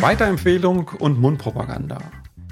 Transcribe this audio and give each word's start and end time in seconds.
Weiterempfehlung 0.00 0.90
und 1.00 1.18
Mundpropaganda. 1.18 1.98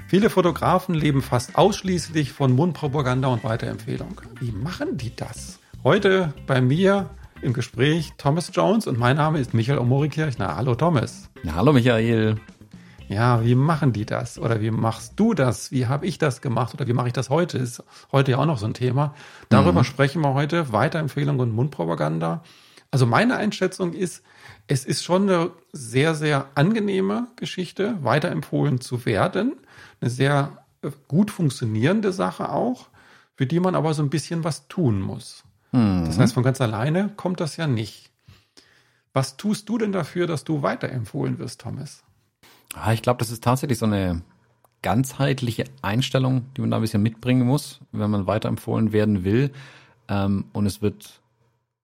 Viele 0.07 0.29
Fotografen 0.29 0.93
leben 0.93 1.21
fast 1.21 1.57
ausschließlich 1.57 2.33
von 2.33 2.51
Mundpropaganda 2.51 3.29
und 3.29 3.45
Weiterempfehlung. 3.45 4.19
Wie 4.41 4.51
machen 4.51 4.97
die 4.97 5.15
das? 5.15 5.57
Heute 5.81 6.33
bei 6.45 6.59
mir 6.59 7.09
im 7.41 7.53
Gespräch 7.53 8.11
Thomas 8.17 8.51
Jones 8.53 8.85
und 8.85 8.99
mein 8.99 9.15
Name 9.15 9.39
ist 9.39 9.53
Michael 9.53 9.79
Omori-Kirchner. 9.79 10.57
Hallo 10.57 10.75
Thomas. 10.75 11.29
Ja, 11.43 11.55
hallo 11.55 11.71
Michael. 11.71 12.35
Ja, 13.07 13.45
wie 13.45 13.55
machen 13.55 13.93
die 13.93 14.05
das? 14.05 14.37
Oder 14.37 14.59
wie 14.59 14.71
machst 14.71 15.13
du 15.15 15.33
das? 15.33 15.71
Wie 15.71 15.87
habe 15.87 16.05
ich 16.05 16.17
das 16.17 16.41
gemacht? 16.41 16.73
Oder 16.73 16.85
wie 16.85 16.93
mache 16.93 17.07
ich 17.07 17.13
das 17.13 17.29
heute? 17.29 17.57
Ist 17.59 17.81
heute 18.11 18.31
ja 18.31 18.39
auch 18.39 18.45
noch 18.45 18.57
so 18.57 18.65
ein 18.65 18.73
Thema. 18.73 19.13
Darüber 19.47 19.79
mhm. 19.79 19.85
sprechen 19.85 20.21
wir 20.21 20.33
heute. 20.33 20.73
Weiterempfehlung 20.73 21.39
und 21.39 21.53
Mundpropaganda. 21.53 22.43
Also 22.91 23.05
meine 23.05 23.35
Einschätzung 23.35 23.93
ist, 23.93 24.23
es 24.67 24.85
ist 24.85 25.03
schon 25.03 25.23
eine 25.23 25.51
sehr, 25.71 26.15
sehr 26.15 26.47
angenehme 26.55 27.27
Geschichte, 27.35 27.97
weiterempfohlen 28.01 28.81
zu 28.81 29.05
werden. 29.05 29.55
Eine 30.01 30.09
sehr 30.09 30.65
äh, 30.81 30.91
gut 31.07 31.31
funktionierende 31.31 32.11
Sache 32.11 32.49
auch, 32.49 32.87
für 33.35 33.45
die 33.45 33.59
man 33.59 33.75
aber 33.75 33.93
so 33.93 34.03
ein 34.03 34.09
bisschen 34.09 34.43
was 34.43 34.67
tun 34.67 35.01
muss. 35.01 35.43
Mhm. 35.71 36.05
Das 36.05 36.17
heißt, 36.17 36.33
von 36.33 36.43
ganz 36.43 36.61
alleine 36.61 37.09
kommt 37.15 37.39
das 37.39 37.57
ja 37.57 37.67
nicht. 37.67 38.11
Was 39.13 39.37
tust 39.37 39.67
du 39.69 39.77
denn 39.77 39.91
dafür, 39.91 40.27
dass 40.27 40.43
du 40.43 40.61
weiterempfohlen 40.61 41.39
wirst, 41.39 41.61
Thomas? 41.61 42.03
Ah, 42.75 42.93
ich 42.93 43.01
glaube, 43.01 43.19
das 43.19 43.31
ist 43.31 43.43
tatsächlich 43.43 43.79
so 43.79 43.85
eine 43.85 44.21
ganzheitliche 44.81 45.65
Einstellung, 45.81 46.45
die 46.55 46.61
man 46.61 46.71
da 46.71 46.77
ein 46.77 46.81
bisschen 46.81 47.01
mitbringen 47.01 47.47
muss, 47.47 47.79
wenn 47.91 48.11
man 48.11 48.27
weiterempfohlen 48.27 48.91
werden 48.91 49.23
will. 49.23 49.51
Ähm, 50.07 50.45
und 50.53 50.65
es 50.65 50.81
wird 50.81 51.21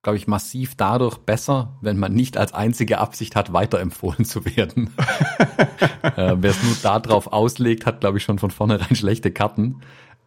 glaube 0.04 0.16
ich, 0.18 0.28
massiv 0.28 0.76
dadurch 0.76 1.18
besser, 1.18 1.72
wenn 1.80 1.98
man 1.98 2.12
nicht 2.12 2.36
als 2.36 2.54
einzige 2.54 2.98
Absicht 2.98 3.34
hat, 3.34 3.52
weiterempfohlen 3.52 4.24
zu 4.24 4.44
werden. 4.44 4.90
äh, 6.02 6.36
Wer 6.36 6.50
es 6.50 6.62
nur 6.62 6.76
darauf 6.82 7.32
auslegt, 7.32 7.86
hat, 7.86 8.00
glaube 8.00 8.18
ich, 8.18 8.24
schon 8.24 8.38
von 8.38 8.52
vornherein 8.52 8.94
schlechte 8.94 9.32
Karten. 9.32 9.80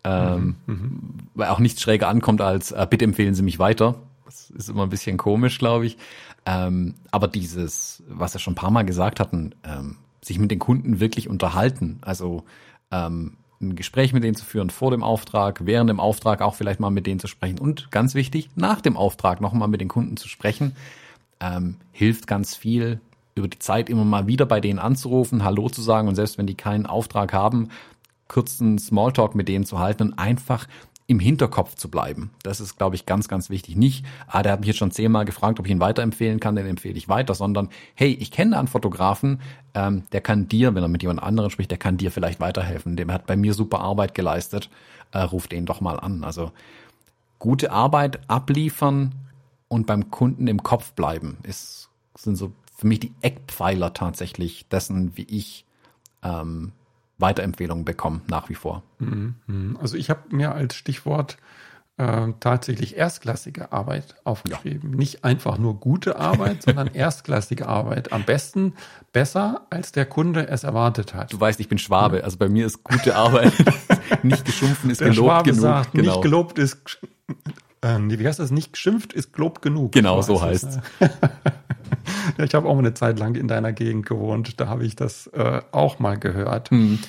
Ähm, 0.04 0.56
mhm, 0.66 0.74
mhm. 0.74 1.00
Weil 1.36 1.50
auch 1.50 1.60
nichts 1.60 1.82
schräger 1.82 2.10
ankommt 2.10 2.42
als, 2.42 2.72
äh, 2.72 2.86
bitte 2.90 3.06
empfehlen 3.06 3.36
Sie 3.36 3.44
mich 3.44 3.60
weiter. 3.60 3.96
Das 4.26 4.50
ist 4.50 4.70
immer 4.70 4.84
ein 4.84 4.90
bisschen 4.90 5.18
komisch, 5.18 5.60
glaube 5.60 5.86
ich. 5.86 5.98
Ähm, 6.46 6.96
aber 7.12 7.28
dieses, 7.28 8.04
was 8.10 8.34
wir 8.34 8.40
schon 8.40 8.54
ein 8.54 8.58
paar 8.58 8.72
Mal 8.72 8.84
gesagt 8.84 9.20
hatten, 9.20 9.54
ähm, 9.64 9.98
sich 10.22 10.40
mit 10.40 10.52
den 10.52 10.60
Kunden 10.60 11.00
wirklich 11.00 11.30
unterhalten. 11.30 12.00
Also 12.02 12.44
ähm, 12.92 13.38
ein 13.62 13.76
Gespräch 13.76 14.14
mit 14.14 14.24
denen 14.24 14.36
zu 14.36 14.46
führen 14.46 14.70
vor 14.70 14.92
dem 14.92 15.04
Auftrag, 15.04 15.66
während 15.66 15.90
dem 15.90 16.00
Auftrag 16.00 16.42
auch 16.42 16.56
vielleicht 16.56 16.80
mal 16.80 16.90
mit 16.90 17.08
denen 17.08 17.20
zu 17.20 17.28
sprechen 17.28 17.60
und 17.60 17.92
ganz 17.92 18.14
wichtig, 18.14 18.50
nach 18.56 18.82
dem 18.82 18.98
Auftrag 18.98 19.42
nochmal 19.42 19.68
mit 19.68 19.82
den 19.82 19.88
Kunden 19.88 20.18
zu 20.18 20.28
sprechen, 20.28 20.76
ähm, 21.40 21.78
hilft 21.92 22.28
ganz 22.28 22.56
viel, 22.56 23.00
über 23.36 23.48
die 23.48 23.60
Zeit 23.60 23.90
immer 23.90 24.06
mal 24.06 24.28
wieder 24.28 24.46
bei 24.46 24.60
denen 24.60 24.80
anzurufen, 24.80 25.44
Hallo 25.44 25.70
zu 25.70 25.82
sagen 25.82 26.08
und 26.08 26.16
selbst 26.16 26.38
wenn 26.38 26.48
die 26.48 26.56
keinen 26.56 26.86
Auftrag 26.86 27.34
haben, 27.34 27.70
kurzen 28.28 28.78
Smalltalk 28.78 29.36
mit 29.36 29.48
denen 29.48 29.66
zu 29.66 29.80
halten 29.80 30.04
und 30.04 30.20
einfach 30.20 30.68
im 31.08 31.20
Hinterkopf 31.20 31.76
zu 31.76 31.90
bleiben. 31.90 32.32
Das 32.44 32.60
ist, 32.60 32.78
glaube 32.78 32.98
ich, 32.98 33.06
ganz, 33.06 33.30
ganz 33.30 33.50
wichtig. 33.50 33.78
Nicht, 33.78 34.06
ah, 34.28 34.44
der 34.44 34.52
hat 34.52 34.60
mich 34.60 34.68
jetzt 34.68 34.78
schon 34.78 34.92
zehnmal 34.92 35.24
gefragt, 35.24 35.58
ob 35.58 35.66
ich 35.66 35.72
ihn 35.72 35.80
weiterempfehlen 35.80 36.42
kann, 36.42 36.58
den 36.58 36.66
empfehle 36.66 36.98
ich 36.98 37.08
weiter, 37.08 37.34
sondern 37.34 37.70
hey, 37.96 38.12
ich 38.12 38.30
kenne 38.30 38.60
einen 38.60 38.68
Fotografen, 38.68 39.40
ähm, 39.74 40.04
der 40.12 40.20
kann 40.20 40.50
dir, 40.50 40.76
wenn 40.76 40.84
er 40.84 40.90
mit 40.90 41.02
jemand 41.02 41.24
anderem 41.24 41.50
spricht, 41.50 41.72
der 41.72 41.78
kann 41.78 41.96
dir 41.96 42.12
vielleicht 42.12 42.42
weiterhelfen. 42.42 42.98
Dem 42.98 43.12
hat 43.12 43.26
bei 43.26 43.38
mir 43.38 43.54
super 43.54 43.80
Arbeit 43.80 44.16
geleistet, 44.16 44.70
äh, 45.14 45.20
ruf 45.20 45.48
den 45.48 45.66
doch 45.66 45.80
mal 45.80 45.98
an. 45.98 46.26
Also 46.26 46.52
gute 47.40 47.72
Arbeit 47.72 48.30
abliefern 48.30 49.16
und 49.70 49.88
beim 49.88 50.12
Kunden 50.12 50.48
im 50.48 50.62
Kopf 50.62 50.92
bleiben, 50.92 51.38
ist, 51.44 51.90
sind 52.16 52.36
so 52.36 52.52
für 52.76 52.86
mich 52.86 53.00
die 53.00 53.14
Eckpfeiler 53.22 53.94
tatsächlich 53.94 54.68
dessen, 54.68 55.16
wie 55.16 55.24
ich 55.30 55.66
ähm, 56.22 56.74
Weiterempfehlungen 57.18 57.86
bekommen, 57.86 58.22
nach 58.28 58.50
wie 58.50 58.56
vor. 58.56 58.84
Mhm, 59.00 59.36
mhm. 59.48 59.78
Also 59.82 59.98
ich 59.98 60.10
habe 60.10 60.22
mir 60.30 60.54
als 60.54 60.76
Stichwort 60.76 61.38
äh, 61.98 62.28
tatsächlich 62.40 62.96
erstklassige 62.96 63.72
Arbeit 63.72 64.16
aufgeschrieben. 64.24 64.92
Ja. 64.92 64.98
Nicht 64.98 65.24
einfach 65.24 65.58
nur 65.58 65.80
gute 65.80 66.18
Arbeit, 66.18 66.62
sondern 66.64 66.88
erstklassige 66.88 67.68
Arbeit. 67.68 68.14
Am 68.14 68.24
besten 68.24 68.74
besser, 69.14 69.66
als 69.72 69.92
der 69.92 70.06
Kunde 70.06 70.48
es 70.48 70.64
erwartet 70.64 71.16
hat. 71.16 71.34
Du 71.34 71.40
weißt, 71.40 71.60
ich 71.60 71.70
bin 71.70 71.80
Schwabe, 71.80 72.24
also 72.24 72.38
bei 72.38 72.50
mir 72.50 72.68
ist 72.68 72.84
gute 72.84 73.16
Arbeit 73.16 73.54
nicht 74.24 74.46
geschumpfen 74.46 74.92
ist 74.92 75.02
der 75.02 75.10
gelobt 75.10 75.28
Schwabe 75.28 75.50
genug. 75.50 75.62
Sagt, 75.62 75.92
genau. 75.94 76.12
Nicht 76.12 76.22
gelobt 76.22 76.60
ist, 76.60 77.00
äh, 77.82 77.98
wie 78.00 78.28
heißt 78.28 78.40
das? 78.40 78.52
Nicht 78.52 78.74
geschimpft 78.74 79.14
ist 79.14 79.34
gelobt 79.34 79.64
genug. 79.64 79.92
Genau, 79.92 80.22
so 80.22 80.42
heißt 80.42 80.66
es. 80.66 80.80
ja, 82.38 82.44
ich 82.44 82.54
habe 82.54 82.68
auch 82.68 82.74
mal 82.74 82.80
eine 82.80 82.94
Zeit 82.94 83.20
lang 83.20 83.36
in 83.36 83.48
deiner 83.48 83.74
Gegend 83.74 84.06
gewohnt. 84.06 84.60
Da 84.60 84.68
habe 84.68 84.86
ich 84.86 84.96
das 84.96 85.28
äh, 85.28 85.62
auch 85.72 86.00
mal 86.00 86.18
gehört. 86.18 86.72
Mhm. 86.72 87.00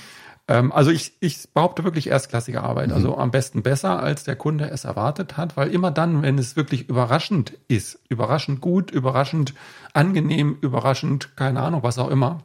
Ähm, 0.49 0.73
also 0.73 0.91
ich, 0.91 1.13
ich 1.21 1.49
behaupte 1.53 1.85
wirklich 1.85 2.09
erstklassige 2.09 2.63
Arbeit. 2.63 2.89
Mhm. 2.89 2.95
Also 2.95 3.17
am 3.17 3.31
besten 3.31 3.63
besser, 3.63 4.03
als 4.03 4.25
der 4.25 4.37
Kunde 4.37 4.71
es 4.71 4.85
erwartet 4.85 5.37
hat, 5.37 5.57
weil 5.57 5.69
immer 5.69 5.91
dann, 5.91 6.23
wenn 6.23 6.39
es 6.39 6.57
wirklich 6.57 6.89
überraschend 6.89 7.53
ist, 7.69 8.01
überraschend 8.09 8.61
gut, 8.61 8.91
überraschend 8.91 9.55
angenehm, 9.93 10.57
überraschend, 10.61 11.37
keine 11.37 11.61
Ahnung, 11.61 11.83
was 11.83 11.99
auch 11.99 12.09
immer, 12.09 12.39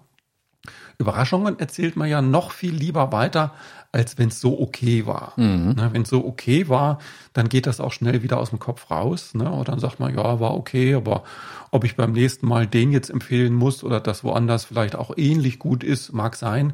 Überraschungen 1.03 1.59
erzählt 1.59 1.95
man 1.95 2.09
ja 2.09 2.21
noch 2.21 2.51
viel 2.51 2.73
lieber 2.73 3.11
weiter, 3.11 3.53
als 3.91 4.17
wenn 4.17 4.29
es 4.29 4.41
so 4.41 4.59
okay 4.59 5.05
war. 5.05 5.33
Mhm. 5.35 5.73
Ne, 5.75 5.89
wenn 5.91 6.01
es 6.01 6.09
so 6.09 6.25
okay 6.25 6.67
war, 6.67 6.97
dann 7.33 7.47
geht 7.47 7.67
das 7.67 7.79
auch 7.79 7.91
schnell 7.91 8.23
wieder 8.23 8.37
aus 8.39 8.49
dem 8.49 8.59
Kopf 8.59 8.89
raus. 8.89 9.35
Ne? 9.35 9.49
Und 9.49 9.67
dann 9.67 9.79
sagt 9.79 9.99
man, 9.99 10.15
ja, 10.15 10.39
war 10.39 10.55
okay, 10.55 10.95
aber 10.95 11.23
ob 11.71 11.83
ich 11.83 11.95
beim 11.95 12.11
nächsten 12.11 12.47
Mal 12.47 12.65
den 12.65 12.91
jetzt 12.91 13.09
empfehlen 13.09 13.53
muss 13.53 13.83
oder 13.83 13.99
das 13.99 14.23
woanders 14.23 14.65
vielleicht 14.65 14.95
auch 14.95 15.11
ähnlich 15.15 15.59
gut 15.59 15.83
ist, 15.83 16.11
mag 16.11 16.35
sein. 16.35 16.73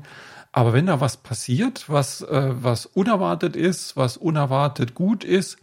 Aber 0.51 0.73
wenn 0.73 0.88
da 0.88 1.01
was 1.01 1.17
passiert, 1.17 1.85
was, 1.90 2.22
äh, 2.22 2.50
was 2.51 2.85
unerwartet 2.85 3.56
ist, 3.56 3.97
was 3.97 4.17
unerwartet 4.17 4.96
gut 4.96 5.23
ist, 5.23 5.57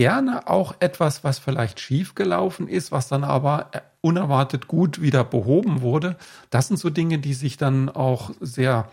gerne 0.00 0.48
auch 0.48 0.76
etwas, 0.80 1.24
was 1.24 1.38
vielleicht 1.38 1.78
schiefgelaufen 1.78 2.68
ist, 2.68 2.90
was 2.90 3.08
dann 3.08 3.22
aber 3.22 3.66
äh, 3.72 3.80
unerwartet 4.00 4.66
gut 4.66 5.02
wieder 5.02 5.24
behoben 5.24 5.82
wurde. 5.82 6.16
Das 6.48 6.68
sind 6.68 6.78
so 6.78 6.88
Dinge, 6.88 7.18
die 7.18 7.34
sich 7.34 7.58
dann 7.58 7.90
auch 7.90 8.30
sehr 8.40 8.88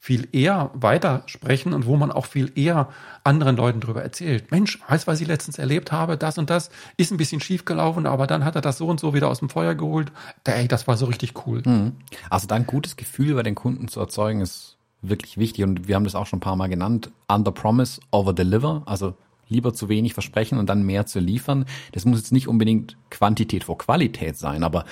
viel 0.00 0.26
eher 0.32 0.72
weitersprechen 0.74 1.72
und 1.72 1.86
wo 1.86 1.94
man 1.94 2.10
auch 2.10 2.26
viel 2.26 2.50
eher 2.56 2.88
anderen 3.22 3.56
Leuten 3.56 3.78
darüber 3.78 4.02
erzählt. 4.02 4.50
Mensch, 4.50 4.80
weißt 4.88 5.06
du, 5.06 5.12
was 5.12 5.20
ich 5.20 5.28
letztens 5.28 5.60
erlebt 5.60 5.92
habe? 5.92 6.16
Das 6.16 6.38
und 6.38 6.50
das 6.50 6.70
ist 6.96 7.12
ein 7.12 7.18
bisschen 7.18 7.40
schief 7.40 7.64
gelaufen, 7.64 8.04
aber 8.04 8.26
dann 8.26 8.44
hat 8.44 8.56
er 8.56 8.60
das 8.60 8.78
so 8.78 8.88
und 8.88 8.98
so 8.98 9.14
wieder 9.14 9.28
aus 9.28 9.38
dem 9.38 9.50
Feuer 9.50 9.76
geholt. 9.76 10.10
Ey, 10.42 10.66
das 10.66 10.88
war 10.88 10.96
so 10.96 11.06
richtig 11.06 11.34
cool. 11.46 11.62
Mhm. 11.64 11.92
Also 12.30 12.48
dann 12.48 12.66
gutes 12.66 12.96
Gefühl 12.96 13.36
bei 13.36 13.44
den 13.44 13.54
Kunden 13.54 13.86
zu 13.86 14.00
erzeugen 14.00 14.40
ist 14.40 14.76
wirklich 15.02 15.38
wichtig 15.38 15.62
und 15.62 15.86
wir 15.86 15.94
haben 15.94 16.02
das 16.02 16.16
auch 16.16 16.26
schon 16.26 16.38
ein 16.38 16.40
paar 16.40 16.56
Mal 16.56 16.66
genannt. 16.66 17.12
Under 17.28 17.52
promise, 17.52 18.00
over 18.10 18.32
deliver. 18.32 18.82
Also 18.86 19.14
lieber 19.48 19.74
zu 19.74 19.88
wenig 19.88 20.14
versprechen 20.14 20.58
und 20.58 20.68
dann 20.68 20.82
mehr 20.84 21.06
zu 21.06 21.20
liefern. 21.20 21.64
Das 21.92 22.04
muss 22.04 22.18
jetzt 22.18 22.32
nicht 22.32 22.48
unbedingt 22.48 22.96
Quantität 23.10 23.64
vor 23.64 23.78
Qualität 23.78 24.36
sein, 24.36 24.62
aber 24.62 24.84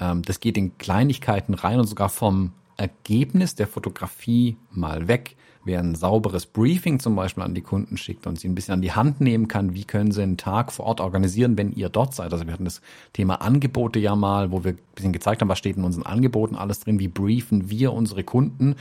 ähm, 0.00 0.22
das 0.22 0.40
geht 0.40 0.56
in 0.56 0.78
Kleinigkeiten 0.78 1.54
rein 1.54 1.80
und 1.80 1.86
sogar 1.86 2.08
vom 2.08 2.52
Ergebnis 2.76 3.54
der 3.54 3.66
Fotografie 3.66 4.56
mal 4.70 5.08
weg. 5.08 5.36
Wer 5.66 5.80
ein 5.80 5.96
sauberes 5.96 6.46
Briefing 6.46 7.00
zum 7.00 7.16
Beispiel 7.16 7.42
an 7.42 7.52
die 7.52 7.60
Kunden 7.60 7.96
schickt 7.96 8.28
und 8.28 8.38
sie 8.38 8.48
ein 8.48 8.54
bisschen 8.54 8.74
an 8.74 8.82
die 8.82 8.92
Hand 8.92 9.20
nehmen 9.20 9.48
kann, 9.48 9.74
wie 9.74 9.82
können 9.82 10.12
sie 10.12 10.22
einen 10.22 10.36
Tag 10.36 10.70
vor 10.70 10.86
Ort 10.86 11.00
organisieren, 11.00 11.58
wenn 11.58 11.72
ihr 11.72 11.88
dort 11.88 12.14
seid. 12.14 12.32
Also 12.32 12.46
wir 12.46 12.52
hatten 12.52 12.66
das 12.66 12.80
Thema 13.12 13.40
Angebote 13.40 13.98
ja 13.98 14.14
mal, 14.14 14.52
wo 14.52 14.62
wir 14.62 14.74
ein 14.74 14.78
bisschen 14.94 15.12
gezeigt 15.12 15.40
haben, 15.40 15.48
was 15.48 15.58
steht 15.58 15.76
in 15.76 15.82
unseren 15.82 16.06
Angeboten 16.06 16.54
alles 16.54 16.78
drin, 16.78 17.00
wie 17.00 17.08
briefen 17.08 17.68
wir 17.68 17.92
unsere 17.92 18.22
Kunden. 18.22 18.76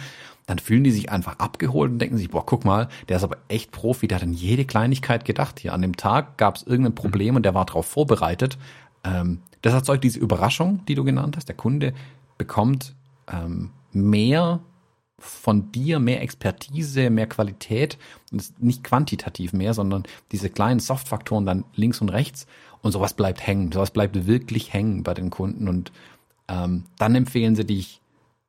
Dann 0.46 0.60
fühlen 0.60 0.84
die 0.84 0.92
sich 0.92 1.10
einfach 1.10 1.40
abgeholt 1.40 1.92
und 1.92 1.98
denken 1.98 2.18
sich, 2.18 2.30
boah, 2.30 2.46
guck 2.46 2.66
mal, 2.66 2.88
der 3.10 3.18
ist 3.18 3.24
aber 3.24 3.38
echt 3.48 3.72
Profi, 3.72 4.08
der 4.08 4.18
hat 4.18 4.24
an 4.24 4.34
jede 4.34 4.66
Kleinigkeit 4.66 5.26
gedacht. 5.26 5.60
Hier 5.60 5.74
an 5.74 5.82
dem 5.82 5.98
Tag 5.98 6.38
gab 6.38 6.58
es 6.58 6.62
irgendein 6.62 6.94
Problem 6.94 7.36
und 7.36 7.48
der 7.48 7.56
war 7.56 7.66
darauf 7.66 7.88
vorbereitet. 7.88 8.60
Ähm, 9.04 9.40
das 9.64 9.74
erzeugt 9.74 10.04
diese 10.04 10.20
Überraschung, 10.20 10.86
die 10.88 10.94
du 10.94 11.04
genannt 11.04 11.36
hast. 11.36 11.48
Der 11.48 11.56
Kunde 11.56 11.96
bekommt 12.38 12.94
ähm, 13.34 13.72
mehr 13.92 14.60
von 15.18 15.72
dir, 15.72 16.00
mehr 16.00 16.22
Expertise, 16.22 17.10
mehr 17.10 17.28
Qualität 17.28 17.98
und 18.32 18.62
nicht 18.62 18.84
quantitativ 18.84 19.54
mehr, 19.54 19.74
sondern 19.74 20.04
diese 20.32 20.50
kleinen 20.50 20.80
Softfaktoren 20.80 21.46
dann 21.46 21.64
links 21.74 22.02
und 22.02 22.10
rechts 22.10 22.48
und 22.82 22.92
sowas 22.92 23.14
bleibt 23.14 23.46
hängen, 23.46 23.72
sowas 23.72 23.92
bleibt 23.92 24.28
wirklich 24.28 24.74
hängen 24.74 25.04
bei 25.04 25.14
den 25.14 25.30
Kunden 25.30 25.68
und 25.68 25.92
ähm, 26.48 26.84
dann 26.98 27.16
empfehlen 27.16 27.56
sie 27.56 27.66
dich 27.66 28.02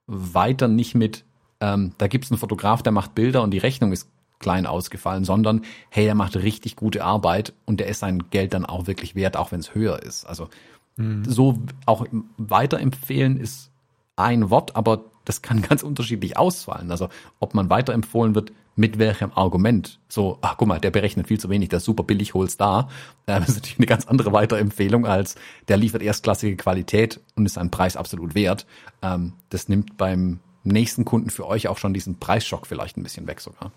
weiter 0.07 0.69
nicht 0.69 0.95
mit, 0.95 1.25
ähm, 1.61 1.93
da 1.99 2.09
gibt 2.09 2.25
es 2.25 2.31
einen 2.31 2.39
Fotograf, 2.39 2.83
der 2.83 2.93
macht 2.93 3.15
Bilder 3.15 3.43
und 3.43 3.53
die 3.53 3.59
Rechnung 3.59 3.93
ist 3.93 4.09
klein 4.39 4.67
ausgefallen, 4.67 5.25
sondern 5.25 5.62
hey, 5.89 6.07
er 6.07 6.15
macht 6.15 6.37
richtig 6.37 6.77
gute 6.77 7.05
Arbeit 7.05 7.55
und 7.65 7.81
der 7.81 7.87
ist 7.87 8.01
sein 8.01 8.25
Geld 8.31 8.53
dann 8.55 8.67
auch 8.67 8.87
wirklich 8.87 9.15
wert, 9.15 9.37
auch 9.37 9.53
wenn 9.53 9.61
es 9.61 9.75
höher 9.75 10.03
ist. 10.03 10.27
Also 10.27 10.49
mhm. 10.97 11.25
so 11.25 11.59
auch 11.87 12.07
weiterempfehlen 12.37 13.39
ist 13.39 13.71
ein 14.17 14.51
Wort, 14.51 14.77
aber 14.77 15.05
das 15.26 15.43
kann 15.43 15.61
ganz 15.61 15.82
unterschiedlich 15.82 16.38
ausfallen. 16.38 16.90
Also 16.90 17.11
ob 17.38 17.52
man 17.52 17.69
weiterempfohlen 17.69 18.34
wird, 18.34 18.52
mit 18.76 18.99
welchem 18.99 19.32
Argument. 19.34 19.99
So, 20.08 20.38
ach 20.43 20.56
guck 20.56 20.69
mal, 20.69 20.78
der 20.78 20.90
berechnet 20.90 21.28
viel 21.28 21.40
zu 21.40 21.49
wenig, 21.49 21.70
der 21.70 21.78
ist 21.78 21.84
super 21.84 22.05
billig, 22.05 22.34
hol's 22.34 22.56
da. 22.56 22.88
Ähm, 23.26 23.40
das 23.40 23.50
ist 23.50 23.55
natürlich 23.56 23.78
eine 23.78 23.87
ganz 23.87 24.06
andere 24.06 24.32
Weiterempfehlung 24.32 25.06
als 25.06 25.34
der 25.69 25.76
liefert 25.76 26.02
erstklassige 26.02 26.56
Qualität 26.56 27.20
und 27.34 27.46
ist 27.46 27.55
seinen 27.55 27.70
Preis 27.70 27.96
absolut 27.96 28.34
wert. 28.34 28.67
Ähm, 29.02 29.32
das 29.49 29.69
nimmt 29.69 29.96
beim 29.96 30.40
nächsten 30.62 31.05
Kunden 31.05 31.31
für 31.31 31.46
euch 31.46 31.69
auch 31.69 31.78
schon 31.78 31.94
diesen 31.94 32.19
Preisschock 32.19 32.67
vielleicht 32.67 32.96
ein 32.96 33.02
bisschen 33.02 33.26
weg 33.26 33.40
sogar. 33.40 33.73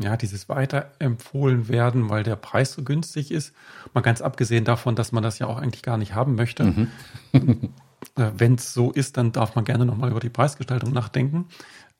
Ja, 0.00 0.16
dieses 0.16 0.48
weiterempfohlen 0.48 1.68
werden, 1.68 2.08
weil 2.08 2.22
der 2.22 2.36
Preis 2.36 2.72
so 2.72 2.84
günstig 2.84 3.32
ist. 3.32 3.52
Mal 3.94 4.02
ganz 4.02 4.20
abgesehen 4.20 4.64
davon, 4.64 4.94
dass 4.94 5.10
man 5.10 5.24
das 5.24 5.40
ja 5.40 5.48
auch 5.48 5.58
eigentlich 5.58 5.82
gar 5.82 5.96
nicht 5.96 6.14
haben 6.14 6.36
möchte. 6.36 6.64
Mhm. 6.64 6.88
Äh, 8.16 8.30
Wenn 8.36 8.54
es 8.54 8.74
so 8.74 8.90
ist, 8.90 9.16
dann 9.16 9.32
darf 9.32 9.54
man 9.54 9.64
gerne 9.64 9.86
nochmal 9.86 10.10
über 10.10 10.20
die 10.20 10.28
Preisgestaltung 10.28 10.92
nachdenken. 10.92 11.46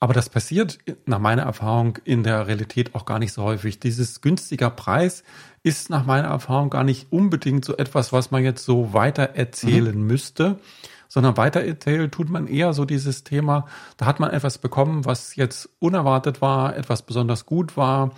Aber 0.00 0.14
das 0.14 0.28
passiert 0.28 0.78
nach 1.06 1.18
meiner 1.18 1.42
Erfahrung 1.42 1.98
in 2.04 2.22
der 2.22 2.46
Realität 2.46 2.94
auch 2.94 3.04
gar 3.04 3.18
nicht 3.18 3.32
so 3.32 3.42
häufig. 3.42 3.80
Dieses 3.80 4.20
günstiger 4.20 4.70
Preis 4.70 5.24
ist 5.64 5.90
nach 5.90 6.06
meiner 6.06 6.28
Erfahrung 6.28 6.70
gar 6.70 6.84
nicht 6.84 7.10
unbedingt 7.10 7.64
so 7.64 7.76
etwas, 7.76 8.12
was 8.12 8.30
man 8.30 8.44
jetzt 8.44 8.64
so 8.64 8.92
weiter 8.92 9.30
erzählen 9.34 9.96
mhm. 9.98 10.06
müsste, 10.06 10.60
sondern 11.08 11.36
weiter 11.36 11.62
erzählen 11.62 12.10
tut 12.10 12.30
man 12.30 12.46
eher 12.46 12.74
so 12.74 12.84
dieses 12.84 13.24
Thema, 13.24 13.66
da 13.96 14.06
hat 14.06 14.20
man 14.20 14.30
etwas 14.30 14.58
bekommen, 14.58 15.04
was 15.04 15.34
jetzt 15.34 15.68
unerwartet 15.80 16.40
war, 16.42 16.76
etwas 16.76 17.02
besonders 17.02 17.44
gut 17.44 17.76
war 17.76 18.12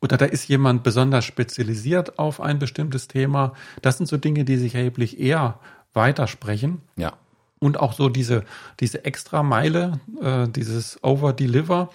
oder 0.00 0.18
da 0.18 0.26
ist 0.26 0.46
jemand 0.46 0.82
besonders 0.82 1.24
spezialisiert 1.24 2.18
auf 2.18 2.40
ein 2.40 2.58
bestimmtes 2.58 3.08
Thema. 3.08 3.54
Das 3.80 3.96
sind 3.96 4.06
so 4.06 4.18
Dinge, 4.18 4.44
die 4.44 4.58
sich 4.58 4.74
erheblich 4.74 5.18
eher 5.18 5.58
weitersprechen. 5.94 6.82
Ja. 6.96 7.14
Und 7.64 7.80
auch 7.80 7.94
so 7.94 8.10
diese, 8.10 8.44
diese 8.78 9.06
Extra-Meile, 9.06 9.98
äh, 10.20 10.46
dieses 10.48 11.02
Over-Deliver, 11.02 11.88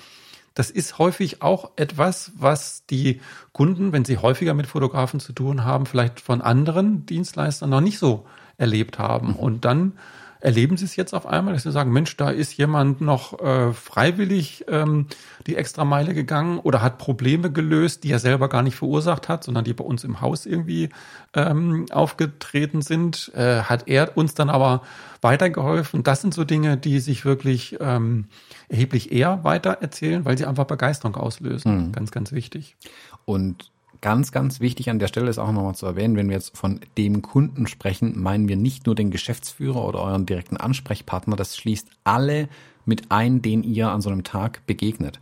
das 0.56 0.72
ist 0.72 0.98
häufig 0.98 1.44
auch 1.44 1.70
etwas, 1.76 2.32
was 2.36 2.88
die 2.88 3.22
Kunden, 3.54 3.94
wenn 3.94 4.04
sie 4.04 4.18
häufiger 4.18 4.56
mit 4.56 4.66
Fotografen 4.66 5.20
zu 5.20 5.32
tun 5.32 5.64
haben, 5.66 5.86
vielleicht 5.86 6.22
von 6.22 6.42
anderen 6.42 7.06
Dienstleistern 7.06 7.70
noch 7.70 7.82
nicht 7.82 8.00
so 8.00 8.26
erlebt 8.58 8.98
haben. 8.98 9.36
Und 9.36 9.64
dann 9.64 9.94
Erleben 10.42 10.78
Sie 10.78 10.86
es 10.86 10.96
jetzt 10.96 11.14
auf 11.14 11.26
einmal, 11.26 11.54
dass 11.54 11.64
Sie 11.64 11.72
sagen, 11.72 11.92
Mensch, 11.92 12.16
da 12.16 12.30
ist 12.30 12.56
jemand 12.56 13.02
noch 13.02 13.40
äh, 13.40 13.74
freiwillig 13.74 14.66
ähm, 14.70 15.08
die 15.48 15.58
extra 15.58 15.84
Meile 15.84 16.14
gegangen 16.14 16.60
oder 16.60 16.82
hat 16.82 16.98
Probleme 16.98 17.52
gelöst, 17.52 18.06
die 18.06 18.12
er 18.12 18.20
selber 18.20 18.48
gar 18.48 18.62
nicht 18.62 18.76
verursacht 18.76 19.28
hat, 19.28 19.44
sondern 19.44 19.66
die 19.66 19.74
bei 19.74 19.84
uns 19.84 20.06
im 20.06 20.22
Haus 20.22 20.46
irgendwie 20.46 20.90
ähm, 21.34 21.88
aufgetreten 21.92 22.82
sind? 22.82 23.32
Äh, 23.36 23.64
hat 23.64 23.90
er 23.90 24.16
uns 24.16 24.34
dann 24.34 24.50
aber 24.50 24.84
weitergeholfen? 25.22 26.04
Das 26.04 26.22
sind 26.22 26.34
so 26.34 26.46
Dinge, 26.46 26.78
die 26.78 27.00
sich 27.00 27.26
wirklich 27.26 27.78
ähm, 27.82 28.26
erheblich 28.70 29.12
eher 29.12 29.44
weiter 29.44 29.72
erzählen, 29.82 30.24
weil 30.24 30.38
sie 30.38 30.46
einfach 30.46 30.66
Begeisterung 30.66 31.16
auslösen. 31.16 31.88
Mhm. 31.88 31.92
Ganz, 31.92 32.12
ganz 32.12 32.32
wichtig. 32.32 32.78
Und 33.26 33.72
Ganz, 34.02 34.32
ganz 34.32 34.62
wichtig 34.62 34.90
an 34.90 35.00
der 35.00 35.08
Stelle 35.08 35.30
ist 35.30 35.40
auch 35.40 35.52
nochmal 35.52 35.76
zu 35.76 35.86
erwähnen, 35.86 36.16
wenn 36.16 36.30
wir 36.30 36.36
jetzt 36.36 36.58
von 36.58 36.80
dem 36.98 37.22
Kunden 37.22 37.68
sprechen, 37.68 38.18
meinen 38.18 38.48
wir 38.48 38.56
nicht 38.56 38.86
nur 38.86 38.96
den 38.96 39.12
Geschäftsführer 39.12 39.86
oder 39.86 40.02
euren 40.02 40.26
direkten 40.26 40.56
Ansprechpartner, 40.56 41.36
das 41.36 41.58
schließt 41.58 41.90
alle 42.06 42.48
mit 42.86 43.12
ein, 43.12 43.42
den 43.42 43.62
ihr 43.62 43.90
an 43.90 44.02
so 44.02 44.10
einem 44.10 44.24
Tag 44.24 44.66
begegnet. 44.66 45.20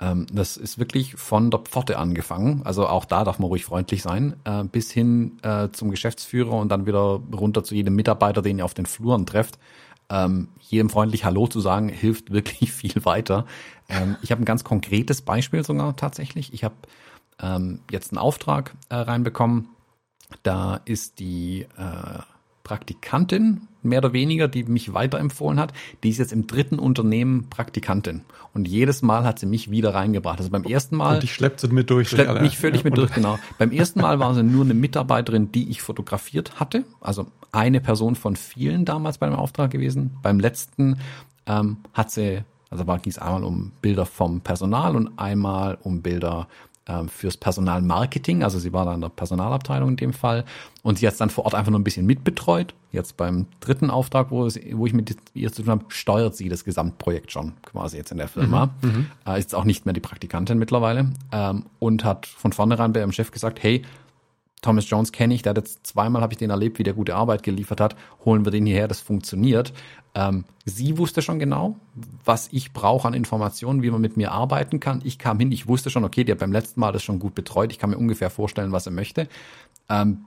Ähm, 0.00 0.26
das 0.32 0.56
ist 0.56 0.78
wirklich 0.78 1.16
von 1.16 1.50
der 1.50 1.58
Pforte 1.60 1.98
angefangen, 1.98 2.62
also 2.64 2.86
auch 2.86 3.04
da 3.04 3.24
darf 3.24 3.40
man 3.40 3.48
ruhig 3.48 3.64
freundlich 3.64 4.00
sein, 4.02 4.36
äh, 4.44 4.62
bis 4.62 4.92
hin 4.92 5.38
äh, 5.42 5.68
zum 5.72 5.90
Geschäftsführer 5.90 6.52
und 6.52 6.68
dann 6.70 6.86
wieder 6.86 7.20
runter 7.34 7.64
zu 7.64 7.74
jedem 7.74 7.96
Mitarbeiter, 7.96 8.42
den 8.42 8.58
ihr 8.58 8.64
auf 8.64 8.74
den 8.74 8.86
Fluren 8.86 9.26
trefft. 9.26 9.58
Ähm, 10.08 10.48
jedem 10.60 10.88
freundlich 10.90 11.24
Hallo 11.24 11.48
zu 11.48 11.60
sagen, 11.60 11.88
hilft 11.88 12.32
wirklich 12.32 12.72
viel 12.72 13.04
weiter. 13.04 13.46
Ähm, 13.88 14.16
ich 14.22 14.30
habe 14.30 14.40
ein 14.42 14.46
ganz 14.46 14.62
konkretes 14.62 15.22
Beispiel 15.22 15.64
sogar 15.64 15.96
tatsächlich. 15.96 16.52
Ich 16.52 16.62
habe 16.62 16.76
ähm, 17.42 17.80
jetzt 17.90 18.12
einen 18.12 18.18
Auftrag 18.18 18.74
äh, 18.88 18.96
reinbekommen. 18.96 19.68
Da 20.42 20.80
ist 20.84 21.18
die 21.18 21.66
äh, 21.76 22.22
Praktikantin, 22.70 23.62
mehr 23.82 23.98
oder 23.98 24.12
weniger, 24.12 24.46
die 24.46 24.64
mich 24.64 24.92
weiterempfohlen 24.94 25.58
hat, 25.58 25.72
die 26.02 26.10
ist 26.10 26.18
jetzt 26.18 26.32
im 26.32 26.46
dritten 26.46 26.78
Unternehmen 26.78 27.48
Praktikantin. 27.50 28.22
Und 28.52 28.68
jedes 28.68 29.02
Mal 29.02 29.24
hat 29.24 29.38
sie 29.38 29.46
mich 29.46 29.70
wieder 29.70 29.94
reingebracht. 29.94 30.38
Also 30.38 30.50
beim 30.50 30.64
ersten 30.64 30.96
Mal. 30.96 31.16
Und 31.16 31.24
ich 31.24 31.34
schleppt 31.34 31.60
sie 31.60 31.68
mit 31.68 31.90
durch. 31.90 32.08
Schleppt 32.08 32.40
mich 32.42 32.58
völlig 32.58 32.82
ja, 32.82 32.84
mit 32.84 32.98
durch, 32.98 33.12
genau. 33.12 33.38
Beim 33.58 33.72
ersten 33.72 34.00
Mal 34.00 34.18
war 34.18 34.34
sie 34.34 34.42
nur 34.42 34.64
eine 34.64 34.74
Mitarbeiterin, 34.74 35.50
die 35.52 35.70
ich 35.70 35.82
fotografiert 35.82 36.60
hatte. 36.60 36.84
Also 37.00 37.26
eine 37.52 37.80
Person 37.80 38.14
von 38.14 38.36
vielen 38.36 38.84
damals 38.84 39.18
bei 39.18 39.26
dem 39.26 39.36
Auftrag 39.36 39.70
gewesen. 39.70 40.16
Beim 40.22 40.38
letzten 40.38 40.98
ähm, 41.46 41.78
hat 41.92 42.10
sie, 42.10 42.42
also 42.70 42.84
ging 42.84 43.00
es 43.06 43.18
einmal 43.18 43.44
um 43.44 43.72
Bilder 43.82 44.06
vom 44.06 44.42
Personal 44.42 44.94
und 44.94 45.18
einmal 45.18 45.78
um 45.82 46.02
Bilder 46.02 46.48
ähm, 46.90 47.08
fürs 47.08 47.36
Personalmarketing. 47.36 48.42
Also 48.42 48.58
sie 48.58 48.72
war 48.72 48.84
da 48.84 48.94
in 48.94 49.00
der 49.00 49.08
Personalabteilung 49.08 49.90
in 49.90 49.96
dem 49.96 50.12
Fall. 50.12 50.44
Und 50.82 50.98
sie 50.98 51.06
hat 51.06 51.12
es 51.12 51.18
dann 51.18 51.30
vor 51.30 51.44
Ort 51.44 51.54
einfach 51.54 51.70
nur 51.70 51.78
ein 51.78 51.84
bisschen 51.84 52.06
mitbetreut. 52.06 52.74
Jetzt 52.90 53.16
beim 53.16 53.46
dritten 53.60 53.90
Auftrag, 53.90 54.30
wo, 54.30 54.46
es, 54.46 54.58
wo 54.72 54.86
ich 54.86 54.92
mit 54.92 55.16
ihr 55.34 55.52
zu 55.52 55.62
tun 55.62 55.70
habe, 55.70 55.84
steuert 55.88 56.34
sie 56.34 56.48
das 56.48 56.64
Gesamtprojekt 56.64 57.30
schon 57.30 57.52
quasi 57.62 57.96
jetzt 57.96 58.10
in 58.10 58.18
der 58.18 58.28
Firma. 58.28 58.70
Mhm, 58.82 58.88
mhm. 58.88 59.06
äh, 59.26 59.38
ist 59.38 59.54
auch 59.54 59.64
nicht 59.64 59.86
mehr 59.86 59.92
die 59.92 60.00
Praktikantin 60.00 60.58
mittlerweile. 60.58 61.12
Ähm, 61.32 61.64
und 61.78 62.04
hat 62.04 62.26
von 62.26 62.52
vornherein 62.52 62.92
bei 62.92 63.00
ihrem 63.00 63.12
Chef 63.12 63.30
gesagt, 63.30 63.62
hey, 63.62 63.82
Thomas 64.62 64.88
Jones 64.88 65.12
kenne 65.12 65.34
ich, 65.34 65.44
hat 65.44 65.56
jetzt 65.56 65.86
zweimal 65.86 66.22
habe 66.22 66.32
ich 66.32 66.38
den 66.38 66.50
erlebt, 66.50 66.78
wie 66.78 66.82
der 66.82 66.94
gute 66.94 67.14
Arbeit 67.14 67.42
geliefert 67.42 67.80
hat. 67.80 67.96
Holen 68.24 68.44
wir 68.44 68.52
den 68.52 68.66
hierher, 68.66 68.88
das 68.88 69.00
funktioniert. 69.00 69.72
Ähm, 70.14 70.44
sie 70.64 70.98
wusste 70.98 71.22
schon 71.22 71.38
genau, 71.38 71.76
was 72.24 72.48
ich 72.52 72.72
brauche 72.72 73.08
an 73.08 73.14
Informationen, 73.14 73.82
wie 73.82 73.90
man 73.90 74.00
mit 74.00 74.16
mir 74.16 74.32
arbeiten 74.32 74.80
kann. 74.80 75.00
Ich 75.04 75.18
kam 75.18 75.38
hin, 75.38 75.52
ich 75.52 75.68
wusste 75.68 75.90
schon, 75.90 76.04
okay, 76.04 76.24
der 76.24 76.34
hat 76.34 76.40
beim 76.40 76.52
letzten 76.52 76.80
Mal 76.80 76.92
das 76.92 77.02
schon 77.02 77.18
gut 77.18 77.34
betreut. 77.34 77.72
Ich 77.72 77.78
kann 77.78 77.90
mir 77.90 77.98
ungefähr 77.98 78.30
vorstellen, 78.30 78.72
was 78.72 78.86
er 78.86 78.92
möchte. 78.92 79.28
Ähm, 79.88 80.24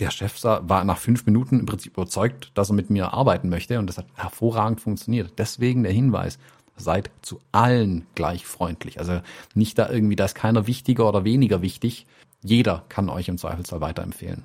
der 0.00 0.10
Chef 0.10 0.42
war 0.44 0.84
nach 0.84 0.98
fünf 0.98 1.26
Minuten 1.26 1.60
im 1.60 1.66
Prinzip 1.66 1.94
überzeugt, 1.94 2.52
dass 2.54 2.70
er 2.70 2.74
mit 2.74 2.88
mir 2.88 3.12
arbeiten 3.12 3.48
möchte 3.48 3.78
und 3.78 3.88
das 3.88 3.98
hat 3.98 4.06
hervorragend 4.14 4.80
funktioniert. 4.80 5.32
Deswegen 5.38 5.82
der 5.82 5.92
Hinweis, 5.92 6.38
seid 6.80 7.10
zu 7.22 7.40
allen 7.52 8.06
gleich 8.14 8.46
freundlich. 8.46 8.98
Also 8.98 9.20
nicht 9.54 9.78
da 9.78 9.90
irgendwie, 9.90 10.16
da 10.16 10.24
ist 10.24 10.34
keiner 10.34 10.66
wichtiger 10.66 11.08
oder 11.08 11.24
weniger 11.24 11.62
wichtig. 11.62 12.06
Jeder 12.42 12.84
kann 12.88 13.08
euch 13.08 13.28
im 13.28 13.38
Zweifelsfall 13.38 13.80
weiterempfehlen. 13.80 14.44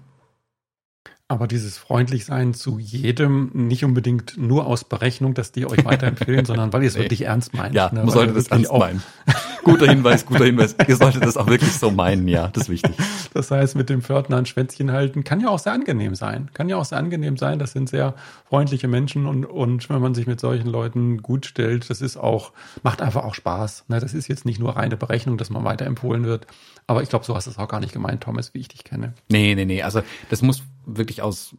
Aber 1.27 1.47
dieses 1.47 1.77
Freundlichsein 1.77 2.53
zu 2.53 2.77
jedem 2.79 3.49
nicht 3.53 3.83
unbedingt 3.85 4.37
nur 4.37 4.67
aus 4.67 4.83
Berechnung, 4.83 5.33
dass 5.33 5.51
die 5.51 5.65
euch 5.65 5.83
weiterempfehlen, 5.83 6.45
sondern 6.45 6.73
weil 6.73 6.83
ihr 6.83 6.89
es 6.89 6.95
nee. 6.95 7.03
wirklich 7.03 7.21
ernst 7.21 7.53
meint. 7.53 7.73
Ja, 7.73 7.91
ne? 7.91 8.01
man 8.01 8.09
sollte 8.09 8.33
das 8.33 8.47
ernst 8.47 8.71
meinen. 8.71 9.01
guter 9.63 9.87
Hinweis, 9.87 10.25
guter 10.25 10.45
Hinweis. 10.45 10.75
Ihr 10.87 10.95
solltet 10.95 11.23
das 11.23 11.37
auch 11.37 11.47
wirklich 11.47 11.71
so 11.71 11.91
meinen, 11.91 12.27
ja, 12.27 12.47
das 12.49 12.63
ist 12.63 12.69
wichtig. 12.69 12.95
Das 13.33 13.49
heißt, 13.51 13.75
mit 13.75 13.89
dem 13.89 14.01
Pförtner 14.01 14.37
ein 14.37 14.45
Schwänzchen 14.45 14.91
halten 14.91 15.23
kann 15.23 15.39
ja 15.39 15.49
auch 15.49 15.59
sehr 15.59 15.73
angenehm 15.73 16.15
sein. 16.15 16.49
Kann 16.53 16.69
ja 16.69 16.77
auch 16.77 16.85
sehr 16.85 16.97
angenehm 16.97 17.37
sein. 17.37 17.59
Das 17.59 17.71
sind 17.71 17.89
sehr 17.89 18.15
freundliche 18.47 18.87
Menschen 18.87 19.25
und, 19.25 19.45
und 19.45 19.89
wenn 19.89 20.01
man 20.01 20.13
sich 20.13 20.27
mit 20.27 20.39
solchen 20.39 20.67
Leuten 20.67 21.21
gut 21.21 21.45
stellt, 21.45 21.89
das 21.89 22.01
ist 22.01 22.17
auch, 22.17 22.51
macht 22.83 23.01
einfach 23.01 23.23
auch 23.23 23.33
Spaß. 23.33 23.85
Das 23.87 24.13
ist 24.13 24.27
jetzt 24.27 24.45
nicht 24.45 24.59
nur 24.59 24.75
reine 24.75 24.97
Berechnung, 24.97 25.37
dass 25.37 25.49
man 25.49 25.63
weiterempfohlen 25.63 26.25
wird. 26.25 26.47
Aber 26.87 27.01
ich 27.01 27.09
glaube, 27.09 27.25
so 27.25 27.35
hast 27.35 27.47
du 27.47 27.51
es 27.51 27.57
auch 27.57 27.67
gar 27.67 27.79
nicht 27.79 27.93
gemeint, 27.93 28.21
Thomas, 28.21 28.53
wie 28.53 28.59
ich 28.59 28.67
dich 28.67 28.83
kenne. 28.83 29.13
Nee, 29.29 29.55
nee, 29.55 29.65
nee. 29.65 29.81
Also 29.81 30.01
das 30.29 30.41
muss 30.41 30.63
wirklich 30.85 31.21
aus 31.21 31.55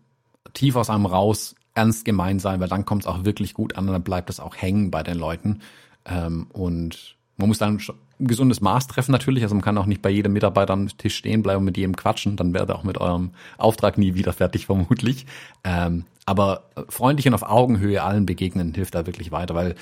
tief 0.52 0.76
aus 0.76 0.90
einem 0.90 1.06
raus 1.06 1.54
ernst 1.74 2.04
gemeint 2.04 2.40
sein, 2.40 2.60
weil 2.60 2.68
dann 2.68 2.84
kommt 2.84 3.02
es 3.02 3.06
auch 3.06 3.24
wirklich 3.24 3.54
gut 3.54 3.76
an 3.76 3.86
und 3.86 3.92
dann 3.92 4.04
bleibt 4.04 4.30
es 4.30 4.40
auch 4.40 4.56
hängen 4.56 4.90
bei 4.90 5.02
den 5.02 5.18
Leuten. 5.18 5.60
Ähm, 6.04 6.46
und 6.52 7.16
man 7.36 7.48
muss 7.48 7.58
dann 7.58 7.78
ein 8.20 8.26
gesundes 8.26 8.60
Maß 8.60 8.86
treffen 8.86 9.12
natürlich. 9.12 9.42
Also 9.42 9.54
man 9.54 9.64
kann 9.64 9.78
auch 9.78 9.86
nicht 9.86 10.02
bei 10.02 10.10
jedem 10.10 10.32
Mitarbeiter 10.32 10.72
am 10.72 10.88
Tisch 10.88 11.16
stehen 11.16 11.42
bleiben 11.42 11.58
und 11.58 11.64
mit 11.64 11.76
jedem 11.76 11.96
quatschen. 11.96 12.36
Dann 12.36 12.52
werdet 12.54 12.70
ihr 12.70 12.76
auch 12.76 12.84
mit 12.84 12.98
eurem 12.98 13.30
Auftrag 13.58 13.98
nie 13.98 14.14
wieder 14.14 14.32
fertig 14.32 14.66
vermutlich. 14.66 15.26
Ähm, 15.64 16.04
aber 16.26 16.64
freundlich 16.88 17.26
und 17.26 17.34
auf 17.34 17.42
Augenhöhe 17.42 18.02
allen 18.02 18.26
begegnen 18.26 18.72
hilft 18.74 18.94
da 18.94 19.06
wirklich 19.06 19.30
weiter, 19.32 19.54
weil 19.54 19.74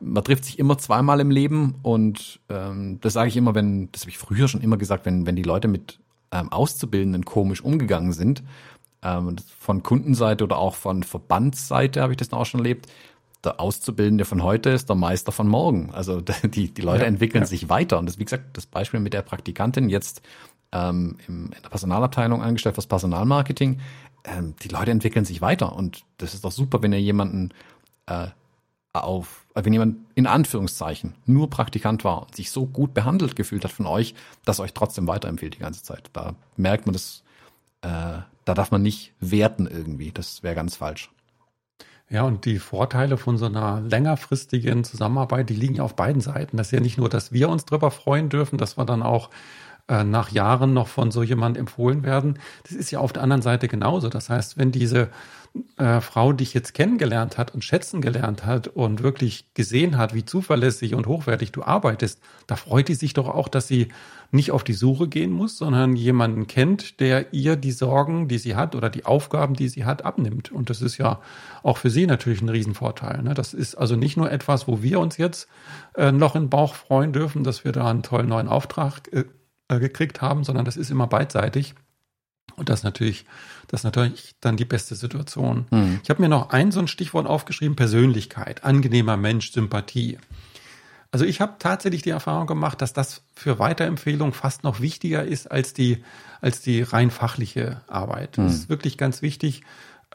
man 0.00 0.22
trifft 0.22 0.44
sich 0.44 0.58
immer 0.58 0.78
zweimal 0.78 1.18
im 1.18 1.30
Leben 1.30 1.74
und 1.82 2.38
ähm, 2.48 2.98
das 3.00 3.14
sage 3.14 3.28
ich 3.28 3.36
immer, 3.36 3.56
wenn, 3.56 3.90
das 3.90 4.02
habe 4.02 4.10
ich 4.10 4.18
früher 4.18 4.46
schon 4.46 4.60
immer 4.60 4.76
gesagt, 4.76 5.06
wenn, 5.06 5.26
wenn 5.26 5.34
die 5.34 5.42
Leute 5.42 5.66
mit 5.66 5.98
ähm, 6.30 6.52
Auszubildenden 6.52 7.24
komisch 7.24 7.62
umgegangen 7.62 8.12
sind, 8.12 8.44
ähm, 9.02 9.36
von 9.58 9.82
Kundenseite 9.82 10.44
oder 10.44 10.58
auch 10.58 10.74
von 10.74 11.02
Verbandsseite 11.02 12.00
habe 12.00 12.12
ich 12.12 12.16
das 12.16 12.32
auch 12.32 12.46
schon 12.46 12.60
erlebt. 12.60 12.86
Der 13.44 13.60
Auszubildende 13.60 14.24
von 14.24 14.42
heute 14.42 14.70
ist 14.70 14.88
der 14.88 14.96
Meister 14.96 15.32
von 15.32 15.48
morgen. 15.48 15.90
Also 15.92 16.20
die, 16.44 16.72
die 16.72 16.82
Leute 16.82 17.02
ja, 17.02 17.08
entwickeln 17.08 17.42
ja. 17.42 17.46
sich 17.46 17.68
weiter. 17.68 17.98
Und 17.98 18.06
das, 18.06 18.18
wie 18.18 18.24
gesagt, 18.24 18.56
das 18.56 18.66
Beispiel 18.66 19.00
mit 19.00 19.14
der 19.14 19.22
Praktikantin 19.22 19.88
jetzt 19.88 20.22
ähm, 20.72 21.16
im, 21.26 21.46
in 21.46 21.62
der 21.62 21.68
Personalabteilung 21.68 22.42
angestellt 22.42 22.74
fürs 22.74 22.86
Personalmarketing, 22.86 23.80
ähm, 24.24 24.54
die 24.62 24.68
Leute 24.68 24.90
entwickeln 24.90 25.24
sich 25.24 25.40
weiter. 25.40 25.74
Und 25.74 26.04
das 26.18 26.34
ist 26.34 26.44
doch 26.44 26.52
super, 26.52 26.82
wenn 26.82 26.92
ihr 26.92 27.00
jemanden 27.00 27.50
äh, 28.06 28.28
auf, 28.92 29.46
äh, 29.54 29.64
wenn 29.64 29.72
jemand 29.72 29.98
in 30.14 30.26
Anführungszeichen 30.26 31.14
nur 31.26 31.50
Praktikant 31.50 32.04
war 32.04 32.22
und 32.22 32.34
sich 32.34 32.50
so 32.50 32.66
gut 32.66 32.94
behandelt 32.94 33.36
gefühlt 33.36 33.64
hat 33.64 33.72
von 33.72 33.86
euch, 33.86 34.14
dass 34.44 34.60
euch 34.60 34.74
trotzdem 34.74 35.06
weiterempfiehlt 35.06 35.54
die 35.54 35.60
ganze 35.60 35.82
Zeit. 35.82 36.10
Da 36.12 36.34
merkt 36.56 36.86
man 36.86 36.92
das, 36.92 37.22
äh, 37.82 37.88
da 38.44 38.54
darf 38.54 38.70
man 38.70 38.82
nicht 38.82 39.12
werten 39.20 39.66
irgendwie. 39.66 40.10
Das 40.10 40.42
wäre 40.42 40.54
ganz 40.54 40.76
falsch. 40.76 41.10
Ja, 42.10 42.22
und 42.22 42.46
die 42.46 42.58
Vorteile 42.58 43.18
von 43.18 43.36
so 43.36 43.46
einer 43.46 43.82
längerfristigen 43.82 44.82
Zusammenarbeit, 44.82 45.50
die 45.50 45.54
liegen 45.54 45.74
ja 45.74 45.82
auf 45.82 45.94
beiden 45.94 46.22
Seiten. 46.22 46.56
Das 46.56 46.68
ist 46.68 46.72
ja 46.72 46.80
nicht 46.80 46.96
nur, 46.96 47.10
dass 47.10 47.32
wir 47.32 47.50
uns 47.50 47.66
drüber 47.66 47.90
freuen 47.90 48.30
dürfen, 48.30 48.56
dass 48.56 48.78
wir 48.78 48.86
dann 48.86 49.02
auch 49.02 49.28
äh, 49.88 50.04
nach 50.04 50.30
Jahren 50.30 50.72
noch 50.74 50.88
von 50.88 51.10
so 51.10 51.22
jemand 51.22 51.56
empfohlen 51.56 52.02
werden. 52.02 52.38
Das 52.64 52.72
ist 52.72 52.90
ja 52.90 53.00
auf 53.00 53.12
der 53.12 53.22
anderen 53.22 53.42
Seite 53.42 53.68
genauso. 53.68 54.08
Das 54.08 54.28
heißt, 54.28 54.58
wenn 54.58 54.70
diese 54.70 55.08
äh, 55.76 56.00
Frau 56.00 56.32
dich 56.32 56.54
jetzt 56.54 56.74
kennengelernt 56.74 57.38
hat 57.38 57.54
und 57.54 57.64
schätzen 57.64 58.00
gelernt 58.00 58.44
hat 58.44 58.68
und 58.68 59.02
wirklich 59.02 59.46
gesehen 59.54 59.96
hat, 59.96 60.14
wie 60.14 60.24
zuverlässig 60.24 60.94
und 60.94 61.06
hochwertig 61.06 61.52
du 61.52 61.62
arbeitest, 61.62 62.20
da 62.46 62.56
freut 62.56 62.88
die 62.88 62.94
sich 62.94 63.14
doch 63.14 63.28
auch, 63.28 63.48
dass 63.48 63.66
sie 63.66 63.88
nicht 64.30 64.50
auf 64.50 64.62
die 64.62 64.74
Suche 64.74 65.08
gehen 65.08 65.30
muss, 65.30 65.56
sondern 65.56 65.96
jemanden 65.96 66.46
kennt, 66.46 67.00
der 67.00 67.32
ihr 67.32 67.56
die 67.56 67.72
Sorgen, 67.72 68.28
die 68.28 68.38
sie 68.38 68.56
hat 68.56 68.74
oder 68.74 68.90
die 68.90 69.06
Aufgaben, 69.06 69.54
die 69.54 69.68
sie 69.68 69.86
hat, 69.86 70.04
abnimmt. 70.04 70.52
Und 70.52 70.68
das 70.68 70.82
ist 70.82 70.98
ja 70.98 71.20
auch 71.62 71.78
für 71.78 71.88
sie 71.88 72.06
natürlich 72.06 72.42
ein 72.42 72.50
Riesenvorteil. 72.50 73.22
Ne? 73.22 73.32
Das 73.32 73.54
ist 73.54 73.74
also 73.74 73.96
nicht 73.96 74.18
nur 74.18 74.30
etwas, 74.30 74.68
wo 74.68 74.82
wir 74.82 75.00
uns 75.00 75.16
jetzt 75.16 75.48
äh, 75.96 76.12
noch 76.12 76.34
in 76.34 76.44
den 76.44 76.50
Bauch 76.50 76.74
freuen 76.74 77.12
dürfen, 77.12 77.42
dass 77.42 77.64
wir 77.64 77.72
da 77.72 77.88
einen 77.88 78.02
tollen 78.02 78.28
neuen 78.28 78.48
Auftrag 78.48 79.10
äh, 79.12 79.24
äh 79.68 79.78
gekriegt 79.78 80.20
haben, 80.20 80.44
sondern 80.44 80.64
das 80.64 80.76
ist 80.76 80.90
immer 80.90 81.06
beidseitig. 81.06 81.74
Und 82.56 82.68
das 82.68 82.82
natürlich, 82.82 83.24
das 83.68 83.80
ist 83.80 83.84
natürlich 83.84 84.34
dann 84.40 84.56
die 84.56 84.64
beste 84.64 84.94
Situation. 84.96 85.66
Mhm. 85.70 86.00
Ich 86.02 86.10
habe 86.10 86.20
mir 86.20 86.28
noch 86.28 86.50
ein 86.50 86.72
so 86.72 86.80
ein 86.80 86.88
Stichwort 86.88 87.26
aufgeschrieben, 87.26 87.76
Persönlichkeit, 87.76 88.64
angenehmer 88.64 89.16
Mensch, 89.16 89.52
Sympathie. 89.52 90.18
Also 91.10 91.24
ich 91.24 91.40
habe 91.40 91.54
tatsächlich 91.58 92.02
die 92.02 92.10
Erfahrung 92.10 92.46
gemacht, 92.46 92.82
dass 92.82 92.92
das 92.92 93.22
für 93.34 93.58
Weiterempfehlung 93.58 94.34
fast 94.34 94.64
noch 94.64 94.80
wichtiger 94.80 95.24
ist 95.24 95.50
als 95.50 95.72
die, 95.72 96.02
als 96.40 96.60
die 96.60 96.82
rein 96.82 97.10
fachliche 97.10 97.80
Arbeit. 97.86 98.36
Mhm. 98.36 98.44
Das 98.44 98.54
ist 98.54 98.68
wirklich 98.68 98.98
ganz 98.98 99.22
wichtig. 99.22 99.62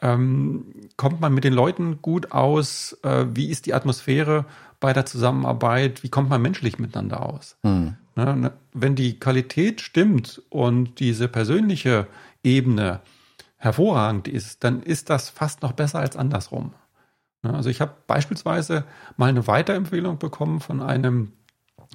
Ähm, 0.02 0.66
kommt 0.96 1.20
man 1.20 1.32
mit 1.32 1.44
den 1.44 1.52
Leuten 1.52 2.02
gut 2.02 2.32
aus? 2.32 2.98
Äh, 3.02 3.26
wie 3.32 3.48
ist 3.48 3.66
die 3.66 3.74
Atmosphäre 3.74 4.44
bei 4.80 4.92
der 4.92 5.06
Zusammenarbeit? 5.06 6.02
Wie 6.02 6.10
kommt 6.10 6.28
man 6.28 6.42
menschlich 6.42 6.78
miteinander 6.78 7.24
aus? 7.24 7.56
Mhm. 7.62 7.96
Ne, 8.16 8.36
ne, 8.36 8.52
wenn 8.72 8.94
die 8.94 9.18
Qualität 9.18 9.80
stimmt 9.80 10.40
und 10.48 11.00
diese 11.00 11.26
persönliche 11.28 12.06
Ebene 12.44 13.00
hervorragend 13.56 14.28
ist, 14.28 14.62
dann 14.62 14.82
ist 14.82 15.10
das 15.10 15.30
fast 15.30 15.62
noch 15.62 15.72
besser 15.72 15.98
als 15.98 16.16
andersrum. 16.16 16.74
Also 17.42 17.70
ich 17.70 17.80
habe 17.80 17.94
beispielsweise 18.06 18.84
mal 19.16 19.28
eine 19.28 19.46
Weiterempfehlung 19.46 20.18
bekommen 20.18 20.60
von 20.60 20.80
einem 20.80 21.32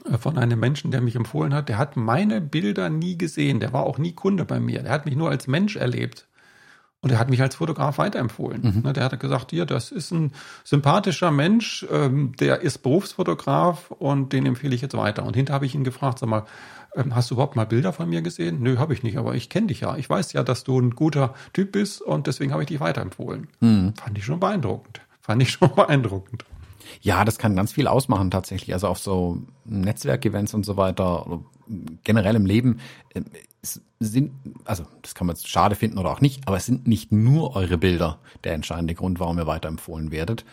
äh, 0.06 0.18
von 0.18 0.38
einem 0.38 0.60
Menschen, 0.60 0.92
der 0.92 1.02
mich 1.02 1.16
empfohlen 1.16 1.54
hat. 1.54 1.70
Der 1.70 1.78
hat 1.78 1.98
meine 1.98 2.42
Bilder 2.42 2.90
nie 2.90 3.18
gesehen. 3.18 3.60
Der 3.60 3.74
war 3.74 3.84
auch 3.84 3.98
nie 3.98 4.14
Kunde 4.14 4.46
bei 4.46 4.60
mir. 4.60 4.84
Der 4.84 4.92
hat 4.92 5.06
mich 5.06 5.16
nur 5.16 5.30
als 5.30 5.48
Mensch 5.48 5.76
erlebt. 5.76 6.29
Und 7.02 7.12
er 7.12 7.20
hat 7.20 7.30
mich 7.30 7.42
als 7.42 7.56
Fotograf 7.56 7.98
weiterempfohlen. 7.98 8.62
Mhm. 8.62 8.82
Ne, 8.84 8.94
der 8.94 9.06
hat 9.06 9.18
gesagt, 9.20 9.52
hier, 9.52 9.66
das 9.66 9.92
ist 9.92 10.12
ein 10.12 10.34
sympathischer 10.66 11.32
Mensch, 11.32 11.86
ähm, 11.90 12.34
der 12.40 12.60
ist 12.60 12.80
Berufsfotograf 12.80 13.92
und 13.92 14.34
den 14.34 14.46
empfehle 14.46 14.76
ich 14.76 14.82
jetzt 14.82 14.98
weiter. 14.98 15.24
Und 15.24 15.36
hinter 15.36 15.54
habe 15.54 15.66
ich 15.66 15.76
ihn 15.76 15.86
gefragt, 15.86 16.20
sag 16.20 16.28
mal, 16.28 16.46
ähm, 16.96 17.16
hast 17.16 17.30
du 17.30 17.36
überhaupt 17.36 17.56
mal 17.56 17.66
Bilder 17.66 17.94
von 17.94 18.10
mir 18.10 18.22
gesehen? 18.22 18.62
Nö, 18.62 18.78
habe 18.78 18.94
ich 18.94 19.04
nicht, 19.04 19.18
aber 19.18 19.36
ich 19.36 19.50
kenne 19.50 19.68
dich 19.68 19.82
ja. 19.82 19.96
Ich 19.96 20.10
weiß 20.10 20.34
ja, 20.34 20.44
dass 20.44 20.66
du 20.66 20.78
ein 20.80 20.92
guter 20.92 21.34
Typ 21.54 21.72
bist 21.72 22.02
und 22.02 22.28
deswegen 22.28 22.52
habe 22.52 22.64
ich 22.64 22.68
dich 22.68 22.82
weiterempfohlen. 22.82 23.48
Mhm. 23.62 23.94
Fand 23.96 24.18
ich 24.18 24.26
schon 24.26 24.40
beeindruckend. 24.40 25.02
Fand 25.22 25.42
ich 25.42 25.52
schon 25.54 25.74
beeindruckend. 25.74 26.44
Ja, 27.02 27.26
das 27.26 27.38
kann 27.38 27.56
ganz 27.56 27.72
viel 27.72 27.88
ausmachen 27.88 28.32
tatsächlich. 28.32 28.74
Also 28.74 28.88
auf 28.88 29.00
so 29.00 29.42
Netzwerkevents 29.66 30.54
und 30.54 30.66
so 30.66 30.78
weiter, 30.78 31.42
generell 32.04 32.36
im 32.36 32.46
Leben 32.46 32.80
ähm, 33.14 33.26
sind, 34.00 34.32
also 34.66 34.86
das 35.02 35.16
kann 35.16 35.28
man 35.28 35.36
jetzt 35.36 35.48
schade 35.48 35.76
finden 35.76 35.98
oder 35.98 36.12
auch 36.12 36.22
nicht, 36.22 36.48
aber 36.48 36.58
es 36.58 36.66
sind 36.66 36.88
nicht 36.88 37.12
nur 37.12 37.56
eure 37.56 37.78
Bilder 37.78 38.20
der 38.44 38.54
entscheidende 38.54 38.96
Grund, 38.96 39.20
warum 39.20 39.38
ihr 39.38 39.48
weiterempfohlen 39.48 40.12
werdet, 40.12 40.46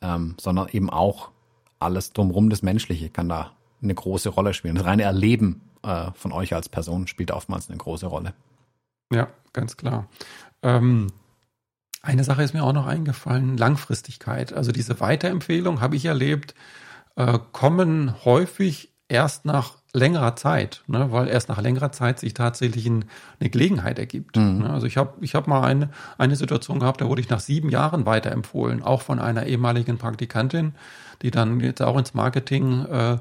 ähm, 0.00 0.34
sondern 0.40 0.68
eben 0.68 0.90
auch 0.90 1.30
alles 1.78 2.12
drumherum, 2.12 2.48
das 2.48 2.62
Menschliche 2.62 3.10
kann 3.10 3.28
da 3.28 3.52
eine 3.82 3.94
große 3.94 4.30
Rolle 4.30 4.54
spielen. 4.54 4.76
Das 4.76 4.86
reine 4.86 5.02
Erleben 5.02 5.60
äh, 5.82 6.10
von 6.14 6.32
euch 6.32 6.54
als 6.54 6.68
Person 6.68 7.06
spielt 7.06 7.30
oftmals 7.30 7.68
eine 7.68 7.76
große 7.76 8.06
Rolle. 8.06 8.32
Ja, 9.12 9.28
ganz 9.52 9.76
klar. 9.76 10.08
Ähm, 10.62 11.08
eine 12.04 12.24
Sache 12.24 12.42
ist 12.42 12.54
mir 12.54 12.62
auch 12.62 12.72
noch 12.72 12.86
eingefallen, 12.86 13.56
Langfristigkeit. 13.56 14.52
Also 14.52 14.72
diese 14.72 15.00
Weiterempfehlung 15.00 15.80
habe 15.80 15.96
ich 15.96 16.04
erlebt, 16.04 16.54
äh, 17.16 17.38
kommen 17.52 18.14
häufig 18.24 18.92
erst 19.08 19.44
nach 19.44 19.78
längerer 19.92 20.34
Zeit, 20.34 20.82
ne, 20.86 21.12
weil 21.12 21.28
erst 21.28 21.48
nach 21.48 21.60
längerer 21.60 21.92
Zeit 21.92 22.18
sich 22.18 22.34
tatsächlich 22.34 22.86
ein, 22.86 23.04
eine 23.38 23.48
Gelegenheit 23.48 23.98
ergibt. 23.98 24.36
Mhm. 24.36 24.58
Ne. 24.58 24.70
Also 24.70 24.86
ich 24.86 24.96
habe 24.96 25.14
ich 25.20 25.34
hab 25.34 25.46
mal 25.46 25.62
eine, 25.62 25.90
eine 26.18 26.36
Situation 26.36 26.80
gehabt, 26.80 27.00
da 27.00 27.08
wurde 27.08 27.20
ich 27.20 27.30
nach 27.30 27.40
sieben 27.40 27.70
Jahren 27.70 28.04
weiterempfohlen, 28.04 28.82
auch 28.82 29.02
von 29.02 29.18
einer 29.20 29.46
ehemaligen 29.46 29.96
Praktikantin, 29.98 30.74
die 31.22 31.30
dann 31.30 31.60
jetzt 31.60 31.80
auch 31.80 31.96
ins 31.96 32.12
Marketing 32.12 32.84
äh, 32.86 33.18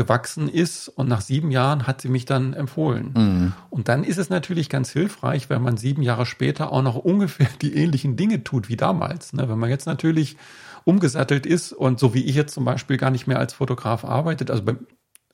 gewachsen 0.00 0.48
ist 0.48 0.88
und 0.88 1.10
nach 1.10 1.20
sieben 1.20 1.50
Jahren 1.50 1.86
hat 1.86 2.00
sie 2.00 2.08
mich 2.08 2.24
dann 2.24 2.54
empfohlen. 2.54 3.12
Mhm. 3.14 3.52
Und 3.68 3.88
dann 3.88 4.02
ist 4.02 4.16
es 4.16 4.30
natürlich 4.30 4.70
ganz 4.70 4.90
hilfreich, 4.90 5.50
wenn 5.50 5.60
man 5.60 5.76
sieben 5.76 6.00
Jahre 6.00 6.24
später 6.24 6.72
auch 6.72 6.80
noch 6.80 6.96
ungefähr 6.96 7.48
die 7.60 7.74
ähnlichen 7.74 8.16
Dinge 8.16 8.42
tut 8.42 8.70
wie 8.70 8.78
damals. 8.78 9.34
Ne? 9.34 9.46
Wenn 9.50 9.58
man 9.58 9.68
jetzt 9.68 9.84
natürlich 9.84 10.38
umgesattelt 10.86 11.44
ist 11.44 11.74
und 11.74 12.00
so 12.00 12.14
wie 12.14 12.24
ich 12.24 12.34
jetzt 12.34 12.54
zum 12.54 12.64
Beispiel 12.64 12.96
gar 12.96 13.10
nicht 13.10 13.26
mehr 13.26 13.38
als 13.38 13.52
Fotograf 13.52 14.06
arbeitet, 14.06 14.50
also 14.50 14.62
bei, 14.62 14.76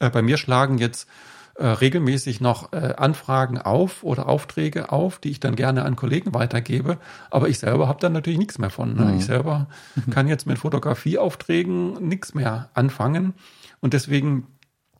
äh, 0.00 0.10
bei 0.10 0.20
mir 0.20 0.36
schlagen 0.36 0.78
jetzt 0.78 1.06
äh, 1.54 1.64
regelmäßig 1.68 2.40
noch 2.40 2.72
äh, 2.72 2.94
Anfragen 2.96 3.58
auf 3.58 4.02
oder 4.02 4.28
Aufträge 4.28 4.90
auf, 4.90 5.20
die 5.20 5.30
ich 5.30 5.38
dann 5.38 5.54
gerne 5.54 5.84
an 5.84 5.94
Kollegen 5.94 6.34
weitergebe. 6.34 6.98
Aber 7.30 7.48
ich 7.48 7.60
selber 7.60 7.86
habe 7.86 8.00
dann 8.00 8.14
natürlich 8.14 8.40
nichts 8.40 8.58
mehr 8.58 8.70
von. 8.70 8.96
Ne? 8.96 9.04
Mhm. 9.04 9.18
Ich 9.18 9.26
selber 9.26 9.68
kann 10.10 10.26
jetzt 10.26 10.48
mit 10.48 10.58
Fotografieaufträgen 10.58 12.04
nichts 12.08 12.34
mehr 12.34 12.68
anfangen. 12.74 13.34
Und 13.80 13.92
deswegen 13.92 14.46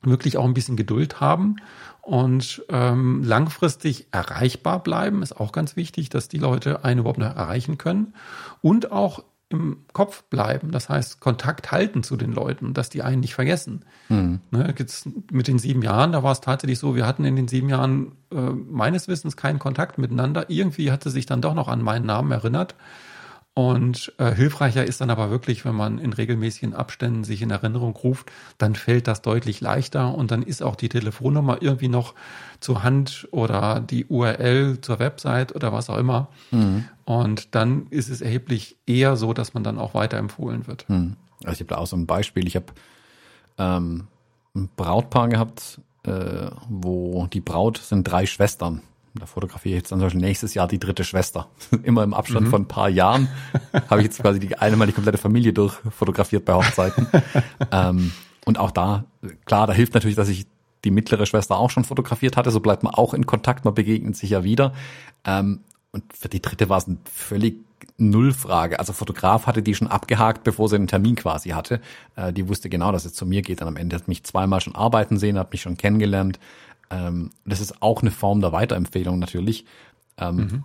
wirklich 0.07 0.37
auch 0.37 0.45
ein 0.45 0.55
bisschen 0.55 0.77
Geduld 0.77 1.21
haben 1.21 1.57
und 2.03 2.65
ähm, 2.69 3.23
langfristig 3.25 4.07
erreichbar 4.13 4.83
bleiben, 4.83 5.23
ist 5.23 5.39
auch 5.39 5.53
ganz 5.53 5.77
wichtig, 5.77 6.09
dass 6.09 6.29
die 6.29 6.39
Leute 6.39 6.85
einen 6.85 7.01
überhaupt 7.01 7.19
noch 7.19 7.35
erreichen 7.35 7.79
können 7.79 8.15
und 8.63 8.93
auch 8.93 9.25
im 9.49 9.85
Kopf 9.93 10.25
bleiben. 10.25 10.73
Das 10.73 10.89
heißt, 10.89 11.21
Kontakt 11.21 11.71
halten 11.71 12.03
zu 12.03 12.17
den 12.17 12.33
Leuten, 12.33 12.75
dass 12.75 12.91
die 12.91 13.03
einen 13.03 13.21
nicht 13.21 13.35
vergessen. 13.35 13.85
Mhm. 14.09 14.41
Ne, 14.51 14.75
mit 15.31 15.47
den 15.47 15.59
sieben 15.59 15.83
Jahren, 15.83 16.13
da 16.13 16.23
war 16.23 16.33
es 16.33 16.41
tatsächlich 16.41 16.79
so, 16.79 16.97
wir 16.97 17.07
hatten 17.07 17.25
in 17.25 17.37
den 17.37 17.47
sieben 17.47 17.69
Jahren 17.69 18.13
äh, 18.33 18.37
meines 18.37 19.07
Wissens 19.07 19.37
keinen 19.37 19.59
Kontakt 19.59 19.99
miteinander. 19.99 20.51
Irgendwie 20.51 20.91
hat 20.91 21.05
sie 21.05 21.11
sich 21.11 21.27
dann 21.27 21.43
doch 21.43 21.55
noch 21.55 21.69
an 21.69 21.83
meinen 21.83 22.07
Namen 22.07 22.33
erinnert. 22.33 22.75
Und 23.59 24.13
äh, 24.19 24.35
hilfreicher 24.35 24.85
ist 24.85 25.01
dann 25.01 25.09
aber 25.09 25.31
wirklich, 25.31 25.65
wenn 25.65 25.75
man 25.75 25.99
in 25.99 26.13
regelmäßigen 26.13 26.75
Abständen 26.75 27.25
sich 27.25 27.41
in 27.41 27.51
Erinnerung 27.51 27.97
ruft, 27.97 28.31
dann 28.59 28.75
fällt 28.75 29.09
das 29.09 29.23
deutlich 29.23 29.63
leichter 29.63 30.15
und 30.15 30.31
dann 30.31 30.43
ist 30.43 30.63
auch 30.63 30.77
die 30.77 30.91
Telefonnummer 30.91 31.63
irgendwie 31.63 31.89
noch 31.89 32.15
zur 32.61 32.83
Hand 32.83 33.27
oder 33.31 33.81
die 33.81 34.05
URL 34.05 34.83
zur 34.83 34.99
Website 34.99 35.55
oder 35.55 35.73
was 35.73 35.89
auch 35.89 35.97
immer. 35.97 36.29
Mhm. 36.51 36.85
Und 37.07 37.55
dann 37.55 37.87
ist 37.89 38.11
es 38.11 38.21
erheblich 38.21 38.77
eher 38.87 39.17
so, 39.17 39.33
dass 39.33 39.55
man 39.55 39.65
dann 39.65 39.79
auch 39.79 39.95
weiterempfohlen 39.95 40.67
wird. 40.67 40.87
Mhm. 40.91 41.17
Also 41.43 41.53
ich 41.53 41.61
habe 41.61 41.69
da 41.69 41.77
auch 41.79 41.87
so 41.87 41.97
ein 41.97 42.05
Beispiel. 42.05 42.47
Ich 42.47 42.57
habe 42.57 42.67
ähm, 43.57 44.09
ein 44.55 44.69
Brautpaar 44.77 45.31
gehabt, 45.31 45.81
äh, 46.03 46.51
wo 46.69 47.27
die 47.29 47.41
Braut 47.41 47.79
sind 47.79 48.05
drei 48.05 48.27
Schwestern 48.27 48.83
da 49.19 49.27
fotografiere 49.27 49.75
ich 49.75 49.81
jetzt 49.81 49.89
zum 49.89 50.01
Beispiel 50.01 50.21
nächstes 50.21 50.55
Jahr 50.55 50.69
die 50.69 50.79
dritte 50.79 51.05
Schwester. 51.05 51.49
Immer 51.83 52.03
im 52.03 52.15
Abstand 52.15 52.47
mhm. 52.47 52.51
von 52.51 52.63
ein 52.63 52.69
paar 52.69 52.89
Jahren 52.89 53.29
habe 53.89 54.01
ich 54.01 54.07
jetzt 54.07 54.21
quasi 54.21 54.41
die 54.41 54.57
eine 54.57 54.77
mal 54.77 54.87
die 54.87 54.93
komplette 54.93 55.19
Familie 55.19 55.53
durchfotografiert 55.53 56.45
bei 56.45 56.55
Hochzeiten. 56.55 57.07
ähm, 57.73 58.13
und 58.45 58.59
auch 58.59 58.71
da, 58.71 59.05
klar, 59.45 59.67
da 59.67 59.73
hilft 59.73 59.95
natürlich, 59.95 60.17
dass 60.17 60.29
ich 60.29 60.47
die 60.85 60.91
mittlere 60.91 61.27
Schwester 61.27 61.57
auch 61.57 61.71
schon 61.71 61.85
fotografiert 61.85 62.37
hatte. 62.37 62.51
So 62.51 62.61
bleibt 62.61 62.83
man 62.83 62.95
auch 62.95 63.13
in 63.13 63.27
Kontakt, 63.27 63.65
man 63.65 63.75
begegnet 63.75 64.17
sich 64.17 64.31
ja 64.31 64.45
wieder. 64.45 64.73
Ähm, 65.25 65.61
und 65.91 66.05
für 66.13 66.29
die 66.29 66.43
dritte 66.43 66.69
war 66.69 66.79
es 66.79 66.87
eine 66.87 66.99
völlig 67.05 67.57
Nullfrage. 67.99 68.79
Also 68.79 68.93
Fotograf 68.93 69.47
hatte 69.47 69.63
die 69.63 69.75
schon 69.75 69.89
abgehakt, 69.89 70.45
bevor 70.45 70.69
sie 70.69 70.77
einen 70.77 70.87
Termin 70.87 71.17
quasi 71.17 71.51
hatte. 71.51 71.81
Äh, 72.15 72.33
die 72.33 72.49
wusste 72.49 72.69
genau, 72.69 72.93
dass 72.93 73.05
es 73.05 73.15
zu 73.15 73.27
mir 73.27 73.43
geht. 73.43 73.61
Dann 73.61 73.69
am 73.69 73.77
Ende 73.77 73.97
hat 73.97 74.09
mich 74.09 74.25
zweimal 74.25 74.61
schon 74.61 74.75
arbeiten 74.75 75.19
sehen, 75.19 75.39
hat 75.39 75.53
mich 75.53 75.63
schon 75.63 75.77
kennengelernt. 75.77 76.39
Ähm, 76.91 77.31
das 77.45 77.61
ist 77.61 77.83
auch 77.83 78.03
eine 78.03 78.11
Form 78.11 78.41
der 78.41 78.53
Weiterempfehlung 78.53 79.19
natürlich. 79.19 79.65
Ähm, 80.19 80.37
mhm. 80.37 80.65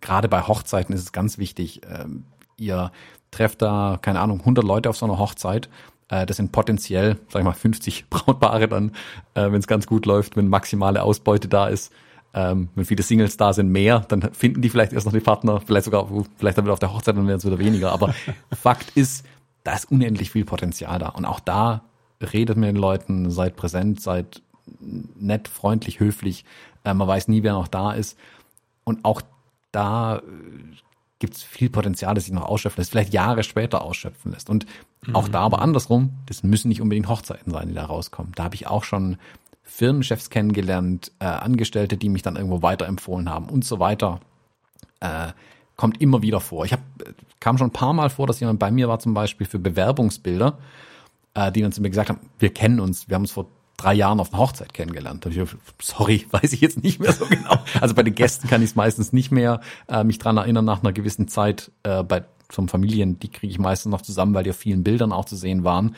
Gerade 0.00 0.28
bei 0.28 0.42
Hochzeiten 0.42 0.94
ist 0.94 1.02
es 1.02 1.12
ganz 1.12 1.38
wichtig. 1.38 1.80
Ähm, 1.88 2.24
ihr 2.56 2.92
trefft 3.30 3.62
da, 3.62 3.98
keine 4.00 4.20
Ahnung, 4.20 4.40
100 4.40 4.64
Leute 4.64 4.90
auf 4.90 4.96
so 4.96 5.06
einer 5.06 5.18
Hochzeit. 5.18 5.68
Äh, 6.08 6.26
das 6.26 6.36
sind 6.36 6.52
potenziell, 6.52 7.18
sag 7.28 7.40
ich 7.40 7.44
mal, 7.44 7.52
50 7.52 8.06
Brautpaare 8.10 8.68
dann, 8.68 8.90
äh, 9.34 9.50
wenn 9.50 9.54
es 9.54 9.66
ganz 9.66 9.86
gut 9.86 10.06
läuft, 10.06 10.36
wenn 10.36 10.48
maximale 10.48 11.02
Ausbeute 11.02 11.48
da 11.48 11.68
ist. 11.68 11.92
Ähm, 12.36 12.68
wenn 12.74 12.84
viele 12.84 13.02
Singles 13.02 13.36
da 13.36 13.52
sind, 13.52 13.70
mehr, 13.70 14.00
dann 14.00 14.32
finden 14.32 14.60
die 14.60 14.68
vielleicht 14.68 14.92
erst 14.92 15.06
noch 15.06 15.12
die 15.12 15.20
Partner, 15.20 15.60
vielleicht 15.60 15.84
sogar, 15.84 16.08
vielleicht 16.36 16.58
dann 16.58 16.64
wieder 16.64 16.72
auf 16.72 16.80
der 16.80 16.92
Hochzeit, 16.92 17.16
dann 17.16 17.28
werden 17.28 17.38
es 17.38 17.44
wieder 17.44 17.60
weniger. 17.60 17.92
Aber 17.92 18.12
Fakt 18.52 18.90
ist, 18.96 19.24
da 19.62 19.74
ist 19.74 19.90
unendlich 19.90 20.30
viel 20.30 20.44
Potenzial 20.44 20.98
da. 20.98 21.10
Und 21.10 21.26
auch 21.26 21.40
da 21.40 21.84
redet 22.20 22.56
mit 22.56 22.68
den 22.68 22.76
Leuten, 22.76 23.30
seid 23.30 23.56
präsent, 23.56 24.00
seid 24.00 24.42
nett, 24.80 25.48
freundlich, 25.48 26.00
höflich. 26.00 26.44
Äh, 26.84 26.94
man 26.94 27.08
weiß 27.08 27.28
nie, 27.28 27.42
wer 27.42 27.52
noch 27.52 27.68
da 27.68 27.92
ist. 27.92 28.18
Und 28.84 29.04
auch 29.04 29.22
da 29.72 30.18
äh, 30.18 30.20
gibt 31.18 31.36
es 31.36 31.42
viel 31.42 31.70
Potenzial, 31.70 32.14
das 32.14 32.24
sich 32.24 32.32
noch 32.32 32.46
ausschöpfen 32.46 32.80
lässt, 32.80 32.90
vielleicht 32.90 33.14
Jahre 33.14 33.42
später 33.42 33.82
ausschöpfen 33.82 34.32
lässt. 34.32 34.50
Und 34.50 34.66
mhm. 35.06 35.16
auch 35.16 35.28
da 35.28 35.40
aber 35.40 35.62
andersrum, 35.62 36.10
das 36.26 36.42
müssen 36.42 36.68
nicht 36.68 36.82
unbedingt 36.82 37.08
Hochzeiten 37.08 37.52
sein, 37.52 37.68
die 37.68 37.74
da 37.74 37.86
rauskommen. 37.86 38.32
Da 38.34 38.44
habe 38.44 38.54
ich 38.54 38.66
auch 38.66 38.84
schon 38.84 39.16
Firmenchefs 39.62 40.30
kennengelernt, 40.30 41.12
äh, 41.20 41.24
Angestellte, 41.24 41.96
die 41.96 42.08
mich 42.08 42.22
dann 42.22 42.36
irgendwo 42.36 42.62
weiterempfohlen 42.62 43.30
haben 43.30 43.48
und 43.48 43.64
so 43.64 43.78
weiter. 43.78 44.20
Äh, 45.00 45.32
kommt 45.76 46.00
immer 46.00 46.22
wieder 46.22 46.40
vor. 46.40 46.64
Ich 46.64 46.72
habe 46.72 46.82
kam 47.40 47.58
schon 47.58 47.68
ein 47.68 47.72
paar 47.72 47.92
Mal 47.92 48.10
vor, 48.10 48.26
dass 48.26 48.40
jemand 48.40 48.58
bei 48.58 48.70
mir 48.70 48.88
war, 48.88 48.98
zum 48.98 49.12
Beispiel 49.12 49.46
für 49.46 49.58
Bewerbungsbilder, 49.58 50.58
äh, 51.34 51.52
die 51.52 51.62
dann 51.62 51.72
zu 51.72 51.82
mir 51.82 51.90
gesagt 51.90 52.08
haben, 52.08 52.20
wir 52.38 52.52
kennen 52.54 52.80
uns, 52.80 53.08
wir 53.08 53.16
haben 53.16 53.22
uns 53.22 53.32
vor 53.32 53.46
drei 53.76 53.94
Jahren 53.94 54.20
auf 54.20 54.32
einer 54.32 54.42
Hochzeit 54.42 54.72
kennengelernt. 54.72 55.26
Ich, 55.26 55.40
sorry, 55.80 56.26
weiß 56.30 56.52
ich 56.52 56.60
jetzt 56.60 56.82
nicht 56.82 57.00
mehr 57.00 57.12
so 57.12 57.26
genau. 57.26 57.56
Also 57.80 57.94
bei 57.94 58.02
den 58.02 58.14
Gästen 58.14 58.48
kann 58.48 58.62
ich 58.62 58.70
es 58.70 58.76
meistens 58.76 59.12
nicht 59.12 59.30
mehr 59.30 59.60
äh, 59.88 60.04
mich 60.04 60.18
dran 60.18 60.36
erinnern 60.36 60.64
nach 60.64 60.82
einer 60.82 60.92
gewissen 60.92 61.28
Zeit. 61.28 61.70
Äh, 61.82 62.02
bei 62.02 62.24
zum 62.48 62.68
Familien, 62.68 63.18
die 63.18 63.28
kriege 63.28 63.50
ich 63.50 63.58
meistens 63.58 63.90
noch 63.90 64.02
zusammen, 64.02 64.34
weil 64.34 64.44
die 64.44 64.50
auf 64.50 64.56
vielen 64.56 64.84
Bildern 64.84 65.12
auch 65.12 65.24
zu 65.24 65.36
sehen 65.36 65.64
waren. 65.64 65.96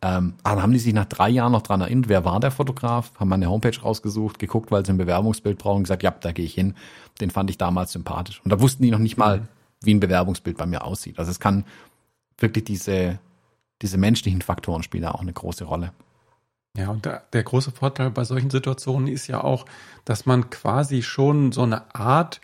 Ähm, 0.00 0.34
aber 0.42 0.56
dann 0.56 0.62
haben 0.64 0.72
die 0.72 0.80
sich 0.80 0.94
nach 0.94 1.04
drei 1.04 1.28
Jahren 1.28 1.52
noch 1.52 1.62
dran 1.62 1.80
erinnert, 1.80 2.08
wer 2.08 2.24
war 2.24 2.40
der 2.40 2.50
Fotograf, 2.50 3.12
haben 3.20 3.28
meine 3.28 3.48
Homepage 3.48 3.78
rausgesucht, 3.80 4.38
geguckt, 4.38 4.72
weil 4.72 4.84
sie 4.84 4.92
ein 4.92 4.98
Bewerbungsbild 4.98 5.58
brauchen 5.58 5.78
und 5.78 5.82
gesagt, 5.84 6.02
ja, 6.02 6.10
da 6.10 6.32
gehe 6.32 6.44
ich 6.44 6.54
hin. 6.54 6.74
Den 7.20 7.30
fand 7.30 7.50
ich 7.50 7.58
damals 7.58 7.92
sympathisch. 7.92 8.40
Und 8.42 8.50
da 8.50 8.60
wussten 8.60 8.82
die 8.82 8.90
noch 8.90 8.98
nicht 8.98 9.16
mal, 9.16 9.46
wie 9.80 9.94
ein 9.94 10.00
Bewerbungsbild 10.00 10.56
bei 10.56 10.66
mir 10.66 10.84
aussieht. 10.84 11.18
Also 11.18 11.30
es 11.30 11.38
kann 11.38 11.64
wirklich 12.38 12.64
diese, 12.64 13.20
diese 13.80 13.96
menschlichen 13.96 14.42
Faktoren 14.42 14.82
spielen 14.82 15.04
da 15.04 15.12
auch 15.12 15.20
eine 15.20 15.32
große 15.32 15.64
Rolle. 15.64 15.92
Ja, 16.76 16.88
und 16.88 17.04
der, 17.04 17.24
der 17.32 17.42
große 17.42 17.70
Vorteil 17.70 18.10
bei 18.10 18.24
solchen 18.24 18.50
Situationen 18.50 19.08
ist 19.08 19.26
ja 19.26 19.44
auch, 19.44 19.66
dass 20.04 20.24
man 20.24 20.48
quasi 20.48 21.02
schon 21.02 21.52
so 21.52 21.62
eine 21.62 21.94
Art 21.94 22.40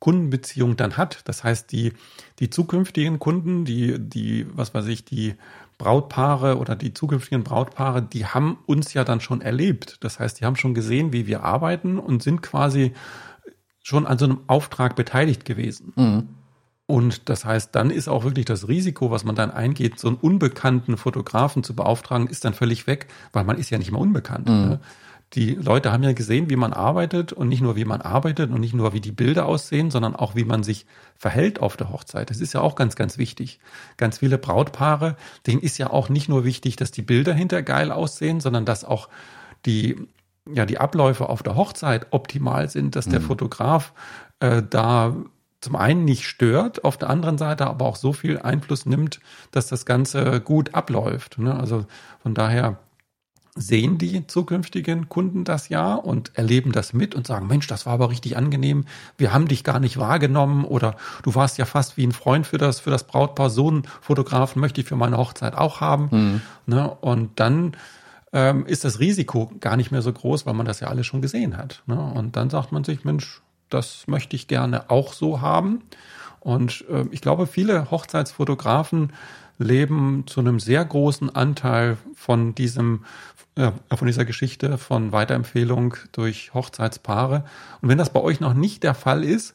Kundenbeziehung 0.00 0.76
dann 0.76 0.96
hat. 0.96 1.20
Das 1.26 1.44
heißt, 1.44 1.72
die, 1.72 1.92
die 2.40 2.50
zukünftigen 2.50 3.18
Kunden, 3.18 3.64
die, 3.64 3.98
die, 3.98 4.46
was 4.52 4.74
weiß 4.74 4.86
ich, 4.86 5.04
die 5.04 5.34
Brautpaare 5.78 6.58
oder 6.58 6.76
die 6.76 6.92
zukünftigen 6.92 7.42
Brautpaare, 7.42 8.02
die 8.02 8.26
haben 8.26 8.58
uns 8.66 8.92
ja 8.92 9.04
dann 9.04 9.20
schon 9.20 9.40
erlebt. 9.40 9.96
Das 10.00 10.18
heißt, 10.18 10.40
die 10.40 10.44
haben 10.44 10.56
schon 10.56 10.74
gesehen, 10.74 11.12
wie 11.14 11.26
wir 11.26 11.42
arbeiten 11.42 11.98
und 11.98 12.22
sind 12.22 12.42
quasi 12.42 12.92
schon 13.82 14.06
an 14.06 14.18
so 14.18 14.26
einem 14.26 14.40
Auftrag 14.46 14.94
beteiligt 14.94 15.46
gewesen. 15.46 15.92
Mhm. 15.96 16.28
Und 16.90 17.28
das 17.28 17.44
heißt, 17.44 17.74
dann 17.74 17.90
ist 17.90 18.08
auch 18.08 18.24
wirklich 18.24 18.46
das 18.46 18.66
Risiko, 18.66 19.12
was 19.12 19.22
man 19.22 19.36
dann 19.36 19.52
eingeht, 19.52 20.00
so 20.00 20.08
einen 20.08 20.16
unbekannten 20.16 20.96
Fotografen 20.96 21.62
zu 21.62 21.76
beauftragen, 21.76 22.26
ist 22.26 22.44
dann 22.44 22.52
völlig 22.52 22.88
weg, 22.88 23.06
weil 23.32 23.44
man 23.44 23.58
ist 23.58 23.70
ja 23.70 23.78
nicht 23.78 23.92
mehr 23.92 24.00
unbekannt. 24.00 24.48
Mhm. 24.48 24.54
Ne? 24.54 24.80
Die 25.34 25.54
Leute 25.54 25.92
haben 25.92 26.02
ja 26.02 26.12
gesehen, 26.12 26.50
wie 26.50 26.56
man 26.56 26.72
arbeitet 26.72 27.32
und 27.32 27.48
nicht 27.48 27.62
nur, 27.62 27.76
wie 27.76 27.84
man 27.84 28.00
arbeitet 28.00 28.50
und 28.50 28.58
nicht 28.58 28.74
nur, 28.74 28.92
wie 28.92 29.00
die 29.00 29.12
Bilder 29.12 29.46
aussehen, 29.46 29.92
sondern 29.92 30.16
auch, 30.16 30.34
wie 30.34 30.44
man 30.44 30.64
sich 30.64 30.86
verhält 31.16 31.60
auf 31.60 31.76
der 31.76 31.90
Hochzeit. 31.90 32.28
Das 32.30 32.40
ist 32.40 32.54
ja 32.54 32.60
auch 32.60 32.74
ganz, 32.74 32.96
ganz 32.96 33.16
wichtig. 33.16 33.60
Ganz 33.96 34.18
viele 34.18 34.38
Brautpaare, 34.38 35.14
denen 35.46 35.60
ist 35.60 35.78
ja 35.78 35.90
auch 35.90 36.08
nicht 36.08 36.28
nur 36.28 36.44
wichtig, 36.44 36.74
dass 36.74 36.90
die 36.90 37.02
Bilder 37.02 37.32
hinter 37.32 37.62
geil 37.62 37.92
aussehen, 37.92 38.40
sondern 38.40 38.64
dass 38.64 38.84
auch 38.84 39.08
die, 39.64 40.08
ja, 40.52 40.66
die 40.66 40.78
Abläufe 40.78 41.28
auf 41.28 41.44
der 41.44 41.54
Hochzeit 41.54 42.08
optimal 42.10 42.68
sind, 42.68 42.96
dass 42.96 43.06
der 43.06 43.20
mhm. 43.20 43.26
Fotograf 43.26 43.92
äh, 44.40 44.64
da 44.68 45.14
zum 45.60 45.76
einen 45.76 46.04
nicht 46.04 46.26
stört, 46.26 46.84
auf 46.84 46.96
der 46.96 47.10
anderen 47.10 47.38
Seite 47.38 47.66
aber 47.66 47.86
auch 47.86 47.96
so 47.96 48.12
viel 48.12 48.38
Einfluss 48.38 48.86
nimmt, 48.86 49.20
dass 49.50 49.68
das 49.68 49.84
Ganze 49.84 50.40
gut 50.40 50.74
abläuft. 50.74 51.38
Ne? 51.38 51.54
Also 51.54 51.84
von 52.22 52.34
daher 52.34 52.78
sehen 53.56 53.98
die 53.98 54.26
zukünftigen 54.26 55.08
Kunden 55.08 55.44
das 55.44 55.68
ja 55.68 55.94
und 55.94 56.32
erleben 56.34 56.72
das 56.72 56.92
mit 56.92 57.14
und 57.14 57.26
sagen, 57.26 57.46
Mensch, 57.46 57.66
das 57.66 57.84
war 57.84 57.94
aber 57.94 58.10
richtig 58.10 58.36
angenehm, 58.36 58.84
wir 59.18 59.34
haben 59.34 59.48
dich 59.48 59.64
gar 59.64 59.80
nicht 59.80 59.98
wahrgenommen 59.98 60.64
oder 60.64 60.96
du 61.24 61.34
warst 61.34 61.58
ja 61.58 61.64
fast 61.64 61.96
wie 61.96 62.06
ein 62.06 62.12
Freund 62.12 62.46
für 62.46 62.58
das, 62.58 62.80
für 62.80 62.90
das 62.90 63.04
Brautpaar, 63.04 63.50
so 63.50 63.68
einen 63.68 63.82
Fotografen 64.00 64.60
möchte 64.60 64.80
ich 64.80 64.86
für 64.86 64.96
meine 64.96 65.18
Hochzeit 65.18 65.56
auch 65.56 65.80
haben. 65.80 66.08
Mhm. 66.10 66.40
Ne? 66.66 66.88
Und 66.88 67.40
dann 67.40 67.76
ähm, 68.32 68.66
ist 68.66 68.84
das 68.84 69.00
Risiko 69.00 69.50
gar 69.60 69.76
nicht 69.76 69.90
mehr 69.90 70.02
so 70.02 70.12
groß, 70.12 70.46
weil 70.46 70.54
man 70.54 70.66
das 70.66 70.80
ja 70.80 70.88
alle 70.88 71.04
schon 71.04 71.20
gesehen 71.20 71.56
hat. 71.56 71.82
Ne? 71.86 72.00
Und 72.00 72.36
dann 72.36 72.50
sagt 72.50 72.70
man 72.70 72.84
sich, 72.84 73.04
Mensch, 73.04 73.42
das 73.70 74.06
möchte 74.06 74.36
ich 74.36 74.48
gerne 74.48 74.90
auch 74.90 75.12
so 75.12 75.40
haben. 75.40 75.82
Und 76.40 76.84
äh, 76.90 77.04
ich 77.10 77.20
glaube, 77.20 77.46
viele 77.46 77.90
Hochzeitsfotografen 77.90 79.12
leben 79.58 80.24
zu 80.26 80.40
einem 80.40 80.58
sehr 80.58 80.84
großen 80.84 81.34
Anteil 81.34 81.98
von 82.14 82.54
diesem 82.54 83.04
äh, 83.56 83.72
von 83.94 84.06
dieser 84.06 84.24
Geschichte 84.24 84.78
von 84.78 85.12
Weiterempfehlung 85.12 85.94
durch 86.12 86.54
Hochzeitspaare. 86.54 87.44
Und 87.82 87.88
wenn 87.88 87.98
das 87.98 88.12
bei 88.12 88.20
euch 88.20 88.40
noch 88.40 88.54
nicht 88.54 88.82
der 88.82 88.94
Fall 88.94 89.24
ist, 89.24 89.54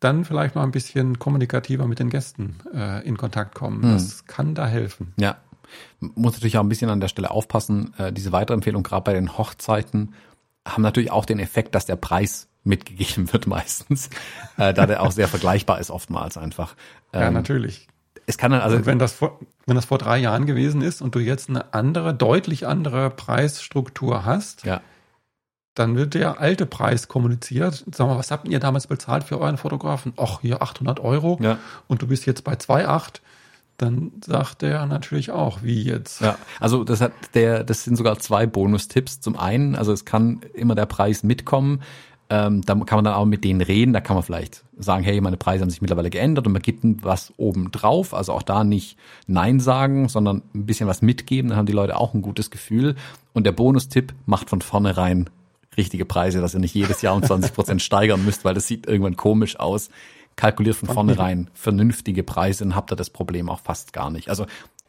dann 0.00 0.24
vielleicht 0.24 0.54
mal 0.54 0.64
ein 0.64 0.72
bisschen 0.72 1.18
kommunikativer 1.18 1.86
mit 1.86 1.98
den 1.98 2.10
Gästen 2.10 2.56
äh, 2.74 3.06
in 3.06 3.16
Kontakt 3.16 3.54
kommen. 3.54 3.82
Hm. 3.82 3.92
Das 3.92 4.26
kann 4.26 4.54
da 4.54 4.66
helfen. 4.66 5.14
Ja, 5.18 5.36
muss 6.00 6.34
natürlich 6.34 6.58
auch 6.58 6.62
ein 6.62 6.68
bisschen 6.68 6.90
an 6.90 7.00
der 7.00 7.08
Stelle 7.08 7.30
aufpassen. 7.30 7.94
Äh, 7.96 8.12
diese 8.12 8.32
Weiterempfehlung 8.32 8.82
gerade 8.82 9.04
bei 9.04 9.14
den 9.14 9.38
Hochzeiten 9.38 10.14
haben 10.66 10.82
natürlich 10.82 11.10
auch 11.10 11.24
den 11.24 11.38
Effekt, 11.38 11.74
dass 11.74 11.86
der 11.86 11.96
Preis 11.96 12.48
mitgegeben 12.64 13.32
wird 13.32 13.46
meistens, 13.46 14.08
äh, 14.56 14.72
da 14.74 14.86
der 14.86 15.02
auch 15.02 15.12
sehr 15.12 15.28
vergleichbar 15.28 15.80
ist 15.80 15.90
oftmals 15.90 16.36
einfach. 16.36 16.74
Ähm, 17.12 17.20
ja, 17.20 17.30
natürlich. 17.30 17.88
Es 18.26 18.38
kann 18.38 18.52
dann 18.52 18.60
also, 18.60 18.76
und 18.76 18.86
wenn 18.86 18.98
das 18.98 19.12
vor, 19.12 19.40
wenn 19.66 19.74
das 19.76 19.86
vor 19.86 19.98
drei 19.98 20.18
Jahren 20.18 20.46
gewesen 20.46 20.80
ist 20.80 21.02
und 21.02 21.14
du 21.14 21.18
jetzt 21.18 21.48
eine 21.48 21.74
andere, 21.74 22.14
deutlich 22.14 22.66
andere 22.66 23.10
Preisstruktur 23.10 24.24
hast, 24.24 24.64
ja. 24.64 24.80
dann 25.74 25.96
wird 25.96 26.14
der 26.14 26.40
alte 26.40 26.66
Preis 26.66 27.08
kommuniziert. 27.08 27.84
Sag 27.92 28.06
mal, 28.06 28.16
was 28.16 28.30
habt 28.30 28.46
ihr 28.46 28.60
damals 28.60 28.86
bezahlt 28.86 29.24
für 29.24 29.40
euren 29.40 29.56
Fotografen? 29.56 30.12
Ach, 30.16 30.40
hier 30.40 30.62
800 30.62 31.00
Euro. 31.00 31.38
Ja. 31.42 31.58
Und 31.88 32.02
du 32.02 32.06
bist 32.06 32.26
jetzt 32.26 32.44
bei 32.44 32.54
2,8 32.54 33.20
dann 33.82 34.12
sagt 34.24 34.62
er 34.62 34.86
natürlich 34.86 35.30
auch, 35.32 35.62
wie 35.62 35.82
jetzt. 35.82 36.20
Ja, 36.20 36.38
also 36.60 36.84
das 36.84 37.00
hat 37.00 37.12
der, 37.34 37.64
das 37.64 37.82
sind 37.84 37.96
sogar 37.96 38.18
zwei 38.18 38.46
Bonustipps. 38.46 39.20
Zum 39.20 39.36
einen, 39.36 39.74
also 39.74 39.92
es 39.92 40.04
kann 40.04 40.40
immer 40.54 40.74
der 40.74 40.86
Preis 40.86 41.24
mitkommen. 41.24 41.82
Ähm, 42.32 42.62
da 42.62 42.74
kann 42.76 42.96
man 42.96 43.04
dann 43.04 43.12
auch 43.12 43.26
mit 43.26 43.44
denen 43.44 43.60
reden, 43.60 43.92
da 43.92 44.00
kann 44.00 44.16
man 44.16 44.22
vielleicht 44.22 44.64
sagen, 44.78 45.04
hey, 45.04 45.20
meine 45.20 45.36
Preise 45.36 45.60
haben 45.60 45.68
sich 45.68 45.82
mittlerweile 45.82 46.08
geändert 46.08 46.46
und 46.46 46.54
man 46.54 46.62
gibt 46.62 46.82
was 47.02 47.34
oben 47.36 47.70
drauf. 47.70 48.14
Also 48.14 48.32
auch 48.32 48.40
da 48.40 48.64
nicht 48.64 48.96
Nein 49.26 49.60
sagen, 49.60 50.08
sondern 50.08 50.40
ein 50.54 50.64
bisschen 50.64 50.86
was 50.88 51.02
mitgeben, 51.02 51.50
dann 51.50 51.58
haben 51.58 51.66
die 51.66 51.74
Leute 51.74 51.98
auch 51.98 52.14
ein 52.14 52.22
gutes 52.22 52.50
Gefühl. 52.50 52.94
Und 53.34 53.44
der 53.44 53.52
Bonustipp 53.52 54.14
macht 54.24 54.48
von 54.48 54.62
vornherein 54.62 55.28
richtige 55.76 56.06
Preise, 56.06 56.40
dass 56.40 56.54
ihr 56.54 56.60
nicht 56.60 56.74
jedes 56.74 57.02
Jahr 57.02 57.14
um 57.14 57.22
20 57.22 57.52
Prozent 57.52 57.82
steigern 57.82 58.24
müsst, 58.24 58.46
weil 58.46 58.54
das 58.54 58.66
sieht 58.66 58.86
irgendwann 58.86 59.18
komisch 59.18 59.60
aus. 59.60 59.90
Kalkuliert 60.34 60.76
von 60.76 60.88
vornherein 60.88 61.50
vernünftige 61.52 62.22
Preise, 62.22 62.64
dann 62.64 62.74
habt 62.74 62.90
ihr 62.90 62.96
das 62.96 63.10
Problem 63.10 63.50
auch 63.50 63.60
fast 63.60 63.92
gar 63.92 64.10
nicht. 64.10 64.30
Also 64.30 64.46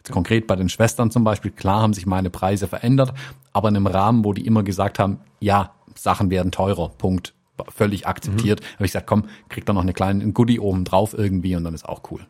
konkret 0.09 0.47
bei 0.47 0.55
den 0.55 0.69
Schwestern 0.69 1.11
zum 1.11 1.25
Beispiel, 1.25 1.51
klar 1.51 1.81
haben 1.81 1.93
sich 1.93 2.05
meine 2.05 2.29
Preise 2.29 2.69
verändert, 2.69 3.13
aber 3.51 3.67
in 3.67 3.75
einem 3.75 3.87
Rahmen, 3.87 4.23
wo 4.23 4.31
die 4.31 4.45
immer 4.45 4.63
gesagt 4.63 4.97
haben, 4.97 5.19
ja, 5.41 5.71
Sachen 5.95 6.29
werden 6.29 6.51
teurer, 6.51 6.89
Punkt. 6.89 7.33
Völlig 7.69 8.07
akzeptiert. 8.07 8.61
Mhm. 8.61 8.65
Habe 8.75 8.85
ich 8.85 8.91
gesagt, 8.91 9.07
komm, 9.07 9.25
krieg 9.47 9.65
da 9.65 9.73
noch 9.73 9.83
eine 9.83 9.93
kleine 9.93 10.31
Goodie 10.31 10.59
oben 10.59 10.85
drauf 10.85 11.13
irgendwie 11.15 11.55
und 11.55 11.63
dann 11.63 11.75
ist 11.75 11.87
auch 11.87 12.01
cool. 12.09 12.25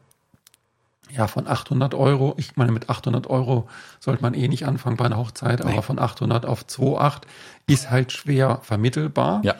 Ja, 1.15 1.27
von 1.27 1.47
800 1.47 1.93
Euro, 1.93 2.33
ich 2.37 2.55
meine, 2.55 2.71
mit 2.71 2.89
800 2.89 3.27
Euro 3.27 3.69
sollte 3.99 4.23
man 4.23 4.33
eh 4.33 4.47
nicht 4.47 4.65
anfangen 4.65 4.97
bei 4.97 5.05
einer 5.05 5.17
Hochzeit, 5.17 5.63
nee. 5.63 5.71
aber 5.71 5.83
von 5.83 5.99
800 5.99 6.45
auf 6.45 6.63
2,8 6.63 7.21
ist 7.67 7.91
halt 7.91 8.11
schwer 8.11 8.59
vermittelbar. 8.63 9.41
Ja. 9.43 9.55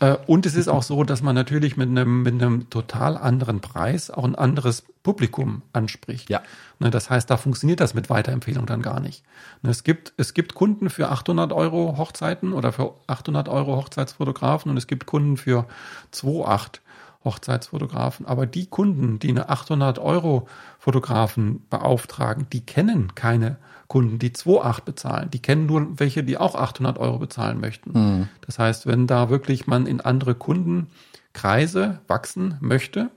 Äh, 0.00 0.16
und 0.26 0.44
es 0.44 0.54
ist 0.54 0.68
auch 0.68 0.82
so, 0.82 1.02
dass 1.02 1.22
man 1.22 1.34
natürlich 1.34 1.76
mit 1.76 1.88
einem, 1.88 2.22
mit 2.22 2.34
einem 2.34 2.68
total 2.68 3.16
anderen 3.16 3.60
Preis 3.60 4.10
auch 4.10 4.24
ein 4.24 4.34
anderes 4.34 4.84
Publikum 5.02 5.62
anspricht. 5.72 6.28
Ja. 6.28 6.42
Ne, 6.78 6.90
das 6.90 7.08
heißt, 7.08 7.30
da 7.30 7.36
funktioniert 7.36 7.80
das 7.80 7.94
mit 7.94 8.10
Weiterempfehlung 8.10 8.66
dann 8.66 8.82
gar 8.82 9.00
nicht. 9.00 9.24
Ne, 9.62 9.70
es 9.70 9.84
gibt, 9.84 10.12
es 10.18 10.34
gibt 10.34 10.54
Kunden 10.54 10.90
für 10.90 11.08
800 11.10 11.52
Euro 11.52 11.96
Hochzeiten 11.96 12.52
oder 12.52 12.70
für 12.72 12.94
800 13.06 13.48
Euro 13.48 13.76
Hochzeitsfotografen 13.76 14.70
und 14.70 14.76
es 14.76 14.86
gibt 14.86 15.06
Kunden 15.06 15.36
für 15.36 15.66
2,8 16.12 16.80
Hochzeitsfotografen. 17.24 18.26
Aber 18.26 18.46
die 18.46 18.66
Kunden, 18.66 19.18
die 19.18 19.30
eine 19.30 19.48
800 19.48 19.98
Euro 19.98 20.48
Fotografen 20.78 21.66
beauftragen, 21.68 22.46
die 22.52 22.64
kennen 22.64 23.14
keine 23.14 23.56
Kunden, 23.88 24.18
die 24.18 24.30
2,8 24.30 24.84
bezahlen. 24.84 25.30
Die 25.30 25.40
kennen 25.40 25.66
nur 25.66 26.00
welche, 26.00 26.24
die 26.24 26.38
auch 26.38 26.54
800 26.54 26.98
Euro 26.98 27.18
bezahlen 27.18 27.60
möchten. 27.60 27.92
Mhm. 27.92 28.28
Das 28.46 28.58
heißt, 28.58 28.86
wenn 28.86 29.06
da 29.06 29.28
wirklich 29.28 29.66
man 29.66 29.86
in 29.86 30.00
andere 30.00 30.34
Kundenkreise 30.34 32.00
wachsen 32.08 32.56
möchte, 32.60 33.10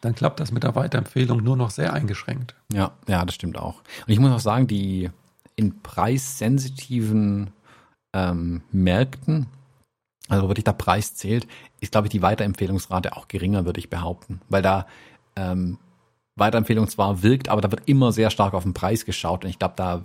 dann 0.00 0.14
klappt 0.14 0.40
das 0.40 0.52
mit 0.52 0.62
der 0.62 0.74
Weiterempfehlung 0.74 1.42
nur 1.42 1.56
noch 1.56 1.70
sehr 1.70 1.92
eingeschränkt. 1.92 2.54
Ja, 2.72 2.92
ja, 3.06 3.24
das 3.24 3.34
stimmt 3.34 3.58
auch. 3.58 3.82
Und 4.06 4.12
ich 4.12 4.18
muss 4.18 4.32
auch 4.32 4.40
sagen, 4.40 4.66
die 4.66 5.10
in 5.56 5.82
preissensitiven 5.82 7.50
ähm, 8.14 8.62
Märkten, 8.72 9.46
also 10.30 10.48
wirklich 10.48 10.64
der 10.64 10.72
Preis 10.72 11.14
zählt, 11.14 11.46
ist, 11.80 11.92
glaube 11.92 12.06
ich, 12.06 12.10
die 12.10 12.22
Weiterempfehlungsrate 12.22 13.16
auch 13.16 13.28
geringer, 13.28 13.64
würde 13.66 13.80
ich 13.80 13.90
behaupten. 13.90 14.40
Weil 14.48 14.62
da 14.62 14.86
ähm, 15.36 15.78
Weiterempfehlung 16.36 16.88
zwar 16.88 17.22
wirkt, 17.22 17.48
aber 17.48 17.60
da 17.60 17.70
wird 17.70 17.82
immer 17.86 18.12
sehr 18.12 18.30
stark 18.30 18.54
auf 18.54 18.62
den 18.62 18.74
Preis 18.74 19.04
geschaut. 19.04 19.44
Und 19.44 19.50
ich 19.50 19.58
glaube, 19.58 19.74
da 19.76 20.04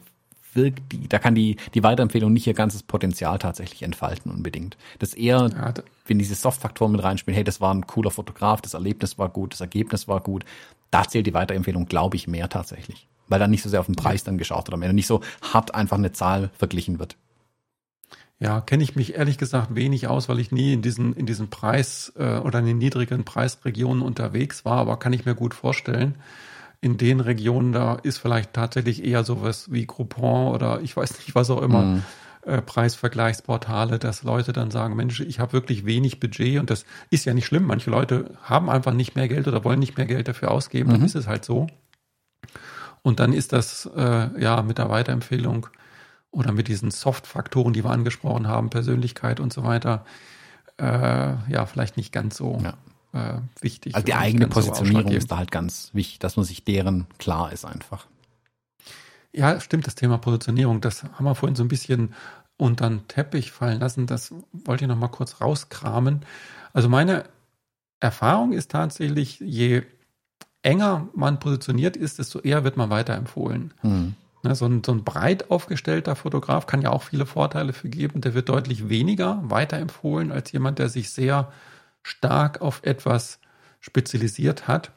wirkt 0.53 0.91
die, 0.91 1.07
da 1.07 1.19
kann 1.19 1.35
die, 1.35 1.57
die 1.73 1.83
Weiterempfehlung 1.83 2.33
nicht 2.33 2.47
ihr 2.47 2.53
ganzes 2.53 2.83
Potenzial 2.83 3.37
tatsächlich 3.39 3.83
entfalten 3.83 4.31
unbedingt. 4.31 4.77
Das 4.99 5.13
eher, 5.13 5.49
ja, 5.49 5.73
wenn 6.07 6.19
diese 6.19 6.35
Softfaktoren 6.35 6.93
mit 6.93 7.03
reinspielen, 7.03 7.35
hey, 7.35 7.43
das 7.43 7.61
war 7.61 7.73
ein 7.73 7.85
cooler 7.87 8.11
Fotograf, 8.11 8.61
das 8.61 8.73
Erlebnis 8.73 9.17
war 9.17 9.29
gut, 9.29 9.53
das 9.53 9.61
Ergebnis 9.61 10.07
war 10.07 10.21
gut, 10.21 10.45
da 10.91 11.07
zählt 11.07 11.27
die 11.27 11.33
Weiterempfehlung, 11.33 11.85
glaube 11.85 12.15
ich, 12.15 12.27
mehr 12.27 12.49
tatsächlich. 12.49 13.07
Weil 13.27 13.39
dann 13.39 13.51
nicht 13.51 13.63
so 13.63 13.69
sehr 13.69 13.79
auf 13.79 13.87
den 13.87 13.95
Preis 13.95 14.23
dann 14.23 14.37
geschaut 14.37 14.67
wird, 14.67 14.81
am 14.81 14.95
nicht 14.95 15.07
so 15.07 15.21
hart 15.41 15.75
einfach 15.75 15.97
eine 15.97 16.11
Zahl 16.11 16.51
verglichen 16.57 16.99
wird. 16.99 17.17
Ja, 18.39 18.59
kenne 18.59 18.83
ich 18.83 18.95
mich 18.95 19.15
ehrlich 19.15 19.37
gesagt 19.37 19.75
wenig 19.75 20.07
aus, 20.07 20.27
weil 20.27 20.39
ich 20.39 20.51
nie 20.51 20.73
in 20.73 20.81
diesen, 20.81 21.13
in 21.13 21.25
diesen 21.25 21.49
Preis 21.49 22.11
äh, 22.17 22.37
oder 22.39 22.59
in 22.59 22.65
den 22.65 22.77
niedrigen 22.77 23.23
Preisregionen 23.23 24.01
unterwegs 24.03 24.65
war, 24.65 24.77
aber 24.77 24.97
kann 24.97 25.13
ich 25.13 25.25
mir 25.25 25.35
gut 25.35 25.53
vorstellen. 25.53 26.15
In 26.81 26.97
den 26.97 27.21
Regionen, 27.21 27.71
da 27.71 27.95
ist 27.95 28.17
vielleicht 28.17 28.53
tatsächlich 28.53 29.05
eher 29.05 29.23
sowas 29.23 29.71
wie 29.71 29.85
Groupon 29.85 30.53
oder 30.53 30.81
ich 30.81 30.95
weiß 30.97 31.17
nicht, 31.19 31.33
was 31.33 31.49
auch 31.49 31.61
immer, 31.61 31.81
mhm. 31.81 32.03
äh, 32.45 32.61
Preisvergleichsportale, 32.61 33.99
dass 33.99 34.23
Leute 34.23 34.51
dann 34.51 34.69
sagen, 34.69 34.97
Mensch, 34.97 35.21
ich 35.21 35.39
habe 35.39 35.53
wirklich 35.53 35.85
wenig 35.85 36.19
Budget 36.19 36.59
und 36.59 36.69
das 36.69 36.85
ist 37.09 37.23
ja 37.23 37.33
nicht 37.33 37.45
schlimm. 37.45 37.63
Manche 37.63 37.89
Leute 37.89 38.37
haben 38.43 38.69
einfach 38.69 38.93
nicht 38.93 39.15
mehr 39.15 39.29
Geld 39.29 39.47
oder 39.47 39.63
wollen 39.63 39.79
nicht 39.79 39.95
mehr 39.95 40.07
Geld 40.07 40.27
dafür 40.27 40.51
ausgeben, 40.51 40.89
mhm. 40.89 40.95
dann 40.95 41.05
ist 41.05 41.15
es 41.15 41.27
halt 41.27 41.45
so. 41.45 41.67
Und 43.01 43.21
dann 43.21 43.31
ist 43.31 43.53
das 43.53 43.89
äh, 43.95 44.41
ja 44.41 44.61
mit 44.61 44.77
der 44.77 44.89
Weiterempfehlung 44.89 45.67
oder 46.35 46.51
mit 46.51 46.67
diesen 46.67 46.91
Soft-Faktoren, 46.91 47.73
die 47.73 47.83
wir 47.83 47.91
angesprochen 47.91 48.47
haben, 48.47 48.69
Persönlichkeit 48.69 49.39
und 49.39 49.53
so 49.53 49.63
weiter, 49.63 50.05
äh, 50.77 50.83
ja, 50.85 51.65
vielleicht 51.65 51.95
nicht 51.95 52.11
ganz 52.11 52.35
so 52.35 52.61
ja. 52.61 53.37
äh, 53.37 53.41
wichtig. 53.61 53.95
Also 53.95 54.05
die 54.05 54.15
eigene 54.15 54.47
Positionierung 54.47 55.11
so 55.11 55.17
ist 55.17 55.31
da 55.31 55.37
halt 55.37 55.51
ganz 55.51 55.91
wichtig, 55.93 56.19
dass 56.19 56.35
man 56.35 56.45
sich 56.45 56.65
deren 56.65 57.07
klar 57.17 57.53
ist 57.53 57.63
einfach. 57.65 58.07
Ja, 59.33 59.59
stimmt, 59.61 59.87
das 59.87 59.95
Thema 59.95 60.17
Positionierung, 60.17 60.81
das 60.81 61.03
haben 61.03 61.23
wir 61.23 61.35
vorhin 61.35 61.55
so 61.55 61.63
ein 61.63 61.69
bisschen 61.69 62.13
unter 62.57 62.89
den 62.89 63.07
Teppich 63.07 63.51
fallen 63.51 63.79
lassen. 63.79 64.05
Das 64.05 64.33
wollte 64.51 64.83
ich 64.85 64.89
noch 64.89 64.97
mal 64.97 65.07
kurz 65.07 65.41
rauskramen. 65.41 66.25
Also 66.73 66.89
meine 66.89 67.25
Erfahrung 68.01 68.51
ist 68.51 68.71
tatsächlich, 68.71 69.39
je 69.39 69.83
enger 70.63 71.07
man 71.13 71.39
positioniert 71.39 71.95
ist, 71.95 72.19
desto 72.19 72.39
eher 72.39 72.65
wird 72.65 72.75
man 72.75 72.89
weiterempfohlen. 72.89 73.73
Hm. 73.81 74.15
Ne, 74.45 74.53
so, 74.53 74.67
ein, 74.67 74.83
so 74.83 74.91
ein 74.91 75.03
breit 75.03 75.49
aufgestellter 75.49 76.15
Fotograf 76.15 76.67
kann 76.67 76.83
ja 76.83 76.91
auch 76.91 77.01
viele 77.01 77.25
Vorteile 77.25 77.73
für 77.73 77.89
geben. 77.89 78.21
Der 78.21 78.35
wird 78.35 78.47
deutlich 78.47 78.89
weniger 78.89 79.41
weiterempfohlen 79.43 80.31
als 80.31 80.51
jemand, 80.51 80.77
der 80.77 80.87
sich 80.87 81.09
sehr 81.09 81.51
stark 82.03 82.61
auf 82.61 82.81
etwas 82.83 83.39
spezialisiert 83.79 84.67
hat, 84.67 84.91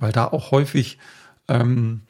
weil 0.00 0.10
da 0.10 0.26
auch 0.26 0.50
häufig 0.50 0.98
ähm, 1.46 2.02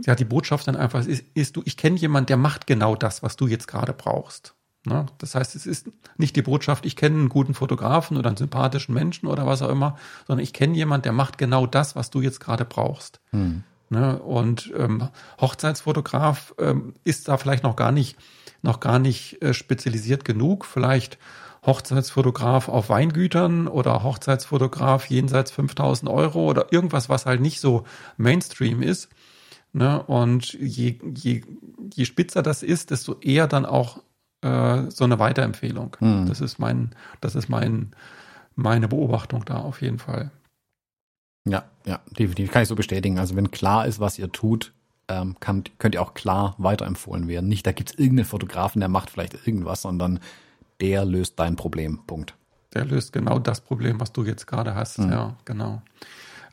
ja 0.00 0.16
die 0.16 0.24
Botschaft 0.24 0.66
dann 0.66 0.74
einfach 0.74 1.06
ist, 1.06 1.24
ist 1.34 1.54
du, 1.54 1.62
ich 1.64 1.76
kenne 1.76 1.96
jemanden, 1.96 2.26
der 2.26 2.36
macht 2.36 2.66
genau 2.66 2.96
das, 2.96 3.22
was 3.22 3.36
du 3.36 3.46
jetzt 3.46 3.68
gerade 3.68 3.92
brauchst. 3.92 4.56
Ne? 4.84 5.06
Das 5.18 5.36
heißt, 5.36 5.54
es 5.54 5.66
ist 5.66 5.88
nicht 6.16 6.34
die 6.34 6.42
Botschaft, 6.42 6.84
ich 6.84 6.96
kenne 6.96 7.16
einen 7.16 7.28
guten 7.28 7.54
Fotografen 7.54 8.16
oder 8.16 8.26
einen 8.26 8.36
sympathischen 8.36 8.92
Menschen 8.92 9.28
oder 9.28 9.46
was 9.46 9.62
auch 9.62 9.68
immer, 9.68 9.96
sondern 10.26 10.42
ich 10.42 10.52
kenne 10.52 10.74
jemanden, 10.74 11.04
der 11.04 11.12
macht 11.12 11.38
genau 11.38 11.68
das, 11.68 11.94
was 11.94 12.10
du 12.10 12.20
jetzt 12.20 12.40
gerade 12.40 12.64
brauchst. 12.64 13.20
Hm. 13.30 13.62
Ne? 13.92 14.18
Und 14.20 14.72
ähm, 14.74 15.08
Hochzeitsfotograf 15.38 16.54
ähm, 16.58 16.94
ist 17.04 17.28
da 17.28 17.36
vielleicht 17.36 17.62
noch 17.62 17.76
gar 17.76 17.92
nicht, 17.92 18.16
noch 18.62 18.80
gar 18.80 18.98
nicht 18.98 19.42
äh, 19.42 19.52
spezialisiert 19.52 20.24
genug. 20.24 20.64
Vielleicht 20.64 21.18
Hochzeitsfotograf 21.66 22.70
auf 22.70 22.88
Weingütern 22.88 23.68
oder 23.68 24.02
Hochzeitsfotograf 24.02 25.10
jenseits 25.10 25.50
5000 25.50 26.10
Euro 26.10 26.48
oder 26.48 26.72
irgendwas, 26.72 27.10
was 27.10 27.26
halt 27.26 27.42
nicht 27.42 27.60
so 27.60 27.84
Mainstream 28.16 28.82
ist. 28.82 29.10
Ne? 29.74 30.02
Und 30.02 30.54
je, 30.54 30.98
je, 31.14 31.42
je 31.94 32.04
spitzer 32.06 32.42
das 32.42 32.62
ist, 32.62 32.92
desto 32.92 33.20
eher 33.20 33.46
dann 33.46 33.66
auch 33.66 33.98
äh, 34.40 34.84
so 34.88 35.04
eine 35.04 35.18
Weiterempfehlung. 35.18 35.98
Hm. 35.98 36.26
Das 36.28 36.40
ist 36.40 36.58
mein, 36.58 36.94
das 37.20 37.34
ist 37.34 37.50
mein, 37.50 37.90
meine 38.54 38.88
Beobachtung 38.88 39.44
da 39.44 39.56
auf 39.58 39.82
jeden 39.82 39.98
Fall. 39.98 40.30
Ja, 41.44 41.64
ja, 41.84 42.00
definitiv 42.06 42.50
kann 42.50 42.62
ich 42.62 42.68
so 42.68 42.76
bestätigen. 42.76 43.18
Also 43.18 43.36
wenn 43.36 43.50
klar 43.50 43.86
ist, 43.86 44.00
was 44.00 44.18
ihr 44.18 44.30
tut, 44.30 44.72
ähm, 45.08 45.36
kann, 45.40 45.64
könnt 45.78 45.94
ihr 45.94 46.02
auch 46.02 46.14
klar 46.14 46.54
weiterempfohlen 46.58 47.28
werden. 47.28 47.48
Nicht, 47.48 47.66
da 47.66 47.72
gibt's 47.72 47.92
irgendeinen 47.92 48.26
Fotografen, 48.26 48.80
der 48.80 48.88
macht 48.88 49.10
vielleicht 49.10 49.46
irgendwas, 49.46 49.82
sondern 49.82 50.20
der 50.80 51.04
löst 51.04 51.38
dein 51.38 51.56
Problem. 51.56 52.00
Punkt. 52.06 52.34
Der 52.74 52.84
löst 52.84 53.12
genau 53.12 53.38
das 53.38 53.60
Problem, 53.60 54.00
was 54.00 54.12
du 54.12 54.24
jetzt 54.24 54.46
gerade 54.46 54.74
hast. 54.74 54.98
Mhm. 54.98 55.10
Ja, 55.10 55.36
genau. 55.44 55.82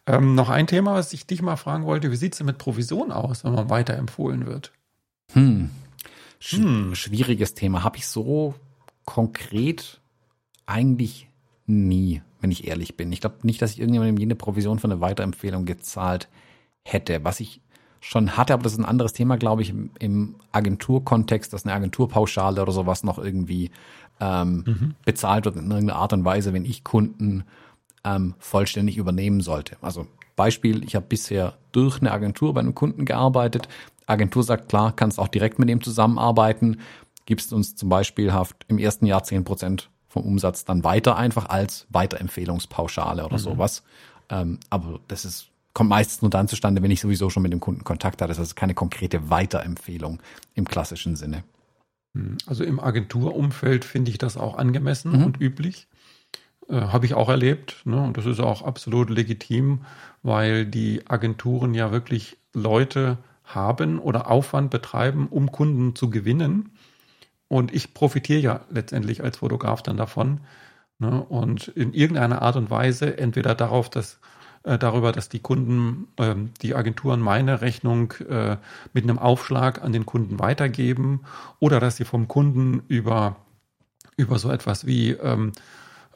Ähm, 0.06 0.36
noch 0.36 0.50
ein 0.50 0.68
Thema, 0.68 0.96
was 0.96 1.14
ich 1.14 1.28
dich 1.28 1.42
mal 1.42 1.56
fragen 1.56 1.86
wollte. 1.86 2.12
Wie 2.12 2.16
sieht's 2.16 2.38
denn 2.38 2.48
mit 2.48 2.58
Provision 2.58 3.12
aus, 3.12 3.44
wenn 3.44 3.54
man 3.54 3.70
weiterempfohlen 3.70 4.48
wird? 4.48 4.72
Hm. 5.34 5.70
Sch 6.40 6.58
hm. 6.58 6.96
Schwieriges 6.96 7.54
Thema. 7.54 7.84
Habe 7.84 7.98
ich 7.98 8.08
so 8.08 8.56
konkret 9.06 10.00
eigentlich 10.66 11.29
nie 11.70 12.22
wenn 12.42 12.52
ich 12.52 12.68
ehrlich 12.68 12.96
bin. 12.96 13.12
Ich 13.12 13.22
glaube 13.22 13.38
nicht, 13.44 13.62
dass 13.62 13.72
ich 13.72 13.80
irgendjemandem 13.80 14.18
jene 14.18 14.36
Provision 14.36 14.80
für 14.80 14.88
eine 14.88 15.02
Weiterempfehlung 15.02 15.66
gezahlt 15.66 16.30
hätte. 16.84 17.24
Was 17.24 17.40
ich 17.40 17.62
schon 18.00 18.38
hatte, 18.38 18.54
aber 18.54 18.64
das 18.64 18.74
ist 18.74 18.80
ein 18.80 18.86
anderes 18.86 19.14
Thema, 19.14 19.38
glaube 19.38 19.62
ich, 19.62 19.72
im, 19.72 19.92
im 20.00 20.36
Agenturkontext, 20.54 21.52
dass 21.52 21.66
eine 21.66 21.74
Agenturpauschale 21.74 22.62
oder 22.62 22.72
sowas 22.72 23.04
noch 23.04 23.20
irgendwie 23.20 23.72
ähm, 24.22 24.64
mhm. 24.66 24.96
bezahlt 25.04 25.46
wird 25.46 25.58
in 25.58 25.70
irgendeiner 25.70 26.00
Art 26.00 26.14
und 26.14 26.24
Weise, 26.24 26.54
wenn 26.54 26.64
ich 26.64 26.86
Kunden 26.86 27.44
ähm, 28.06 28.36
vollständig 28.40 28.98
übernehmen 28.98 29.42
sollte. 29.42 29.76
Also 29.82 30.08
Beispiel, 30.38 30.86
ich 30.86 30.96
habe 30.96 31.06
bisher 31.08 31.58
durch 31.74 32.00
eine 32.00 32.12
Agentur 32.12 32.54
bei 32.54 32.62
einem 32.62 32.74
Kunden 32.74 33.04
gearbeitet. 33.04 33.68
Agentur 34.06 34.44
sagt, 34.44 34.70
klar, 34.70 34.94
kannst 34.96 35.20
auch 35.20 35.28
direkt 35.28 35.60
mit 35.60 35.68
dem 35.68 35.84
zusammenarbeiten, 35.84 36.80
gibst 37.26 37.52
uns 37.52 37.76
zum 37.76 37.90
Beispiel 37.90 38.32
Haft 38.32 38.66
im 38.70 38.78
ersten 38.78 39.06
Jahr 39.06 39.24
zehn 39.24 39.44
Prozent 39.44 39.90
vom 40.10 40.24
Umsatz 40.24 40.66
dann 40.66 40.84
weiter 40.84 41.16
einfach 41.16 41.48
als 41.48 41.88
Weiterempfehlungspauschale 41.90 43.24
oder 43.24 43.38
mhm. 43.38 43.42
sowas. 43.42 43.84
Ähm, 44.30 44.60
aber 44.70 45.00
das 45.08 45.24
ist 45.26 45.50
kommt 45.74 45.92
meistens 45.92 46.22
nur 46.22 46.32
dann 46.32 46.48
zustande, 46.48 46.82
wenn 46.82 46.92
ich 46.92 47.00
sowieso 47.00 47.30
schon 47.30 47.44
mit 47.44 47.54
dem 47.54 47.60
Kunden 47.60 47.84
Kontakt 47.84 48.22
hatte. 48.22 48.28
Das 48.28 48.40
ist 48.40 48.56
keine 48.56 48.74
konkrete 48.74 49.30
Weiterempfehlung 49.30 50.20
im 50.56 50.66
klassischen 50.66 51.16
Sinne. 51.16 51.44
Mhm. 52.14 52.38
Also 52.48 52.64
im 52.64 52.80
Agenturumfeld 52.80 53.86
finde 53.86 54.12
ich 54.12 54.18
das 54.18 54.36
auch 54.36 54.58
angemessen 54.58 55.18
mhm. 55.18 55.26
und 55.26 55.40
üblich. 55.42 55.88
Äh, 56.68 56.82
Habe 56.82 57.06
ich 57.06 57.14
auch 57.14 57.30
erlebt. 57.30 57.82
Ne? 57.86 58.02
Und 58.02 58.18
das 58.18 58.26
ist 58.26 58.40
auch 58.40 58.62
absolut 58.62 59.10
legitim, 59.10 59.82
weil 60.24 60.66
die 60.66 61.08
Agenturen 61.08 61.74
ja 61.74 61.92
wirklich 61.92 62.38
Leute 62.54 63.18
haben 63.44 64.00
oder 64.00 64.30
Aufwand 64.30 64.70
betreiben, 64.72 65.28
um 65.30 65.52
Kunden 65.52 65.96
zu 65.96 66.10
gewinnen. 66.10 66.72
Und 67.50 67.74
ich 67.74 67.94
profitiere 67.94 68.40
ja 68.40 68.62
letztendlich 68.70 69.24
als 69.24 69.38
Fotograf 69.38 69.82
dann 69.84 69.98
davon. 69.98 70.40
Ne? 71.00 71.22
Und 71.22 71.68
in 71.68 71.94
irgendeiner 71.94 72.42
Art 72.42 72.56
und 72.56 72.70
Weise, 72.70 73.18
entweder 73.18 73.56
darauf, 73.56 73.90
dass 73.90 74.20
äh, 74.64 74.78
darüber, 74.78 75.12
dass 75.12 75.30
die 75.30 75.40
Kunden, 75.40 76.08
äh, 76.18 76.36
die 76.62 76.76
Agenturen 76.76 77.22
meine 77.22 77.62
Rechnung 77.62 78.14
äh, 78.30 78.58
mit 78.94 79.04
einem 79.04 79.18
Aufschlag 79.18 79.82
an 79.82 79.94
den 79.94 80.06
Kunden 80.06 80.40
weitergeben 80.40 81.22
oder 81.60 81.80
dass 81.80 81.98
sie 81.98 82.06
vom 82.06 82.28
Kunden 82.28 82.84
über, 82.88 83.38
über 84.18 84.38
so 84.38 84.52
etwas 84.52 84.86
wie, 84.86 85.12
ähm, 85.12 85.54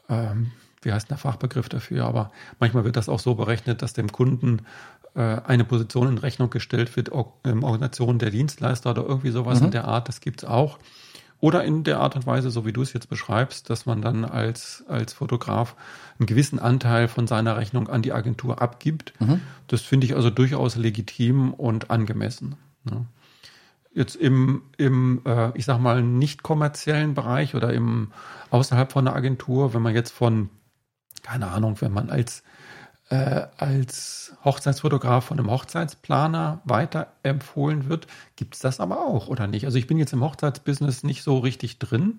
ähm, 0.08 0.52
wie 0.82 0.92
heißt 0.92 1.10
der 1.10 1.16
Fachbegriff 1.16 1.68
dafür, 1.68 2.04
aber 2.04 2.30
manchmal 2.60 2.84
wird 2.84 2.96
das 2.96 3.08
auch 3.08 3.20
so 3.20 3.34
berechnet, 3.34 3.80
dass 3.80 3.94
dem 3.94 4.12
Kunden 4.12 4.60
äh, 5.14 5.20
eine 5.20 5.64
Position 5.64 6.08
in 6.08 6.18
Rechnung 6.18 6.50
gestellt 6.50 6.94
wird, 6.96 7.10
Organisation 7.10 8.18
der 8.18 8.30
Dienstleister 8.30 8.90
oder 8.90 9.06
irgendwie 9.06 9.30
sowas 9.30 9.60
mhm. 9.60 9.66
in 9.66 9.70
der 9.72 9.88
Art, 9.88 10.08
das 10.08 10.20
gibt's 10.20 10.44
auch. 10.44 10.78
Oder 11.44 11.62
in 11.62 11.84
der 11.84 12.00
Art 12.00 12.16
und 12.16 12.26
Weise, 12.26 12.50
so 12.50 12.64
wie 12.64 12.72
du 12.72 12.80
es 12.80 12.94
jetzt 12.94 13.10
beschreibst, 13.10 13.68
dass 13.68 13.84
man 13.84 14.00
dann 14.00 14.24
als, 14.24 14.82
als 14.88 15.12
Fotograf 15.12 15.76
einen 16.18 16.24
gewissen 16.24 16.58
Anteil 16.58 17.06
von 17.06 17.26
seiner 17.26 17.58
Rechnung 17.58 17.86
an 17.90 18.00
die 18.00 18.14
Agentur 18.14 18.62
abgibt. 18.62 19.12
Mhm. 19.20 19.42
Das 19.66 19.82
finde 19.82 20.06
ich 20.06 20.16
also 20.16 20.30
durchaus 20.30 20.76
legitim 20.76 21.52
und 21.52 21.90
angemessen. 21.90 22.56
Ne? 22.84 23.04
Jetzt 23.92 24.16
im, 24.16 24.62
im 24.78 25.20
äh, 25.26 25.50
ich 25.52 25.66
sag 25.66 25.80
mal, 25.80 26.02
nicht 26.02 26.42
kommerziellen 26.42 27.12
Bereich 27.12 27.54
oder 27.54 27.74
im 27.74 28.12
außerhalb 28.48 28.90
von 28.90 29.06
einer 29.06 29.14
Agentur, 29.14 29.74
wenn 29.74 29.82
man 29.82 29.94
jetzt 29.94 30.12
von, 30.12 30.48
keine 31.22 31.48
Ahnung, 31.48 31.76
wenn 31.82 31.92
man 31.92 32.08
als 32.08 32.42
äh, 33.14 33.46
als 33.58 34.34
Hochzeitsfotograf 34.44 35.26
von 35.26 35.38
einem 35.38 35.50
Hochzeitsplaner 35.50 36.60
weiterempfohlen 36.64 37.88
wird, 37.88 38.08
gibt 38.34 38.54
es 38.54 38.60
das 38.60 38.80
aber 38.80 38.98
auch, 38.98 39.28
oder 39.28 39.46
nicht? 39.46 39.66
Also 39.66 39.78
ich 39.78 39.86
bin 39.86 39.98
jetzt 39.98 40.12
im 40.12 40.22
Hochzeitsbusiness 40.22 41.04
nicht 41.04 41.22
so 41.22 41.38
richtig 41.38 41.78
drin, 41.78 42.18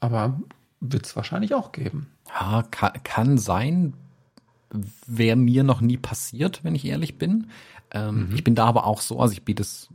aber 0.00 0.40
wird 0.80 1.06
es 1.06 1.14
wahrscheinlich 1.14 1.54
auch 1.54 1.70
geben. 1.70 2.08
Ja, 2.28 2.64
kann, 2.70 2.92
kann 3.04 3.38
sein. 3.38 3.94
Wäre 5.06 5.36
mir 5.36 5.62
noch 5.62 5.80
nie 5.80 5.96
passiert, 5.96 6.64
wenn 6.64 6.74
ich 6.74 6.86
ehrlich 6.86 7.18
bin. 7.18 7.46
Ähm, 7.92 8.28
mhm. 8.28 8.34
Ich 8.34 8.42
bin 8.42 8.56
da 8.56 8.64
aber 8.66 8.86
auch 8.86 9.00
so, 9.00 9.20
also 9.20 9.32
ich 9.32 9.44
biete 9.44 9.62
es 9.62 9.88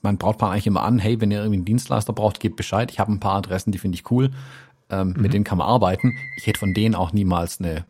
mein 0.00 0.18
Brautpaar 0.18 0.52
eigentlich 0.52 0.66
immer 0.66 0.82
an, 0.82 0.98
hey, 0.98 1.20
wenn 1.20 1.30
ihr 1.30 1.38
irgendwie 1.38 1.56
einen 1.56 1.64
Dienstleister 1.64 2.12
braucht, 2.12 2.38
gebt 2.38 2.56
Bescheid. 2.56 2.90
Ich 2.92 3.00
habe 3.00 3.10
ein 3.10 3.20
paar 3.20 3.36
Adressen, 3.36 3.72
die 3.72 3.78
finde 3.78 3.96
ich 3.96 4.10
cool. 4.10 4.30
Ähm, 4.90 5.14
mhm. 5.14 5.22
Mit 5.22 5.32
denen 5.32 5.44
kann 5.44 5.58
man 5.58 5.66
arbeiten. 5.66 6.16
Ich 6.36 6.46
hätte 6.46 6.60
von 6.60 6.74
denen 6.74 6.94
auch 6.94 7.12
niemals 7.12 7.58
eine 7.58 7.84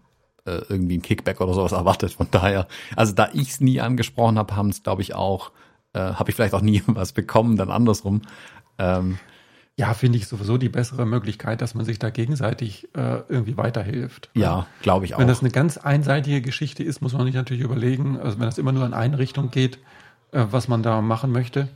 äh, 0.44 0.62
irgendwie 0.68 0.98
ein 0.98 1.02
Kickback 1.02 1.40
oder 1.40 1.54
sowas 1.54 1.72
erwartet. 1.72 2.12
Von 2.12 2.28
daher, 2.30 2.66
also 2.96 3.12
da 3.12 3.28
ich 3.32 3.50
es 3.50 3.60
nie 3.60 3.80
angesprochen 3.80 4.38
habe, 4.38 4.56
haben 4.56 4.70
es, 4.70 4.82
glaube 4.82 5.02
ich, 5.02 5.14
auch 5.14 5.52
äh, 5.94 6.00
habe 6.00 6.30
ich 6.30 6.36
vielleicht 6.36 6.54
auch 6.54 6.62
nie 6.62 6.82
was 6.86 7.12
bekommen, 7.12 7.56
dann 7.56 7.70
andersrum. 7.70 8.22
Ähm, 8.78 9.18
ja, 9.76 9.94
finde 9.94 10.18
ich 10.18 10.26
sowieso 10.26 10.58
die 10.58 10.68
bessere 10.68 11.06
Möglichkeit, 11.06 11.62
dass 11.62 11.74
man 11.74 11.84
sich 11.84 11.98
da 11.98 12.10
gegenseitig 12.10 12.88
äh, 12.94 13.22
irgendwie 13.28 13.56
weiterhilft. 13.56 14.30
Ja, 14.34 14.66
glaube 14.82 15.06
ich 15.06 15.14
auch. 15.14 15.18
Wenn 15.18 15.28
das 15.28 15.40
eine 15.40 15.50
ganz 15.50 15.78
einseitige 15.78 16.42
Geschichte 16.42 16.82
ist, 16.82 17.00
muss 17.00 17.14
man 17.14 17.24
sich 17.24 17.34
natürlich 17.34 17.62
überlegen, 17.62 18.18
also 18.18 18.38
wenn 18.38 18.46
das 18.46 18.58
immer 18.58 18.72
nur 18.72 18.84
in 18.84 18.92
eine 18.92 19.18
Richtung 19.18 19.50
geht, 19.50 19.78
äh, 20.32 20.44
was 20.50 20.68
man 20.68 20.82
da 20.82 21.00
machen 21.00 21.32
möchte. 21.32 21.68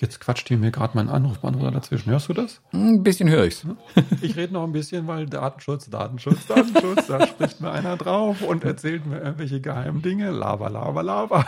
Jetzt 0.00 0.20
quatscht 0.20 0.48
hier 0.48 0.58
mir 0.58 0.70
gerade 0.70 0.96
mein 0.96 1.08
Anrufbeantworter 1.08 1.72
dazwischen. 1.72 2.10
Hörst 2.10 2.28
du 2.28 2.32
das? 2.32 2.60
Ein 2.72 3.02
bisschen 3.02 3.28
höre 3.28 3.44
ich's. 3.44 3.66
Ich 4.20 4.36
rede 4.36 4.52
noch 4.52 4.64
ein 4.64 4.72
bisschen, 4.72 5.06
weil 5.06 5.26
Datenschutz, 5.26 5.88
Datenschutz, 5.90 6.46
Datenschutz, 6.46 7.06
da 7.06 7.26
spricht 7.26 7.60
mir 7.60 7.70
einer 7.70 7.96
drauf 7.96 8.42
und 8.42 8.64
erzählt 8.64 9.06
mir 9.06 9.20
irgendwelche 9.20 9.60
geheimen 9.60 10.02
Dinge. 10.02 10.30
Lava, 10.30 10.68
lava, 10.68 11.00
lava. 11.00 11.46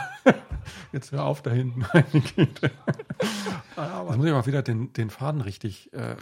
Jetzt 0.91 1.11
hör 1.11 1.25
auf 1.25 1.41
da 1.41 1.51
hinten, 1.51 1.85
meine 1.93 2.23
Güte. 2.35 2.71
Jetzt 3.77 4.17
muss 4.17 4.25
ich 4.25 4.31
mal 4.31 4.45
wieder 4.45 4.61
den, 4.61 4.93
den 4.93 5.09
Faden 5.09 5.41
richtig, 5.41 5.91
äh, 5.93 6.15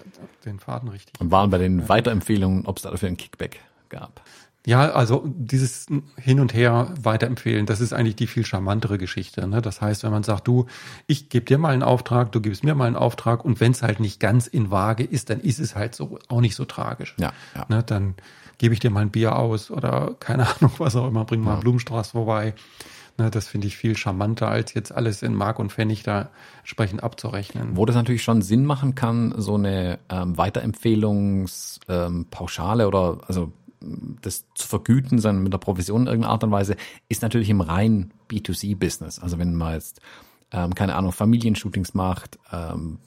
den 0.46 0.60
Faden 0.60 0.90
richtig. 0.90 1.20
Und 1.20 1.32
waren 1.32 1.50
bei 1.50 1.58
den 1.58 1.88
Weiterempfehlungen, 1.88 2.66
ob 2.66 2.78
es 2.78 2.84
dafür 2.84 3.10
ein 3.10 3.18
Kickback 3.18 3.60
gab. 3.90 4.22
Ja, 4.66 4.92
also 4.92 5.24
dieses 5.28 5.86
Hin 6.18 6.40
und 6.40 6.54
Her 6.54 6.94
weiterempfehlen, 7.00 7.66
das 7.66 7.82
ist 7.82 7.94
eigentlich 7.94 8.16
die 8.16 8.28
viel 8.28 8.46
charmantere 8.46 8.98
Geschichte. 8.98 9.48
Ne? 9.48 9.62
Das 9.62 9.80
heißt, 9.80 10.04
wenn 10.04 10.12
man 10.12 10.24
sagt, 10.24 10.48
du, 10.48 10.66
ich 11.06 11.30
gebe 11.30 11.46
dir 11.46 11.60
mal 11.60 11.74
einen 11.74 11.84
Auftrag, 11.84 12.32
du 12.32 12.42
gibst 12.42 12.64
mir 12.64 12.74
mal 12.74 12.88
einen 12.88 12.96
Auftrag 12.96 13.46
und 13.46 13.60
wenn 13.60 13.72
es 13.72 13.84
halt 13.84 14.00
nicht 14.00 14.20
ganz 14.20 14.48
in 14.48 14.72
Waage 14.72 15.04
ist, 15.04 15.30
dann 15.30 15.40
ist 15.40 15.60
es 15.60 15.76
halt 15.76 15.96
so 15.96 16.18
auch 16.28 16.42
nicht 16.42 16.56
so 16.56 16.66
tragisch. 16.66 17.14
Ja, 17.18 17.34
ja. 17.54 17.66
Ne? 17.70 17.84
Dann 17.84 18.16
gebe 18.58 18.74
ich 18.74 18.80
dir 18.80 18.90
mal 18.90 19.02
ein 19.02 19.12
Bier 19.12 19.36
aus 19.36 19.70
oder 19.70 20.16
keine 20.20 20.48
Ahnung, 20.48 20.72
was 20.80 20.96
auch 20.96 21.08
immer, 21.08 21.26
bring 21.26 21.42
mal 21.42 21.56
ja. 21.56 21.60
Blumenstrauß 21.60 22.12
vorbei. 22.12 22.56
Ne, 23.18 23.32
das 23.32 23.48
finde 23.48 23.68
ich 23.68 23.78
viel 23.78 23.96
charmanter, 23.96 24.50
als 24.50 24.74
jetzt 24.74 24.92
alles 24.92 25.22
in 25.22 25.34
Mark 25.34 25.58
und 25.60 25.72
Pfennig 25.72 26.04
da 26.04 26.32
entsprechend 26.60 27.02
abzurechnen. 27.02 27.78
Wo 27.78 27.86
das 27.86 27.96
natürlich 27.96 28.24
schon 28.24 28.42
Sinn 28.42 28.66
machen 28.66 28.94
kann, 28.94 29.34
so 29.38 29.56
eine 29.56 30.00
ähm, 30.10 30.38
Weiterempfehlungspauschale 30.38 32.84
ähm, 32.84 32.90
oder 32.90 33.20
also 33.26 33.54
das 34.22 34.46
zu 34.56 34.68
vergüten, 34.68 35.20
sondern 35.20 35.44
mit 35.44 35.54
der 35.54 35.58
Provision 35.58 36.02
in 36.02 36.08
irgendeiner 36.08 36.34
Art 36.34 36.44
und 36.44 36.52
Weise, 36.52 36.76
ist 37.10 37.22
natürlich 37.22 37.50
im 37.50 37.62
rein 37.62 38.12
B2C-Business. 38.30 39.20
Also 39.20 39.38
wenn 39.40 39.56
man 39.56 39.74
jetzt, 39.74 40.02
ähm, 40.52 40.76
keine 40.76 40.96
Ahnung, 40.96 41.12
Familienshootings 41.12 41.94
macht, 41.94 42.40
ähm, 42.52 43.00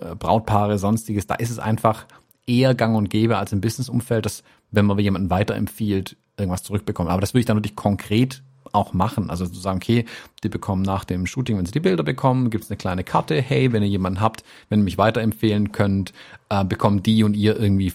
äh, 0.00 0.14
Brautpaare, 0.14 0.78
sonstiges, 0.78 1.26
da 1.26 1.34
ist 1.34 1.50
es 1.50 1.58
einfach 1.58 2.06
eher 2.46 2.74
gang 2.74 2.96
und 2.96 3.10
gäbe 3.10 3.38
als 3.38 3.52
im 3.52 3.60
Businessumfeld, 3.60 4.26
dass 4.26 4.42
wenn 4.70 4.86
man 4.86 4.98
jemanden 4.98 5.30
weiterempfiehlt, 5.30 6.16
irgendwas 6.36 6.62
zurückbekommt. 6.62 7.10
Aber 7.10 7.20
das 7.20 7.34
würde 7.34 7.40
ich 7.40 7.46
dann 7.46 7.56
natürlich 7.56 7.76
konkret 7.76 8.42
auch 8.72 8.92
machen. 8.94 9.30
Also 9.30 9.46
zu 9.46 9.60
sagen, 9.60 9.76
okay, 9.76 10.06
die 10.42 10.48
bekommen 10.48 10.82
nach 10.82 11.04
dem 11.04 11.26
Shooting, 11.26 11.58
wenn 11.58 11.66
sie 11.66 11.72
die 11.72 11.80
Bilder 11.80 12.02
bekommen, 12.02 12.50
gibt 12.50 12.64
es 12.64 12.70
eine 12.70 12.78
kleine 12.78 13.04
Karte, 13.04 13.40
hey, 13.40 13.72
wenn 13.72 13.82
ihr 13.82 13.88
jemanden 13.88 14.20
habt, 14.20 14.44
wenn 14.68 14.80
ihr 14.80 14.84
mich 14.84 14.98
weiterempfehlen 14.98 15.72
könnt, 15.72 16.12
äh, 16.48 16.64
bekommen 16.64 17.02
die 17.02 17.22
und 17.24 17.34
ihr 17.34 17.58
irgendwie 17.58 17.92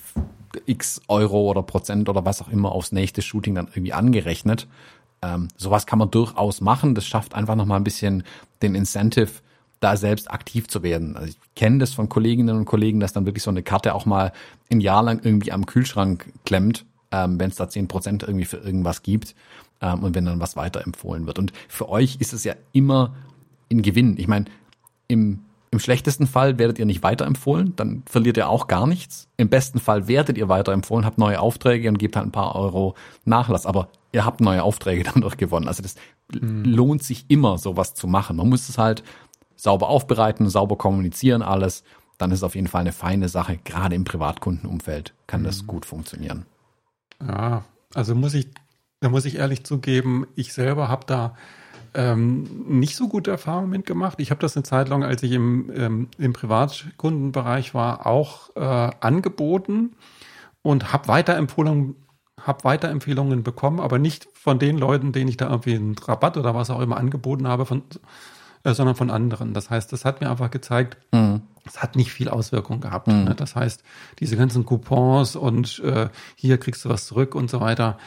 x 0.66 1.02
Euro 1.08 1.50
oder 1.50 1.64
Prozent 1.64 2.10
oder 2.10 2.26
was 2.26 2.42
auch 2.42 2.50
immer 2.50 2.72
aufs 2.72 2.92
nächste 2.92 3.22
Shooting 3.22 3.56
dann 3.56 3.68
irgendwie 3.68 3.94
angerechnet. 3.94 4.68
Ähm, 5.22 5.48
sowas 5.58 5.86
kann 5.86 6.00
man 6.00 6.12
durchaus 6.12 6.62
machen. 6.62 6.96
Das 6.96 7.06
schafft 7.06 7.34
einfach 7.34 7.56
nochmal 7.56 7.80
ein 7.80 7.84
bisschen 7.84 8.24
den 8.62 8.76
Incentive, 8.76 9.32
da 9.80 9.98
selbst 9.98 10.32
aktiv 10.32 10.68
zu 10.68 10.84
werden. 10.84 11.16
Also 11.16 11.30
ich 11.30 11.38
kenne 11.56 11.80
das 11.80 11.94
von 11.94 12.10
Kolleginnen 12.10 12.56
und 12.56 12.66
Kollegen, 12.66 13.00
dass 13.00 13.14
dann 13.14 13.26
wirklich 13.26 13.44
so 13.44 13.50
eine 13.50 13.64
Karte 13.64 13.94
auch 13.96 14.06
mal 14.06 14.32
ein 14.72 14.82
Jahr 14.82 15.04
lang 15.04 15.22
irgendwie 15.24 15.52
am 15.52 15.66
Kühlschrank 15.66 16.32
klemmt, 16.46 16.86
ähm, 17.12 17.40
wenn 17.40 17.50
es 17.50 17.56
da 17.56 17.70
zehn 17.70 17.88
Prozent 17.88 18.24
irgendwie 18.24 18.46
für 18.46 18.58
irgendwas 18.58 19.04
gibt 19.04 19.36
ähm, 19.82 20.04
und 20.04 20.16
wenn 20.16 20.26
dann 20.26 20.40
was 20.40 20.56
weiterempfohlen 20.56 21.28
wird. 21.28 21.40
Und 21.40 21.54
für 21.68 21.90
euch 21.90 22.18
ist 22.20 22.34
es 22.34 22.44
ja 22.44 22.56
immer 22.72 23.16
ein 23.72 23.82
Gewinn. 23.82 24.18
Ich 24.18 24.28
meine, 24.28 24.46
im 25.08 25.40
im 25.78 25.80
schlechtesten 25.80 26.26
Fall 26.26 26.58
werdet 26.58 26.80
ihr 26.80 26.88
nicht 26.88 27.04
weiterempfohlen, 27.04 27.76
dann 27.76 28.02
verliert 28.08 28.36
ihr 28.36 28.50
auch 28.50 28.66
gar 28.66 28.88
nichts. 28.88 29.28
Im 29.38 29.48
besten 29.48 29.80
Fall 29.80 30.08
werdet 30.08 30.36
ihr 30.36 30.50
weiterempfohlen, 30.50 31.06
habt 31.06 31.20
neue 31.20 31.40
Aufträge 31.40 31.88
und 31.88 32.00
gebt 32.00 32.16
halt 32.16 32.26
ein 32.26 32.32
paar 32.32 32.56
Euro 32.56 32.96
Nachlass. 33.26 33.68
Aber 33.68 33.90
ihr 34.12 34.26
habt 34.26 34.42
neue 34.42 34.64
Aufträge 34.64 35.04
dadurch 35.14 35.38
gewonnen. 35.38 35.68
Also 35.68 35.84
das 35.84 35.94
mhm. 36.34 36.64
lohnt 36.66 37.04
sich 37.04 37.26
immer, 37.28 37.60
sowas 37.60 37.94
zu 37.94 38.08
machen. 38.08 38.38
Man 38.38 38.50
muss 38.50 38.70
es 38.70 38.80
halt 38.80 39.04
sauber 39.56 39.88
aufbereiten, 39.90 40.50
sauber 40.50 40.78
kommunizieren, 40.78 41.44
alles. 41.44 41.84
Dann 42.18 42.32
ist 42.32 42.40
es 42.40 42.44
auf 42.44 42.56
jeden 42.56 42.66
Fall 42.66 42.82
eine 42.82 42.92
feine 42.92 43.30
Sache. 43.30 43.60
Gerade 43.64 43.94
im 43.94 44.04
Privatkundenumfeld 44.04 45.14
kann 45.28 45.42
mhm. 45.42 45.46
das 45.46 45.68
gut 45.68 45.86
funktionieren. 45.86 46.48
Ja, 47.22 47.66
also 47.94 48.16
muss 48.16 48.34
ich, 48.34 48.48
da 49.00 49.10
muss 49.10 49.26
ich 49.26 49.36
ehrlich 49.36 49.64
zugeben, 49.64 50.26
ich 50.34 50.54
selber 50.54 50.88
habe 50.88 51.06
da 51.06 51.36
ähm, 51.98 52.44
nicht 52.68 52.96
so 52.96 53.08
gute 53.08 53.32
Erfahrungen 53.32 53.72
mitgemacht. 53.72 54.20
Ich 54.20 54.30
habe 54.30 54.40
das 54.40 54.56
eine 54.56 54.64
Zeit 54.64 54.88
lang, 54.88 55.04
als 55.04 55.24
ich 55.24 55.32
im, 55.32 55.72
ähm, 55.76 56.10
im 56.20 56.32
Privatkundenbereich 56.32 57.74
war, 57.74 58.06
auch 58.06 58.56
äh, 58.56 58.92
angeboten 59.00 59.96
und 60.62 60.94
habe 60.94 61.08
Weiterempfehlungen, 61.08 61.96
hab 62.40 62.64
Weiterempfehlungen 62.64 63.42
bekommen, 63.42 63.80
aber 63.80 63.98
nicht 63.98 64.28
von 64.34 64.60
den 64.60 64.78
Leuten, 64.78 65.12
denen 65.12 65.28
ich 65.28 65.38
da 65.38 65.50
irgendwie 65.50 65.74
einen 65.74 65.96
Rabatt 65.98 66.38
oder 66.38 66.54
was 66.54 66.70
auch 66.70 66.82
immer 66.82 66.98
angeboten 66.98 67.48
habe, 67.48 67.66
von, 67.66 67.82
äh, 68.64 68.76
sondern 68.76 68.96
von 68.96 69.10
anderen. 69.10 69.56
Das 69.56 69.72
heißt, 69.72 69.92
das 69.92 70.06
hat 70.06 70.22
mir 70.22 70.30
einfach 70.30 70.52
gezeigt, 70.52 70.98
mhm. 71.12 71.42
Es 71.68 71.82
hat 71.82 71.96
nicht 71.96 72.12
viel 72.12 72.30
Auswirkung 72.30 72.82
gehabt. 72.82 73.08
Mhm. 73.08 73.26
Ne? 73.26 73.36
Das 73.36 73.56
heißt, 73.56 73.84
diese 74.20 74.38
ganzen 74.38 74.66
Coupons 74.66 75.36
und 75.36 75.80
äh, 75.80 76.10
hier 76.36 76.58
kriegst 76.58 76.86
du 76.86 76.90
was 76.90 77.06
zurück 77.06 77.36
und 77.36 77.50
so 77.50 77.60
weiter, 77.62 77.98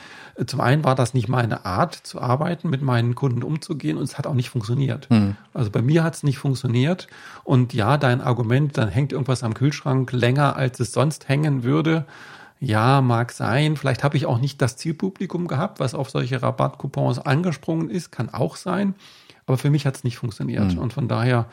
zum 0.46 0.60
einen 0.60 0.84
war 0.84 0.94
das 0.94 1.12
nicht 1.12 1.28
meine 1.28 1.64
Art 1.64 1.94
zu 1.94 2.20
arbeiten, 2.20 2.70
mit 2.70 2.82
meinen 2.82 3.14
Kunden 3.14 3.42
umzugehen 3.42 3.96
und 3.96 4.04
es 4.04 4.16
hat 4.16 4.26
auch 4.26 4.34
nicht 4.34 4.50
funktioniert. 4.50 5.10
Mhm. 5.10 5.36
Also 5.52 5.70
bei 5.70 5.82
mir 5.82 6.02
hat 6.02 6.14
es 6.14 6.22
nicht 6.22 6.38
funktioniert 6.38 7.08
und 7.44 7.74
ja, 7.74 7.98
dein 7.98 8.20
Argument, 8.20 8.76
dann 8.78 8.88
hängt 8.88 9.12
irgendwas 9.12 9.42
am 9.42 9.54
Kühlschrank 9.54 10.12
länger, 10.12 10.56
als 10.56 10.80
es 10.80 10.92
sonst 10.92 11.28
hängen 11.28 11.62
würde. 11.62 12.06
Ja, 12.60 13.00
mag 13.00 13.32
sein. 13.32 13.76
Vielleicht 13.76 14.04
habe 14.04 14.18
ich 14.18 14.26
auch 14.26 14.38
nicht 14.38 14.60
das 14.60 14.76
Zielpublikum 14.76 15.48
gehabt, 15.48 15.80
was 15.80 15.94
auf 15.94 16.10
solche 16.10 16.42
Rabattcoupons 16.42 17.18
angesprungen 17.18 17.88
ist, 17.88 18.12
kann 18.12 18.28
auch 18.28 18.56
sein. 18.56 18.94
Aber 19.46 19.56
für 19.56 19.70
mich 19.70 19.86
hat 19.86 19.96
es 19.96 20.04
nicht 20.04 20.18
funktioniert. 20.18 20.74
Mhm. 20.74 20.78
Und 20.78 20.92
von 20.92 21.08
daher 21.08 21.46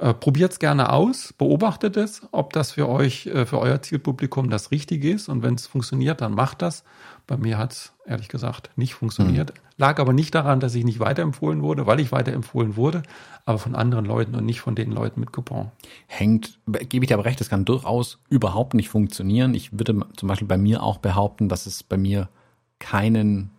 äh, 0.00 0.14
Probiert 0.14 0.52
es 0.52 0.58
gerne 0.58 0.92
aus, 0.92 1.34
beobachtet 1.34 1.98
es, 1.98 2.22
ob 2.32 2.54
das 2.54 2.72
für 2.72 2.88
euch, 2.88 3.26
äh, 3.26 3.44
für 3.44 3.58
euer 3.58 3.82
Zielpublikum 3.82 4.48
das 4.48 4.70
Richtige 4.70 5.10
ist. 5.10 5.28
Und 5.28 5.42
wenn 5.42 5.54
es 5.56 5.66
funktioniert, 5.66 6.22
dann 6.22 6.34
macht 6.34 6.62
das. 6.62 6.84
Bei 7.26 7.36
mir 7.36 7.58
hat 7.58 7.72
es 7.72 7.92
ehrlich 8.06 8.28
gesagt 8.28 8.70
nicht 8.76 8.94
funktioniert. 8.94 9.54
Mhm. 9.54 9.60
Lag 9.76 9.98
aber 10.00 10.14
nicht 10.14 10.34
daran, 10.34 10.58
dass 10.58 10.74
ich 10.74 10.84
nicht 10.84 11.00
weiterempfohlen 11.00 11.62
wurde, 11.62 11.86
weil 11.86 12.00
ich 12.00 12.12
weiterempfohlen 12.12 12.76
wurde, 12.76 13.02
aber 13.44 13.58
von 13.58 13.74
anderen 13.74 14.06
Leuten 14.06 14.34
und 14.34 14.46
nicht 14.46 14.60
von 14.60 14.74
den 14.74 14.90
Leuten 14.90 15.20
mit 15.20 15.32
Coupon. 15.32 15.70
Hängt, 16.06 16.58
gebe 16.66 17.04
ich 17.04 17.08
dir 17.08 17.14
aber 17.14 17.26
recht, 17.26 17.40
das 17.40 17.50
kann 17.50 17.66
durchaus 17.66 18.18
überhaupt 18.30 18.72
nicht 18.72 18.88
funktionieren. 18.88 19.52
Ich 19.52 19.78
würde 19.78 20.00
zum 20.16 20.28
Beispiel 20.28 20.48
bei 20.48 20.58
mir 20.58 20.82
auch 20.82 20.96
behaupten, 20.96 21.50
dass 21.50 21.66
es 21.66 21.82
bei 21.82 21.98
mir 21.98 22.30
keinen 22.78 23.50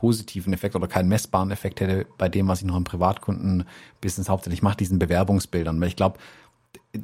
positiven 0.00 0.54
Effekt 0.54 0.74
oder 0.74 0.88
keinen 0.88 1.10
messbaren 1.10 1.50
Effekt 1.50 1.80
hätte 1.80 2.06
bei 2.16 2.30
dem, 2.30 2.48
was 2.48 2.62
ich 2.62 2.66
noch 2.66 2.76
im 2.76 2.84
Privatkundenbusiness 2.84 4.30
hauptsächlich 4.30 4.62
mache, 4.62 4.78
diesen 4.78 4.98
Bewerbungsbildern. 4.98 5.78
Weil 5.78 5.88
ich 5.88 5.96
glaube, 5.96 6.18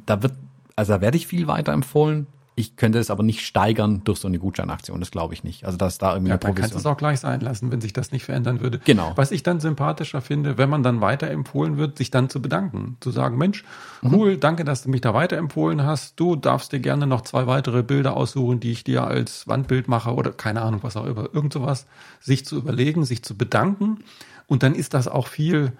da 0.07 0.23
wird, 0.23 0.33
also 0.75 0.93
da 0.93 1.01
werde 1.01 1.15
ich 1.15 1.27
viel 1.27 1.45
weiterempfohlen, 1.45 2.25
ich 2.57 2.75
könnte 2.75 2.97
es 2.97 3.11
aber 3.11 3.21
nicht 3.21 3.45
steigern 3.45 4.01
durch 4.03 4.17
so 4.17 4.27
eine 4.27 4.39
Gutscheinaktion. 4.39 4.99
Das 4.99 5.11
glaube 5.11 5.35
ich 5.35 5.43
nicht. 5.43 5.65
Also 5.65 5.77
dass 5.77 5.99
da 5.99 6.13
irgendwie 6.13 6.29
ja, 6.29 6.33
eine 6.33 6.39
Provision. 6.39 6.61
kannst 6.61 6.73
du 6.73 6.79
es 6.79 6.85
auch 6.87 6.97
gleich 6.97 7.19
sein 7.19 7.39
lassen, 7.39 7.71
wenn 7.71 7.81
sich 7.81 7.93
das 7.93 8.11
nicht 8.11 8.25
verändern 8.25 8.61
würde. 8.61 8.79
Genau. 8.83 9.11
Was 9.15 9.29
ich 9.29 9.43
dann 9.43 9.59
sympathischer 9.59 10.21
finde, 10.21 10.57
wenn 10.57 10.67
man 10.67 10.81
dann 10.81 10.99
weiterempfohlen 10.99 11.77
wird, 11.77 11.99
sich 11.99 12.09
dann 12.09 12.31
zu 12.31 12.41
bedanken, 12.41 12.97
zu 12.99 13.11
sagen, 13.11 13.37
Mensch, 13.37 13.63
cool, 14.01 14.33
mhm. 14.33 14.39
danke, 14.39 14.63
dass 14.63 14.81
du 14.81 14.89
mich 14.89 15.01
da 15.01 15.13
weiterempfohlen 15.13 15.83
hast. 15.83 16.19
Du 16.19 16.35
darfst 16.35 16.71
dir 16.71 16.79
gerne 16.79 17.05
noch 17.05 17.21
zwei 17.21 17.45
weitere 17.45 17.83
Bilder 17.83 18.17
aussuchen, 18.17 18.59
die 18.59 18.71
ich 18.71 18.83
dir 18.83 19.03
als 19.03 19.47
Wandbild 19.47 19.87
mache 19.87 20.15
oder 20.15 20.31
keine 20.31 20.63
Ahnung 20.63 20.79
was 20.81 20.97
auch 20.97 21.05
immer, 21.05 21.29
irgend 21.31 21.53
sowas, 21.53 21.85
sich 22.19 22.43
zu 22.43 22.57
überlegen, 22.57 23.05
sich 23.05 23.21
zu 23.21 23.37
bedanken 23.37 23.99
und 24.47 24.63
dann 24.63 24.73
ist 24.73 24.95
das 24.95 25.07
auch 25.07 25.27
viel 25.27 25.73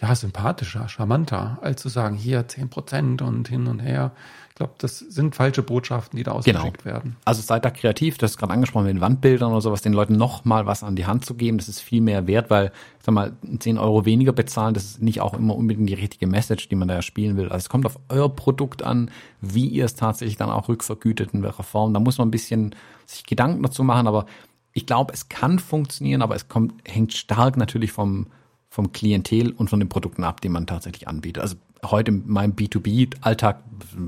ja 0.00 0.14
sympathischer, 0.14 0.88
charmanter, 0.88 1.58
als 1.62 1.82
zu 1.82 1.88
sagen, 1.88 2.16
hier 2.16 2.46
zehn 2.48 2.68
Prozent 2.68 3.22
und 3.22 3.48
hin 3.48 3.66
und 3.66 3.80
her 3.80 4.12
glaube, 4.56 4.72
das 4.78 4.98
sind 4.98 5.36
falsche 5.36 5.62
Botschaften, 5.62 6.16
die 6.16 6.22
da 6.22 6.32
ausgeschickt 6.32 6.82
genau. 6.82 6.94
werden. 6.94 7.16
Also 7.26 7.42
seid 7.42 7.64
da 7.64 7.70
kreativ, 7.70 8.16
das 8.16 8.32
ist 8.32 8.38
gerade 8.38 8.54
angesprochen 8.54 8.86
mit 8.86 8.94
den 8.94 9.02
Wandbildern 9.02 9.52
oder 9.52 9.60
sowas, 9.60 9.82
den 9.82 9.92
Leuten 9.92 10.16
noch 10.16 10.46
mal 10.46 10.64
was 10.64 10.82
an 10.82 10.96
die 10.96 11.04
Hand 11.06 11.26
zu 11.26 11.34
geben, 11.34 11.58
das 11.58 11.68
ist 11.68 11.80
viel 11.80 12.00
mehr 12.00 12.26
wert, 12.26 12.48
weil, 12.48 12.72
sag 13.00 13.14
mal, 13.14 13.36
10 13.58 13.76
Euro 13.76 14.06
weniger 14.06 14.32
bezahlen, 14.32 14.72
das 14.72 14.84
ist 14.84 15.02
nicht 15.02 15.20
auch 15.20 15.34
immer 15.34 15.54
unbedingt 15.54 15.88
die 15.88 15.94
richtige 15.94 16.26
Message, 16.26 16.70
die 16.70 16.74
man 16.74 16.88
da 16.88 17.02
spielen 17.02 17.36
will. 17.36 17.44
Also 17.44 17.58
es 17.58 17.68
kommt 17.68 17.84
auf 17.84 17.98
euer 18.08 18.34
Produkt 18.34 18.82
an, 18.82 19.10
wie 19.42 19.66
ihr 19.66 19.84
es 19.84 19.94
tatsächlich 19.94 20.38
dann 20.38 20.50
auch 20.50 20.68
rückvergütet, 20.68 21.34
in 21.34 21.42
welcher 21.42 21.62
Form. 21.62 21.92
Da 21.92 22.00
muss 22.00 22.16
man 22.16 22.28
ein 22.28 22.32
bisschen 22.32 22.74
sich 23.04 23.24
Gedanken 23.26 23.62
dazu 23.62 23.84
machen, 23.84 24.06
aber 24.06 24.24
ich 24.72 24.86
glaube, 24.86 25.12
es 25.12 25.28
kann 25.28 25.58
funktionieren, 25.58 26.22
aber 26.22 26.34
es 26.34 26.48
kommt, 26.48 26.72
hängt 26.86 27.12
stark 27.12 27.58
natürlich 27.58 27.92
vom, 27.92 28.28
vom 28.76 28.92
Klientel 28.92 29.52
und 29.52 29.70
von 29.70 29.80
den 29.80 29.88
Produkten 29.88 30.22
ab, 30.22 30.42
die 30.42 30.50
man 30.50 30.66
tatsächlich 30.66 31.08
anbietet. 31.08 31.42
Also 31.42 31.56
heute 31.82 32.10
in 32.10 32.28
meinem 32.28 32.52
B2B-Alltag 32.52 33.62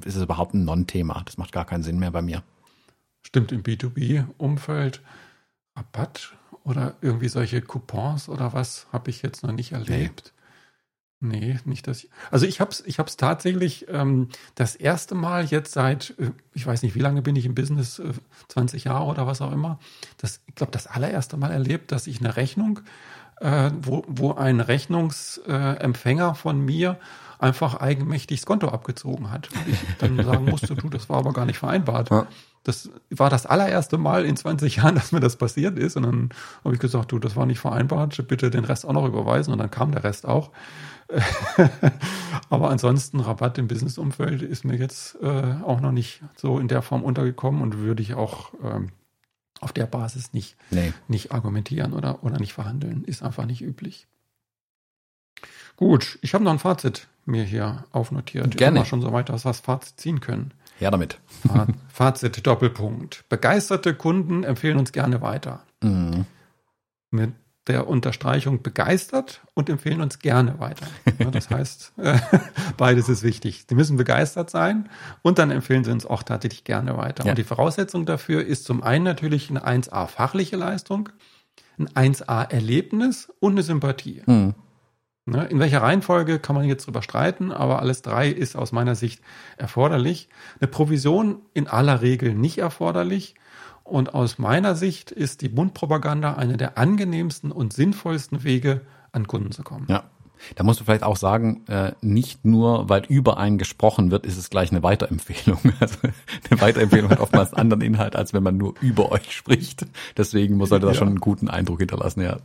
ist 0.05 0.15
es 0.15 0.23
überhaupt 0.23 0.53
ein 0.53 0.67
Non-Thema. 0.67 1.23
Das 1.25 1.39
macht 1.39 1.53
gar 1.53 1.65
keinen 1.65 1.83
Sinn 1.83 1.99
mehr 1.99 2.11
bei 2.11 2.21
mir. 2.21 2.43
Stimmt, 3.23 3.51
im 3.51 3.63
B2B-Umfeld 3.63 5.01
Rabatt 5.75 6.35
oder 6.65 6.97
irgendwie 7.01 7.29
solche 7.29 7.63
Coupons 7.63 8.29
oder 8.29 8.53
was 8.53 8.87
habe 8.93 9.09
ich 9.09 9.23
jetzt 9.23 9.43
noch 9.43 9.53
nicht 9.53 9.73
erlebt. 9.73 10.35
Nee, 11.21 11.59
nicht 11.65 11.87
dass 11.87 12.05
ich. 12.05 12.11
Also 12.31 12.45
ich 12.45 12.61
habe 12.61 12.71
es 12.71 12.85
ich 12.85 12.99
hab's 12.99 13.17
tatsächlich 13.17 13.87
ähm, 13.89 14.29
das 14.55 14.77
erste 14.77 15.15
Mal 15.15 15.47
jetzt 15.47 15.73
seit, 15.73 16.15
äh, 16.19 16.31
ich 16.53 16.67
weiß 16.67 16.83
nicht, 16.83 16.95
wie 16.95 17.01
lange 17.01 17.23
bin 17.23 17.35
ich 17.37 17.47
im 17.47 17.55
Business, 17.55 17.99
äh, 17.99 18.13
20 18.49 18.85
Jahre 18.85 19.07
oder 19.07 19.27
was 19.27 19.41
auch 19.41 19.51
immer. 19.51 19.81
Das, 20.19 20.43
ich 20.47 20.55
glaube, 20.55 20.73
das 20.73 20.87
allererste 20.87 21.39
Mal 21.39 21.51
erlebt, 21.51 21.91
dass 21.91 22.07
ich 22.07 22.21
eine 22.21 22.37
Rechnung, 22.37 22.81
äh, 23.41 23.71
wo, 23.83 24.05
wo 24.07 24.35
ein 24.35 24.61
Rechnungsempfänger 24.61 26.35
von 26.35 26.65
mir 26.65 26.99
einfach 27.39 27.77
eigenmächtig 27.77 28.41
das 28.41 28.47
Konto 28.47 28.69
abgezogen 28.69 29.31
hat. 29.31 29.49
Und 29.55 29.73
ich 29.73 29.79
dann 29.99 30.23
sagen 30.25 30.45
musste, 30.47 30.75
du, 30.75 30.89
das 30.89 31.09
war 31.09 31.19
aber 31.19 31.33
gar 31.33 31.47
nicht 31.47 31.59
vereinbart. 31.59 32.11
Ja. 32.11 32.27
Das 32.65 32.91
war 33.11 33.31
das 33.31 33.47
allererste 33.47 33.97
Mal 33.97 34.25
in 34.25 34.37
20 34.37 34.77
Jahren, 34.77 34.97
dass 34.97 35.13
mir 35.13 35.21
das 35.21 35.37
passiert 35.37 35.79
ist. 35.79 35.97
Und 35.97 36.03
dann 36.03 36.31
habe 36.65 36.75
ich 36.75 36.81
gesagt, 36.81 37.13
du, 37.13 37.19
das 37.19 37.37
war 37.37 37.47
nicht 37.47 37.61
vereinbart, 37.61 38.27
bitte 38.29 38.51
den 38.51 38.65
Rest 38.65 38.85
auch 38.85 38.93
noch 38.93 39.07
überweisen. 39.07 39.53
Und 39.53 39.59
dann 39.59 39.71
kam 39.71 39.93
der 39.93 40.05
Rest 40.05 40.27
auch. 40.27 40.51
Aber 42.51 42.71
ansonsten 42.71 43.21
Rabatt 43.21 43.57
im 43.57 43.69
Businessumfeld 43.69 44.43
ist 44.43 44.65
mir 44.65 44.77
jetzt 44.77 45.17
äh, 45.23 45.55
auch 45.65 45.81
noch 45.81 45.93
nicht 45.93 46.23
so 46.37 46.59
in 46.59 46.69
der 46.69 46.83
Form 46.83 47.03
untergekommen 47.03 47.63
und 47.63 47.79
würde 47.79 48.03
ich 48.03 48.15
auch 48.15 48.53
ähm, 48.63 48.91
auf 49.61 49.73
der 49.73 49.87
Basis 49.87 50.33
nicht, 50.33 50.57
nee. 50.71 50.93
nicht 51.09 51.33
argumentieren 51.33 51.93
oder, 51.93 52.23
oder 52.23 52.39
nicht 52.39 52.53
verhandeln. 52.53 53.05
Ist 53.05 53.23
einfach 53.23 53.47
nicht 53.47 53.63
üblich. 53.63 54.07
Gut, 55.77 56.19
ich 56.23 56.35
habe 56.35 56.43
noch 56.45 56.53
ein 56.53 56.59
Fazit 56.59 57.07
mir 57.25 57.45
hier 57.45 57.85
aufnotiert. 57.93 58.57
Gerne. 58.57 58.83
Ich 58.83 58.89
schon 58.89 59.03
so 59.03 59.13
weit, 59.13 59.29
dass 59.29 59.45
wir 59.45 59.51
das 59.51 59.61
Fazit 59.61 60.01
ziehen 60.01 60.21
können. 60.21 60.53
Ja, 60.81 60.91
damit. 60.91 61.19
Fazit, 61.89 62.47
Doppelpunkt. 62.47 63.29
Begeisterte 63.29 63.95
Kunden 63.95 64.45
empfehlen 64.45 64.79
uns 64.79 64.93
gerne 64.93 65.21
weiter. 65.21 65.65
Mhm. 65.83 66.27
Mit 67.11 67.33
der 67.69 67.87
Unterstreichung 67.87 68.63
begeistert 68.63 69.43
und 69.55 69.69
empfehlen 69.69 70.01
uns 70.01 70.19
gerne 70.19 70.59
weiter. 70.59 70.87
Das 71.33 71.51
heißt, 71.51 71.93
äh, 71.99 72.19
beides 72.77 73.09
ist 73.09 73.23
wichtig. 73.23 73.67
Sie 73.69 73.75
müssen 73.75 73.97
begeistert 73.97 74.51
sein 74.51 74.89
und 75.23 75.39
dann 75.39 75.51
empfehlen 75.51 75.85
sie 75.85 75.93
uns 75.93 76.07
auch 76.07 76.23
tatsächlich 76.23 76.65
gerne 76.65 76.97
weiter. 76.97 77.25
Ja. 77.25 77.31
Und 77.31 77.39
die 77.39 77.45
Voraussetzung 77.45 78.07
dafür 78.07 78.45
ist 78.45 78.65
zum 78.65 78.83
einen 78.83 79.05
natürlich 79.05 79.51
eine 79.51 79.67
1A 79.67 80.07
fachliche 80.07 80.57
Leistung, 80.57 81.11
ein 81.79 81.89
1A 81.89 82.51
Erlebnis 82.51 83.31
und 83.41 83.53
eine 83.53 83.63
Sympathie. 83.63 84.23
Mhm. 84.27 84.55
In 85.27 85.61
welcher 85.61 85.83
Reihenfolge 85.83 86.39
kann 86.39 86.57
man 86.57 86.65
jetzt 86.65 86.87
drüber 86.87 87.03
streiten, 87.03 87.53
aber 87.53 87.81
alles 87.81 88.01
drei 88.01 88.31
ist 88.31 88.57
aus 88.57 88.73
meiner 88.73 88.95
Sicht 88.95 89.21
erforderlich. 89.59 90.31
Eine 90.59 90.69
Provision 90.69 91.43
in 91.53 91.69
aller 91.69 92.01
Regel 92.01 92.35
nicht 92.35 92.57
erforderlich. 92.59 93.35
Und 93.89 94.15
aus 94.15 94.39
meiner 94.39 94.75
Sicht 94.75 95.11
ist 95.11 95.41
die 95.41 95.49
Mundpropaganda 95.49 96.35
eine 96.35 96.57
der 96.57 96.77
angenehmsten 96.77 97.51
und 97.51 97.73
sinnvollsten 97.73 98.45
Wege, 98.45 98.83
an 99.13 99.27
Kunden 99.27 99.51
zu 99.51 99.63
kommen. 99.63 99.87
Ja. 99.89 100.05
Da 100.55 100.63
musst 100.63 100.79
du 100.79 100.85
vielleicht 100.85 101.03
auch 101.03 101.17
sagen, 101.17 101.65
äh, 101.67 101.93
nicht 102.01 102.45
nur, 102.45 102.89
weil 102.89 103.05
über 103.09 103.39
einen 103.39 103.59
gesprochen 103.59 104.11
wird, 104.11 104.25
ist 104.25 104.37
es 104.37 104.51
gleich 104.51 104.71
eine 104.71 104.83
Weiterempfehlung. 104.83 105.59
Also 105.81 105.97
eine 106.51 106.61
Weiterempfehlung 106.61 107.11
hat 107.11 107.21
oftmals 107.21 107.53
einen 107.55 107.61
anderen 107.61 107.81
Inhalt, 107.81 108.15
als 108.15 108.33
wenn 108.35 108.43
man 108.43 108.57
nur 108.57 108.75
über 108.81 109.11
euch 109.11 109.35
spricht. 109.35 109.87
Deswegen 110.17 110.57
muss 110.57 110.71
er 110.71 110.81
da 110.81 110.89
ja. 110.89 110.95
schon 110.95 111.09
einen 111.09 111.21
guten 111.21 111.49
Eindruck 111.49 111.81
hinterlassen, 111.81 112.21
ja. 112.21 112.37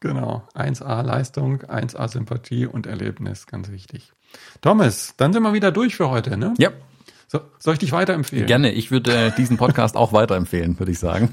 Genau. 0.00 0.46
1A 0.54 1.02
Leistung, 1.02 1.62
1A 1.62 2.08
Sympathie 2.08 2.66
und 2.66 2.86
Erlebnis, 2.86 3.46
ganz 3.46 3.70
wichtig. 3.70 4.12
Thomas, 4.60 5.14
dann 5.16 5.32
sind 5.32 5.42
wir 5.42 5.52
wieder 5.52 5.72
durch 5.72 5.96
für 5.96 6.10
heute, 6.10 6.36
ne? 6.36 6.54
Ja. 6.58 6.70
So, 7.30 7.40
soll 7.58 7.74
ich 7.74 7.78
dich 7.78 7.92
weiterempfehlen? 7.92 8.46
Gerne, 8.46 8.72
ich 8.72 8.90
würde 8.90 9.14
äh, 9.14 9.30
diesen 9.36 9.58
Podcast 9.58 9.98
auch 9.98 10.14
weiterempfehlen, 10.14 10.78
würde 10.78 10.92
ich 10.92 10.98
sagen. 10.98 11.28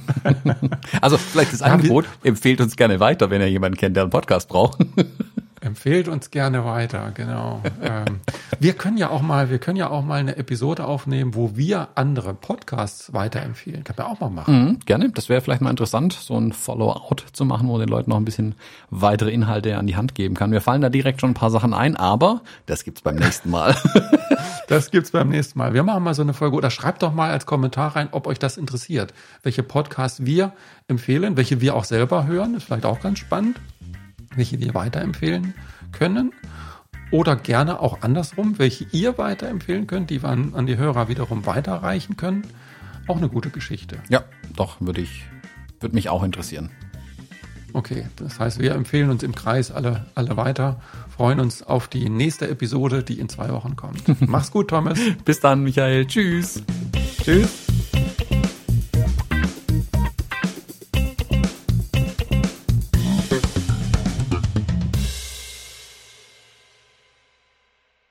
also 1.01 1.17
vielleicht 1.17 1.53
das 1.53 1.61
Angebot, 1.61 2.03
empfehlt 2.21 2.59
uns 2.59 2.75
gerne 2.75 2.99
weiter, 2.99 3.29
wenn 3.29 3.39
ihr 3.39 3.49
jemanden 3.49 3.77
kennt, 3.77 3.95
der 3.95 4.03
einen 4.03 4.09
Podcast 4.09 4.49
braucht. 4.49 4.79
Empfehlt 5.61 6.09
uns 6.09 6.29
gerne 6.29 6.63
weiter, 6.63 7.11
genau. 7.15 7.63
ähm, 7.81 8.19
wir 8.59 8.73
können 8.73 8.97
ja 8.97 9.09
auch 9.09 9.23
mal, 9.23 9.49
wir 9.49 9.57
können 9.57 9.77
ja 9.77 9.89
auch 9.89 10.03
mal 10.03 10.19
eine 10.19 10.35
Episode 10.35 10.85
aufnehmen, 10.85 11.33
wo 11.33 11.55
wir 11.55 11.87
andere 11.95 12.35
Podcasts 12.35 13.13
weiterempfehlen. 13.13 13.83
Können 13.83 13.97
wir 13.97 14.07
auch 14.07 14.19
mal 14.19 14.29
machen. 14.29 14.65
Mhm, 14.65 14.79
gerne. 14.85 15.09
Das 15.09 15.27
wäre 15.27 15.41
vielleicht 15.41 15.61
mal 15.61 15.71
interessant, 15.71 16.13
so 16.13 16.37
ein 16.37 16.51
Follow-out 16.51 17.25
zu 17.31 17.45
machen, 17.45 17.67
wo 17.67 17.79
den 17.79 17.89
Leuten 17.89 18.11
noch 18.11 18.17
ein 18.17 18.25
bisschen 18.25 18.53
weitere 18.91 19.31
Inhalte 19.31 19.75
an 19.77 19.87
die 19.87 19.95
Hand 19.95 20.13
geben 20.13 20.35
kann. 20.35 20.51
Wir 20.51 20.61
fallen 20.61 20.81
da 20.81 20.89
direkt 20.89 21.21
schon 21.21 21.31
ein 21.31 21.35
paar 21.35 21.49
Sachen 21.49 21.73
ein, 21.73 21.95
aber 21.95 22.41
das 22.67 22.83
gibt's 22.83 23.01
beim 23.01 23.15
nächsten 23.15 23.49
Mal. 23.49 23.75
das 24.67 24.91
gibt's 24.91 25.11
beim 25.11 25.29
nächsten 25.29 25.59
Mal. 25.59 25.73
Wir 25.73 25.83
machen 25.83 26.03
mal 26.03 26.13
so 26.13 26.21
eine 26.21 26.33
Folge 26.33 26.55
oder 26.55 26.69
schreibt 26.69 27.03
doch 27.03 27.13
mal 27.13 27.31
als 27.31 27.45
Kommentar 27.45 27.95
rein, 27.95 28.09
ob 28.11 28.27
euch 28.27 28.39
das 28.39 28.57
interessiert. 28.57 29.13
Welche 29.43 29.63
Podcasts 29.63 30.25
wir 30.25 30.53
empfehlen, 30.87 31.37
welche 31.37 31.61
wir 31.61 31.75
auch 31.75 31.85
selber 31.85 32.27
hören, 32.27 32.55
ist 32.55 32.63
vielleicht 32.63 32.85
auch 32.85 32.99
ganz 32.99 33.19
spannend 33.19 33.59
welche 34.35 34.59
wir 34.59 34.73
weiterempfehlen 34.73 35.53
können. 35.91 36.33
Oder 37.11 37.35
gerne 37.35 37.79
auch 37.79 38.01
andersrum, 38.01 38.57
welche 38.57 38.85
ihr 38.91 39.17
weiterempfehlen 39.17 39.87
könnt, 39.87 40.09
die 40.09 40.23
wir 40.23 40.29
an, 40.29 40.53
an 40.53 40.65
die 40.65 40.77
Hörer 40.77 41.07
wiederum 41.07 41.45
weiterreichen 41.45 42.17
können. 42.17 42.47
Auch 43.07 43.17
eine 43.17 43.29
gute 43.29 43.51
Geschichte. 43.51 43.99
Ja, 44.09 44.23
doch, 44.55 44.81
würde 44.81 45.01
ich, 45.01 45.23
würde 45.79 45.95
mich 45.95 46.09
auch 46.09 46.23
interessieren. 46.23 46.71
Okay, 47.75 48.05
das 48.15 48.39
heißt, 48.39 48.59
wir 48.59 48.71
empfehlen 48.71 49.09
uns 49.09 49.21
im 49.21 49.35
Kreis 49.35 49.69
alle, 49.69 50.05
alle 50.15 50.37
weiter, 50.37 50.79
freuen 51.13 51.41
uns 51.41 51.61
auf 51.61 51.89
die 51.89 52.09
nächste 52.09 52.47
Episode, 52.47 53.03
die 53.03 53.19
in 53.19 53.27
zwei 53.27 53.49
Wochen 53.49 53.75
kommt. 53.75 54.01
Mach's 54.29 54.49
gut, 54.49 54.69
Thomas. 54.69 54.97
Bis 55.25 55.41
dann, 55.41 55.61
Michael. 55.61 56.07
Tschüss. 56.07 56.63
Tschüss. 57.21 57.65